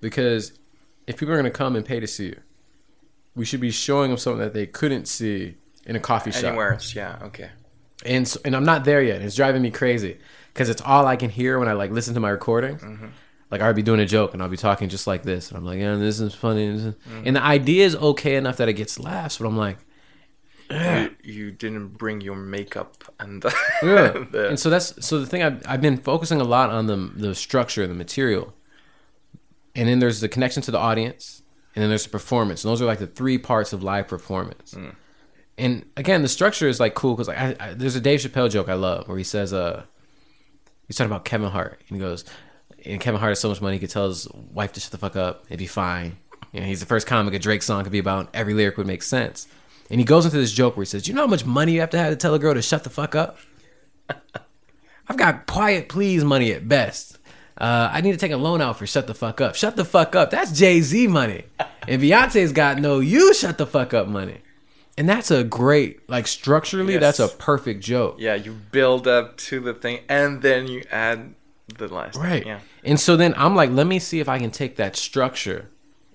[0.00, 0.52] Because
[1.06, 2.40] if people are going to come and pay to see you,
[3.36, 5.54] we should be showing them something that they couldn't see
[5.86, 6.42] in a coffee shop.
[6.42, 7.50] Anywhere else, yeah, okay.
[8.04, 9.22] And so, and I'm not there yet.
[9.22, 10.18] It's driving me crazy
[10.52, 12.82] because it's all I can hear when I like listen to my recordings.
[12.82, 13.06] Mm-hmm.
[13.52, 15.64] like I'll be doing a joke and I'll be talking just like this, and I'm
[15.64, 17.26] like, yeah, this is funny, this is- mm-hmm.
[17.26, 19.78] and the idea is okay enough that it gets laughs, but I'm like,
[20.72, 23.44] You, you didn't bring your makeup and
[23.82, 24.24] yeah.
[24.30, 26.96] the- and so that's so the thing I've, I've been focusing a lot on the
[26.96, 28.54] the structure and the material,
[29.74, 31.42] and then there's the connection to the audience,
[31.74, 32.64] and then there's the performance.
[32.64, 34.74] And those are like the three parts of live performance.
[35.58, 38.50] And again, the structure is like cool because like I, I, there's a Dave Chappelle
[38.50, 39.84] joke I love where he says, uh,
[40.86, 42.24] he's talking about Kevin Hart, and he goes,
[42.86, 44.98] and Kevin Hart has so much money he could tell his wife to shut the
[44.98, 46.16] fuck up, it'd be fine.
[46.52, 48.28] You know, he's the first comic a Drake song could be about.
[48.34, 49.46] Every lyric would make sense.
[49.92, 51.80] And he goes into this joke where he says, you know how much money you
[51.80, 53.36] have to have to tell a girl to shut the fuck up?
[55.08, 57.18] I've got quiet please money at best.
[57.58, 59.54] Uh, I need to take a loan out for shut the fuck up.
[59.54, 60.30] Shut the fuck up.
[60.30, 61.44] That's Jay Z money.
[61.86, 64.38] And Beyonce's got no you shut the fuck up money.
[64.96, 66.94] And that's a great like structurally.
[66.94, 67.18] Yes.
[67.18, 68.16] That's a perfect joke.
[68.18, 71.34] yeah, you build up to the thing and then you add
[71.76, 72.46] the last thing, Right.
[72.46, 72.60] Yeah.
[72.82, 75.68] And so then I'm like, let me see if I can take that structure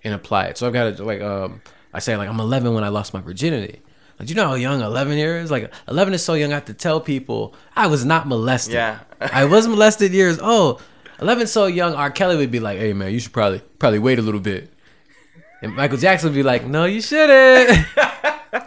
[0.03, 0.57] and apply it.
[0.57, 1.61] So I've got to like, um,
[1.93, 3.81] I say like I'm 11 when I lost my virginity.
[4.19, 5.51] Like, do you know how young 11 years?
[5.51, 6.51] Like 11 is so young.
[6.51, 8.73] I have to tell people I was not molested.
[8.73, 8.99] Yeah.
[9.19, 10.81] I was molested years old.
[11.21, 11.93] 11 so young.
[11.93, 12.11] R.
[12.11, 14.71] Kelly would be like, hey man, you should probably probably wait a little bit.
[15.61, 17.87] And Michael Jackson would be like, no, you shouldn't.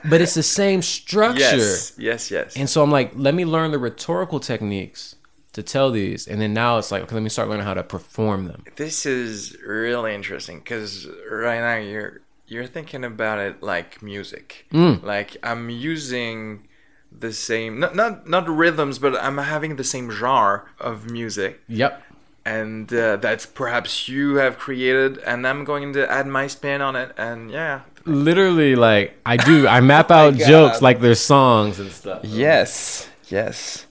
[0.08, 1.56] but it's the same structure.
[1.56, 1.92] Yes.
[1.96, 2.56] Yes, yes.
[2.56, 5.16] And so I'm like, let me learn the rhetorical techniques
[5.52, 7.82] to tell these, and then now it's like, okay, let me start learning how to
[7.82, 8.64] perform them.
[8.76, 14.66] this is really interesting because right now you're you're thinking about it like music.
[14.72, 15.02] Mm.
[15.02, 16.66] like i'm using
[17.12, 21.60] the same not not not rhythms but i'm having the same genre of music.
[21.68, 22.02] Yep.
[22.44, 26.96] and uh, that's perhaps you have created and i'm going to add my spin on
[26.96, 27.80] it and yeah.
[28.06, 32.20] Literally, like I do, I map out jokes like their songs and stuff.
[32.24, 33.86] yes yes.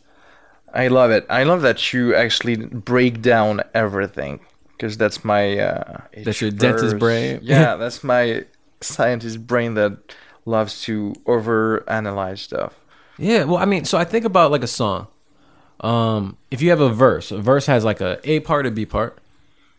[0.73, 1.25] I love it.
[1.29, 4.39] I love that you actually break down everything
[4.79, 7.39] because that's my uh That's your dentist brain?
[7.43, 8.45] yeah that's my
[8.81, 9.97] scientist brain that
[10.45, 12.73] loves to over analyze stuff
[13.17, 13.43] Yeah.
[13.43, 15.07] Well, I mean, so I think about like a song.
[15.81, 18.85] Um, if you have a verse, a verse has like a A part, a B
[18.85, 19.19] part.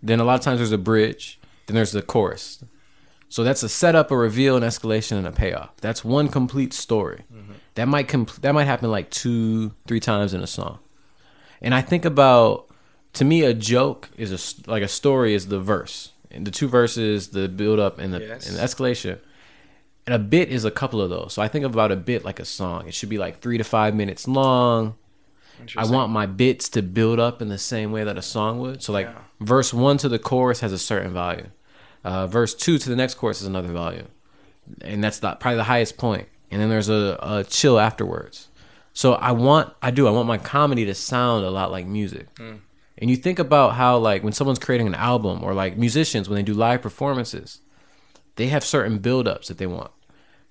[0.03, 1.39] Then a lot of times there's a bridge.
[1.67, 2.63] Then there's the chorus.
[3.29, 5.71] So that's a setup, a reveal, an escalation, and a payoff.
[5.81, 7.25] That's one complete story.
[7.77, 10.79] That might compl- that might happen like two, three times in a song.
[11.63, 12.67] And I think about
[13.15, 14.33] to me a joke is
[14.67, 18.13] a like a story is the verse and the two verses, the build up and
[18.15, 18.49] the Yes.
[18.49, 19.19] and the escalation.
[20.07, 21.33] And a bit is a couple of those.
[21.35, 22.87] So I think about a bit like a song.
[22.89, 24.95] It should be like three to five minutes long.
[25.77, 28.83] I want my bits to build up in the same way that a song would.
[28.83, 29.19] So like Yeah.
[29.41, 31.49] verse one to the chorus has a certain volume.
[32.03, 34.07] Uh, verse two to the next chorus is another volume,
[34.81, 36.29] and that's the, probably the highest point.
[36.51, 38.49] And then there's a, a chill afterwards.
[38.95, 42.27] So I want, I do, I want my comedy to sound a lot like music.
[43.01, 46.37] And you think about how like when someone's creating an album or like musicians when
[46.37, 47.61] they do live performances,
[48.37, 49.91] they have certain build-ups that they want.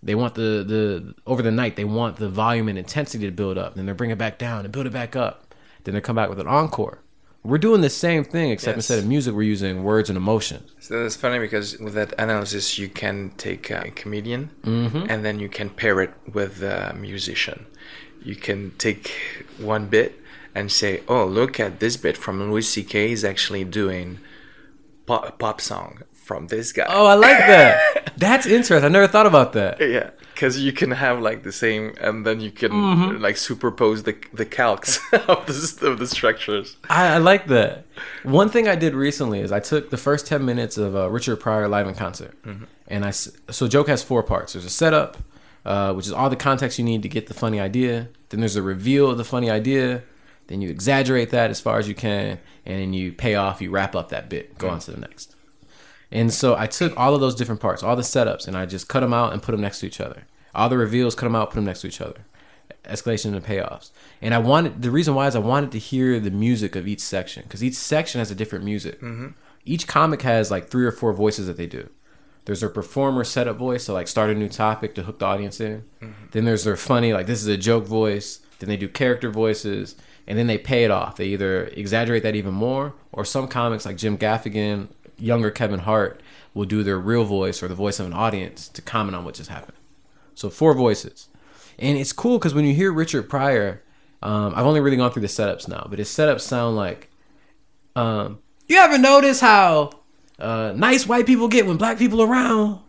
[0.02, 3.58] They want the the over the night they want the volume and intensity to build
[3.58, 3.76] up.
[3.76, 5.54] Then they bring it back down and build it back up.
[5.84, 7.00] Then they come back with an encore.
[7.44, 8.90] We're doing the same thing except Yes.
[8.90, 10.64] instead of music we're using words and emotion.
[10.80, 15.06] So that's funny because with that analysis, you can take a comedian Mm-hmm.
[15.10, 17.66] and then you can pair it with a musician.
[18.24, 19.12] You can take
[19.58, 20.20] one bit
[20.56, 23.12] and say, "Oh, look at this bit from Louis C.K.
[23.12, 24.20] is actually doing
[25.06, 28.14] pop, a pop song from this guy." Oh, I like that.
[28.18, 28.84] That's interesting.
[28.86, 29.80] I never thought about that.
[29.80, 33.22] yeah, because you can have like the same, and then you can Mm-hmm.
[33.22, 35.00] like superpose the the calcs
[35.30, 36.76] of the of the structures.
[36.90, 37.86] I, I like that.
[38.24, 41.38] One thing I did recently is I took the first ten minutes of uh, Richard
[41.38, 42.38] Pryor live in concert,
[42.88, 44.54] and I so joke has four parts.
[44.54, 45.18] There's a setup,
[45.66, 48.10] uh, which is all the context you need to get the funny idea.
[48.30, 50.04] Then there's a reveal of the funny idea.
[50.50, 53.62] Then you exaggerate that as far as you can, and then you pay off.
[53.62, 54.58] You wrap up that bit.
[54.58, 55.36] Go on to the next.
[56.12, 58.88] And so I took all of those different parts, all the setups, and I just
[58.90, 60.26] cut them out and put them next to each other.
[60.56, 62.26] All the reveals, cut them out, put them next to each other.
[62.84, 63.92] Escalation and payoffs.
[64.24, 67.02] And I wanted the reason why is I wanted to hear the music of each
[67.02, 68.96] section because each section has a different music.
[69.02, 69.28] Mm-hmm.
[69.66, 71.90] Each comic has like three or four voices that they do.
[72.46, 75.60] There's their performer setup voice to like start a new topic to hook the audience
[75.60, 75.84] in.
[76.02, 76.26] Mm-hmm.
[76.32, 78.40] Then there's their funny like this is a joke voice.
[78.58, 79.96] Then they do character voices,
[80.30, 81.18] and then they pay it off.
[81.18, 84.88] They either exaggerate that even more, or some comics like Jim Gaffigan,
[85.18, 86.22] younger Kevin Hart
[86.53, 89.34] will do their real voice or the voice of an audience to comment on what
[89.34, 89.77] just happened.
[90.35, 91.27] So four voices,
[91.80, 93.81] and it's cool because when you hear Richard Pryor,
[94.22, 97.10] um, I've only really gone through the setups now, but his setups sound like,
[97.95, 99.89] um, you ever notice how
[100.38, 102.81] uh, nice white people get when black people around?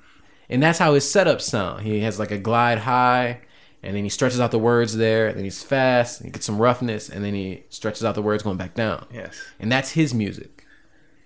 [0.51, 1.87] And that's how his setups sound.
[1.87, 3.41] He has like a glide high,
[3.83, 5.29] and then he stretches out the words there.
[5.29, 6.21] And then he's fast.
[6.21, 9.07] And he gets some roughness, and then he stretches out the words going back down.
[9.13, 9.41] Yes.
[9.59, 10.67] And that's his music.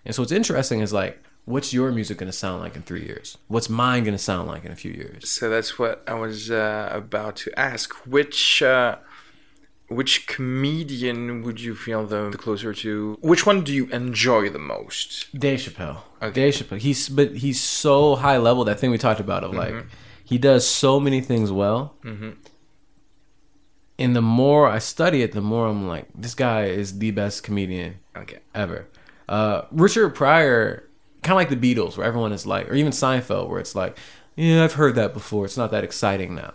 [0.04, 3.04] And so what's interesting is like, what's your music going to sound like in three
[3.04, 3.38] years?
[3.48, 5.28] What's mine going to sound like in a few years?
[5.28, 7.92] So that's what I was uh, about to ask.
[8.06, 8.96] Which uh,
[9.88, 13.18] which comedian would you feel the, the closer to?
[13.20, 15.38] Which one do you enjoy the most?
[15.38, 15.98] Dave Chappelle.
[16.22, 16.32] Okay.
[16.32, 16.78] Dave Chappelle.
[16.78, 18.64] He's but he's so high level.
[18.64, 19.86] That thing we talked about of like
[20.24, 21.94] he does so many things well.
[23.98, 27.42] And the more I study it, the more I'm like, this guy is the best
[27.44, 28.38] comedian Okay.
[28.54, 28.86] ever.
[29.28, 30.88] Uh, Richard Pryor,
[31.22, 33.96] kind of like the Beatles, where everyone is like, or even Seinfeld, where it's like,
[34.34, 35.44] yeah, I've heard that before.
[35.44, 36.54] It's not that exciting now.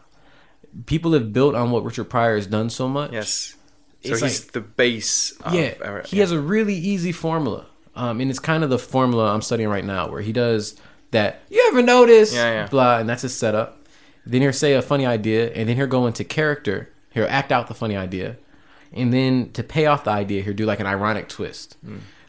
[0.86, 3.14] People have built on what Richard Pryor has done so much.
[3.14, 3.56] Yes.
[4.04, 5.32] So It's he's like- the base.
[5.44, 7.66] Of yeah, he has a really easy formula,
[7.96, 10.76] um, and it's kind of the formula I'm studying right now, where he does
[11.11, 11.41] that.
[11.49, 12.34] You ever notice?
[12.34, 12.68] Yeah, yeah.
[12.68, 13.77] Blah, and that's his setup.
[14.26, 16.90] Then he'll say a funny idea, and then he'll go into character.
[17.11, 18.38] He'll act out the funny idea,
[18.94, 21.77] and then to pay off the idea, he'll do like an ironic twist,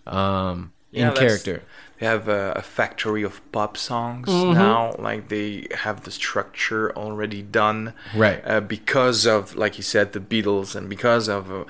[0.07, 0.97] um, Hmm.
[0.97, 1.63] Yeah, in character.
[2.01, 4.55] They have a, a factory of pop songs Mm-hmm.
[4.55, 4.95] now.
[4.99, 8.43] Like they have the structure already done, Right.
[8.45, 11.65] Uh, because of, like you said, the Beatles, and because of uh,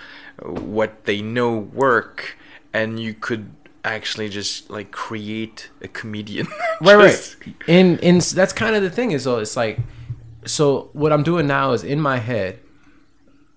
[0.49, 2.39] what they know work,
[2.73, 3.51] and you could
[3.85, 6.47] actually just like create a comedian.
[6.81, 7.37] right right
[7.69, 9.79] and and that's kind of the thing is though it's like
[10.45, 12.59] so what i'm doing now is in my head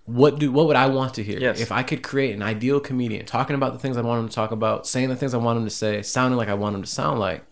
[0.06, 1.60] what do what would i want to hear Yes.
[1.62, 4.36] if i could create an ideal comedian talking about the things i want him to
[4.36, 6.82] talk about saying the things i want him to say sounding like i want him
[6.82, 7.44] to sound like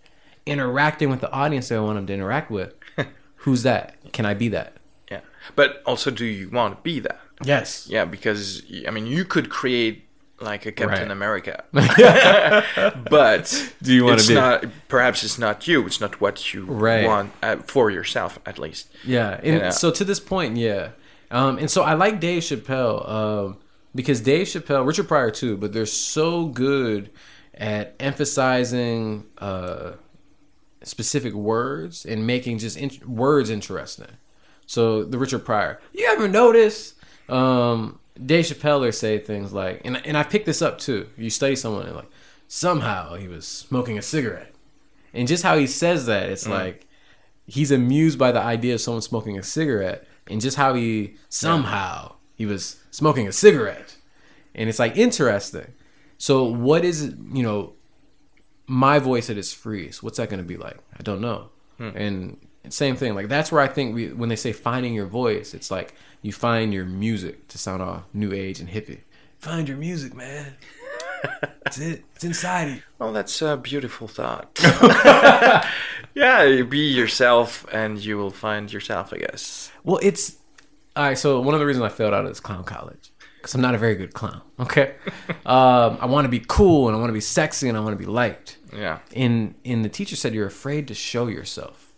[0.46, 2.74] interacting with the audience that i want him to interact with
[3.38, 4.74] who's that can i be that
[5.10, 5.22] Yeah,
[5.56, 7.20] but also, do you want to be that?
[7.44, 10.08] yes Yeah, because I mean, you could create
[10.42, 11.12] like a Captain Right.
[11.12, 11.64] America,
[13.10, 15.86] but Do you wanna be- Not, perhaps it's not you.
[15.86, 17.06] It's not what you Right.
[17.06, 18.90] want uh, for yourself, at least.
[19.04, 19.70] Yeah, and Yeah.
[19.70, 20.90] so to this point, yeah,
[21.30, 23.58] um, and so I like Dave Chappelle um,
[23.96, 27.10] because Dave Chappelle, Richard Pryor too, but they're so good
[27.54, 29.92] at emphasizing uh,
[30.84, 34.08] specific words and making just in- words interesting.
[34.66, 36.96] So the Richard Pryor, you ever notice
[37.30, 41.08] um, Dave Chappelle or say things like, and and I picked this up too.
[41.18, 42.10] You study someone and like
[42.48, 44.54] somehow he was smoking a cigarette,
[45.14, 46.52] and just how he says that, it's mm.
[46.52, 46.88] like
[47.48, 52.16] he's amused by the idea of someone smoking a cigarette and just how he somehow
[52.36, 53.98] he was smoking a cigarette.
[54.56, 55.74] And it's like interesting.
[56.18, 57.74] So what is you know
[58.68, 60.78] my voice at its freeze what's that going to be like?
[60.98, 61.50] I don't know.
[61.78, 61.90] Hmm.
[61.96, 65.54] And same thing like that's where i think we when they say finding your voice
[65.54, 69.00] it's like you find your music to sound all new age and hippie
[69.40, 70.54] find your music man
[71.64, 74.60] that's it it's inside you Well, that's a beautiful thought.
[76.14, 79.14] yeah, you be yourself, and you will find yourself.
[79.14, 79.72] I guess.
[79.84, 80.38] Well, it's
[80.96, 81.18] all right.
[81.18, 83.74] So one of the reasons I failed out of this clown college because I'm not
[83.76, 84.42] a very good clown.
[84.60, 84.94] Okay,
[85.46, 87.94] um, I want to be cool and I want to be sexy and I want
[87.94, 88.58] to be liked.
[88.76, 89.00] Yeah.
[89.16, 91.91] And and the teacher said you're afraid to show yourself,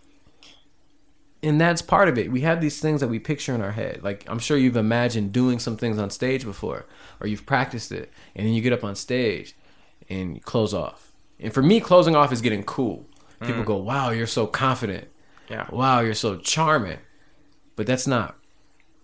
[1.44, 2.32] and that's part of it.
[2.32, 4.02] We have these things that we picture in our head.
[4.02, 6.86] Like I'm sure you've imagined doing some things on stage before,
[7.20, 9.56] or you've practiced it, and then you get up on stage
[10.10, 11.12] and you close off.
[11.40, 13.06] And for me, closing off is getting cool.
[13.42, 13.66] People mm.
[13.66, 15.10] go, "Wow, you're so confident."
[15.50, 15.68] Yeah.
[15.70, 17.00] Wow, you're so charming.
[17.76, 18.38] But that's not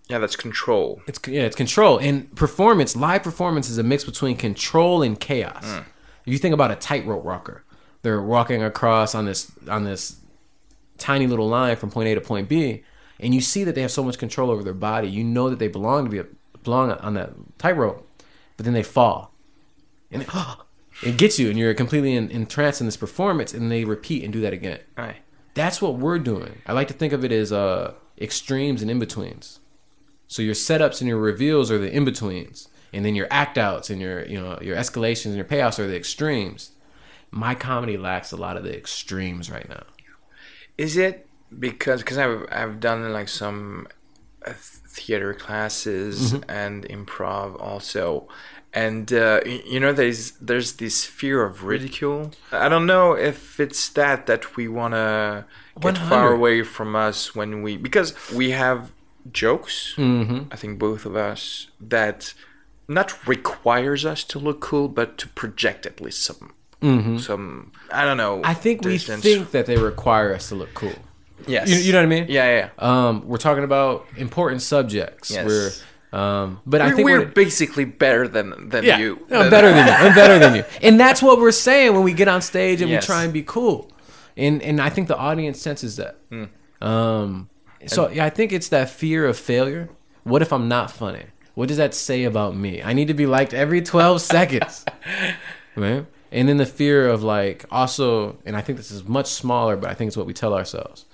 [0.08, 1.02] Yeah, that's control.
[1.06, 2.96] it's yeah, it's control and performance.
[2.96, 5.82] Live performance is a mix between control and chaos.
[6.24, 7.64] If you think about a tightrope walker,
[8.02, 10.16] they're walking across on this on this
[11.00, 12.84] tiny little line from point A to point B,
[13.18, 15.08] and you see that they have so much control over their body.
[15.08, 16.28] You know that they belong to be
[16.62, 18.06] belong on that tightrope,
[18.56, 19.32] but then they fall,
[20.10, 20.28] and it,
[21.02, 24.32] it gets you, and you're completely in, entranced in this performance, and they repeat and
[24.32, 24.80] do that again.
[24.96, 25.16] Right.
[25.54, 26.62] That's what we're doing.
[26.66, 29.60] I like to think of it as uh, extremes and in betweens.
[30.28, 33.90] So your setups and your reveals are the in betweens, and then your act outs
[33.90, 36.72] and your you know your escalations and your payoffs are the extremes.
[37.32, 39.82] My comedy lacks a lot of the extremes right now.
[40.80, 41.26] Is it
[41.58, 43.86] because because I've I've done like some
[44.46, 48.26] uh, theater classes and improv also,
[48.72, 52.30] and uh, you know there's there's this fear of ridicule.
[52.50, 55.44] I don't know if it's that that we want to
[55.74, 56.08] get 100.
[56.08, 58.90] far away from us when we because we have
[59.32, 59.92] jokes.
[59.98, 60.50] Mm-hmm.
[60.50, 62.32] I think both of us that
[62.88, 66.54] not requires us to look cool, but to project at least some.
[66.82, 68.36] Some I don't know.
[68.38, 68.46] Mm-hmm.
[68.46, 70.94] I think we think that they require us to look cool.
[71.46, 71.68] yes.
[71.68, 72.26] You, you know what I mean?
[72.28, 72.68] Yeah, yeah.
[72.78, 75.30] Um, we're talking about important subjects.
[75.30, 75.46] Yes.
[75.46, 79.26] We're, um, but I We're, think we're we're, basically better than than yeah, you.
[79.30, 79.92] no, I'm better than you.
[79.92, 80.64] I'm better than you.
[80.82, 83.02] And that's what we're saying when we get on stage and Yes.
[83.04, 83.90] we try and be cool.
[84.36, 86.16] And and I think the audience senses that.
[86.30, 86.44] Hmm.
[86.80, 87.48] Um,
[87.86, 89.88] so yeah, I think it's that fear of failure.
[90.24, 91.26] What if I'm not funny?
[91.54, 92.82] What does that say about me?
[92.82, 94.84] I need to be liked every 12 seconds.
[95.76, 96.04] Right?
[96.32, 99.90] And then the fear of like also, and I think this is much smaller, but
[99.90, 101.06] I think it's what we tell ourselves.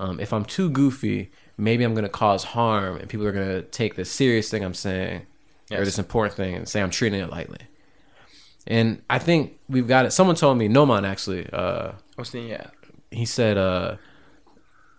[0.00, 3.96] Um, if I'm too goofy, maybe I'm gonna cause harm, and people are gonna take
[3.96, 5.26] this serious thing I'm saying
[5.70, 7.58] or this important thing and say I'm treating it lightly.
[8.66, 10.12] And I think we've got it.
[10.12, 12.66] Someone told me, Noman actually, uh, What's the yeah?
[13.10, 13.96] he said uh,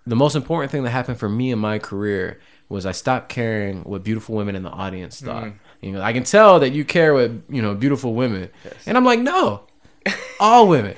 [0.05, 3.83] the most important thing that happened for me in my career was I stopped caring
[3.83, 5.43] what beautiful women in the audience thought.
[5.81, 8.49] You know, I can tell that you care with you know beautiful women,
[8.85, 9.64] and I'm like, no,
[10.39, 10.95] all women,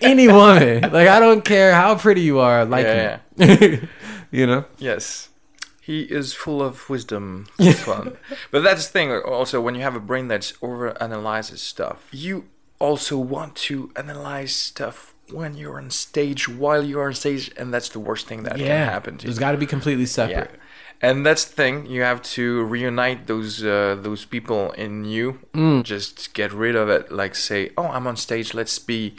[0.00, 0.82] any woman.
[0.92, 3.88] Like I don't care how pretty you are, like Yeah, me.
[4.30, 4.64] you know.
[4.78, 5.28] Yes.
[5.80, 7.46] He is full of wisdom.
[7.58, 8.16] This one.
[8.50, 9.12] But that's the thing.
[9.12, 12.46] Also, when you have a brain that's over analyzes stuff, you
[12.80, 17.88] also want to analyze stuff when you're on stage, while you're on stage, and that's
[17.90, 19.28] the worst thing that can happen to you.
[19.28, 20.48] There's got to be completely Yeah.
[21.02, 21.86] And that's the thing.
[21.86, 25.40] You have to reunite those uh, those people in you.
[25.52, 25.82] Mm.
[25.84, 27.12] Just get rid of it.
[27.12, 28.54] Like say, oh, I'm on stage.
[28.54, 29.14] Let's be,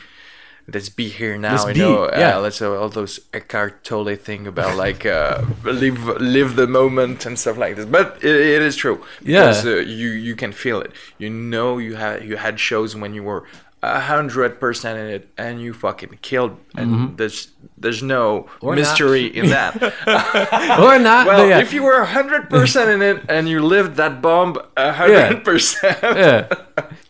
[0.67, 1.51] let's be here now.
[1.51, 2.37] Let's you be, know, yeah.
[2.37, 7.25] uh, let's uh, all those Eckhart Tolle thing about like uh, live live the moment
[7.27, 7.85] and stuff like this.
[7.85, 9.05] But it, it is true.
[9.21, 9.49] Yeah.
[9.49, 10.91] Because, uh, you you can feel it.
[11.19, 13.43] You know you had you had shows when you were
[13.83, 16.57] hundred percent in it and you fucking killed.
[16.75, 18.65] And there's there's no Mm-hmm.
[18.65, 18.81] Or not.
[18.81, 19.75] mystery in that.
[20.79, 21.27] Or not.
[21.27, 21.59] Well, yeah.
[21.59, 25.99] if you were hundred percent in it and you lived that bomb a hundred percent,
[26.03, 26.47] yeah.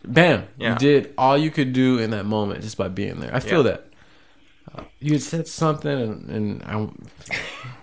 [0.04, 0.46] Bam.
[0.58, 0.72] Yeah.
[0.74, 3.34] You did all you could do in that moment just by being there.
[3.34, 3.70] I feel Yeah.
[3.72, 3.84] that.
[4.74, 6.88] Uh, you had said something and, and I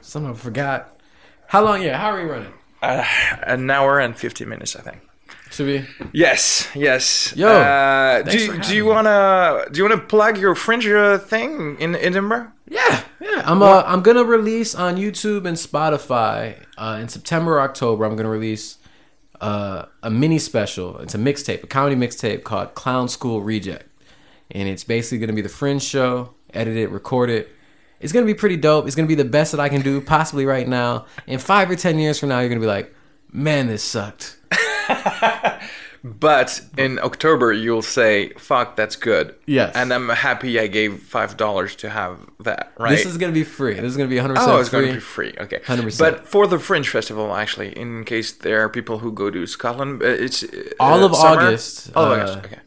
[0.01, 0.95] somehow forgot.
[1.47, 1.81] How long?
[1.81, 1.97] Yeah.
[1.97, 2.53] How are we running?
[2.81, 3.03] uh,
[3.43, 5.01] an hour and fifty minutes, I think.
[5.55, 5.85] Should we?
[6.11, 7.33] Yes, yes.
[7.33, 11.79] Yo, uh, do do you having wanna do you wanna plug your fringe uh, thing
[11.79, 12.51] in Edinburgh?
[12.67, 13.03] Yeah.
[13.21, 13.41] Yeah.
[13.45, 18.03] I'm uh, I'm gonna release on YouTube and Spotify uh, in September or October.
[18.03, 18.79] I'm gonna release
[19.39, 20.97] uh, a mini special.
[20.97, 23.87] It's a mixtape, a comedy mixtape called Clown School Reject,
[24.51, 27.47] and it's basically gonna be the Fringe show, edit it, record it.
[28.01, 28.87] It's gonna be pretty dope.
[28.87, 31.05] It's gonna be the best that I can do, possibly right now.
[31.27, 32.93] In five or ten years from now, you're gonna be like,
[33.31, 34.35] man, this sucked.
[36.05, 39.75] But in October, you'll say, "Fuck, that's good." Yes.
[39.75, 42.73] and I'm happy I gave five dollars to have that.
[42.77, 42.91] Right.
[42.91, 43.73] This is gonna be free.
[43.73, 45.33] This is gonna be 100 percent Oh, it's going to be free.
[45.39, 45.97] Okay, 100%.
[45.97, 50.03] But for the Fringe Festival, actually, in case there are people who go to Scotland,
[50.03, 50.47] uh, it's uh,
[50.79, 51.41] All of summer?
[51.41, 52.37] August, All of uh, August.
[52.45, 52.59] Okay.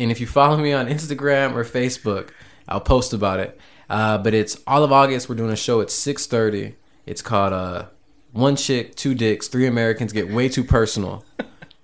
[0.00, 2.30] And if you follow me on Instagram or Facebook,
[2.66, 3.56] I'll post about it.
[3.88, 5.28] Uh, but it's all of August.
[5.28, 6.74] We're doing a show at six thirty.
[7.06, 7.86] It's called uh,
[8.34, 11.24] "One Chick, Two Dicks, Three Americans Get Way Too Personal."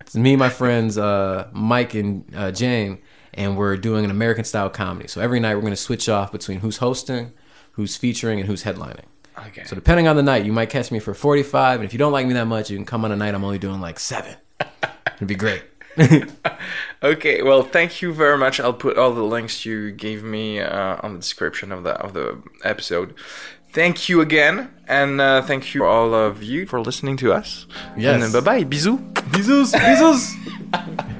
[0.00, 2.98] it's me, and my friends uh, Mike and uh, Jane,
[3.32, 5.08] and we're doing an American style comedy.
[5.08, 7.32] So every night we're going to switch off between who's hosting,
[7.72, 9.04] who's featuring, and who's headlining.
[9.46, 9.64] Okay.
[9.64, 11.98] So depending on the night, you might catch me for forty five, and if you
[11.98, 14.00] don't like me that much, you can come on a night I'm only doing like
[14.00, 14.34] seven.
[15.16, 15.62] It'd be great.
[17.02, 18.60] Okay, well, thank you very much.
[18.60, 22.12] I'll put all the links you gave me uh, on the description of the of
[22.12, 23.14] the episode.
[23.72, 27.66] Thank you again, and uh, thank you all of you for listening to us.
[27.96, 28.22] Yes.
[28.22, 28.98] And bye bye, bisous.
[29.30, 31.16] Bisous, bisous.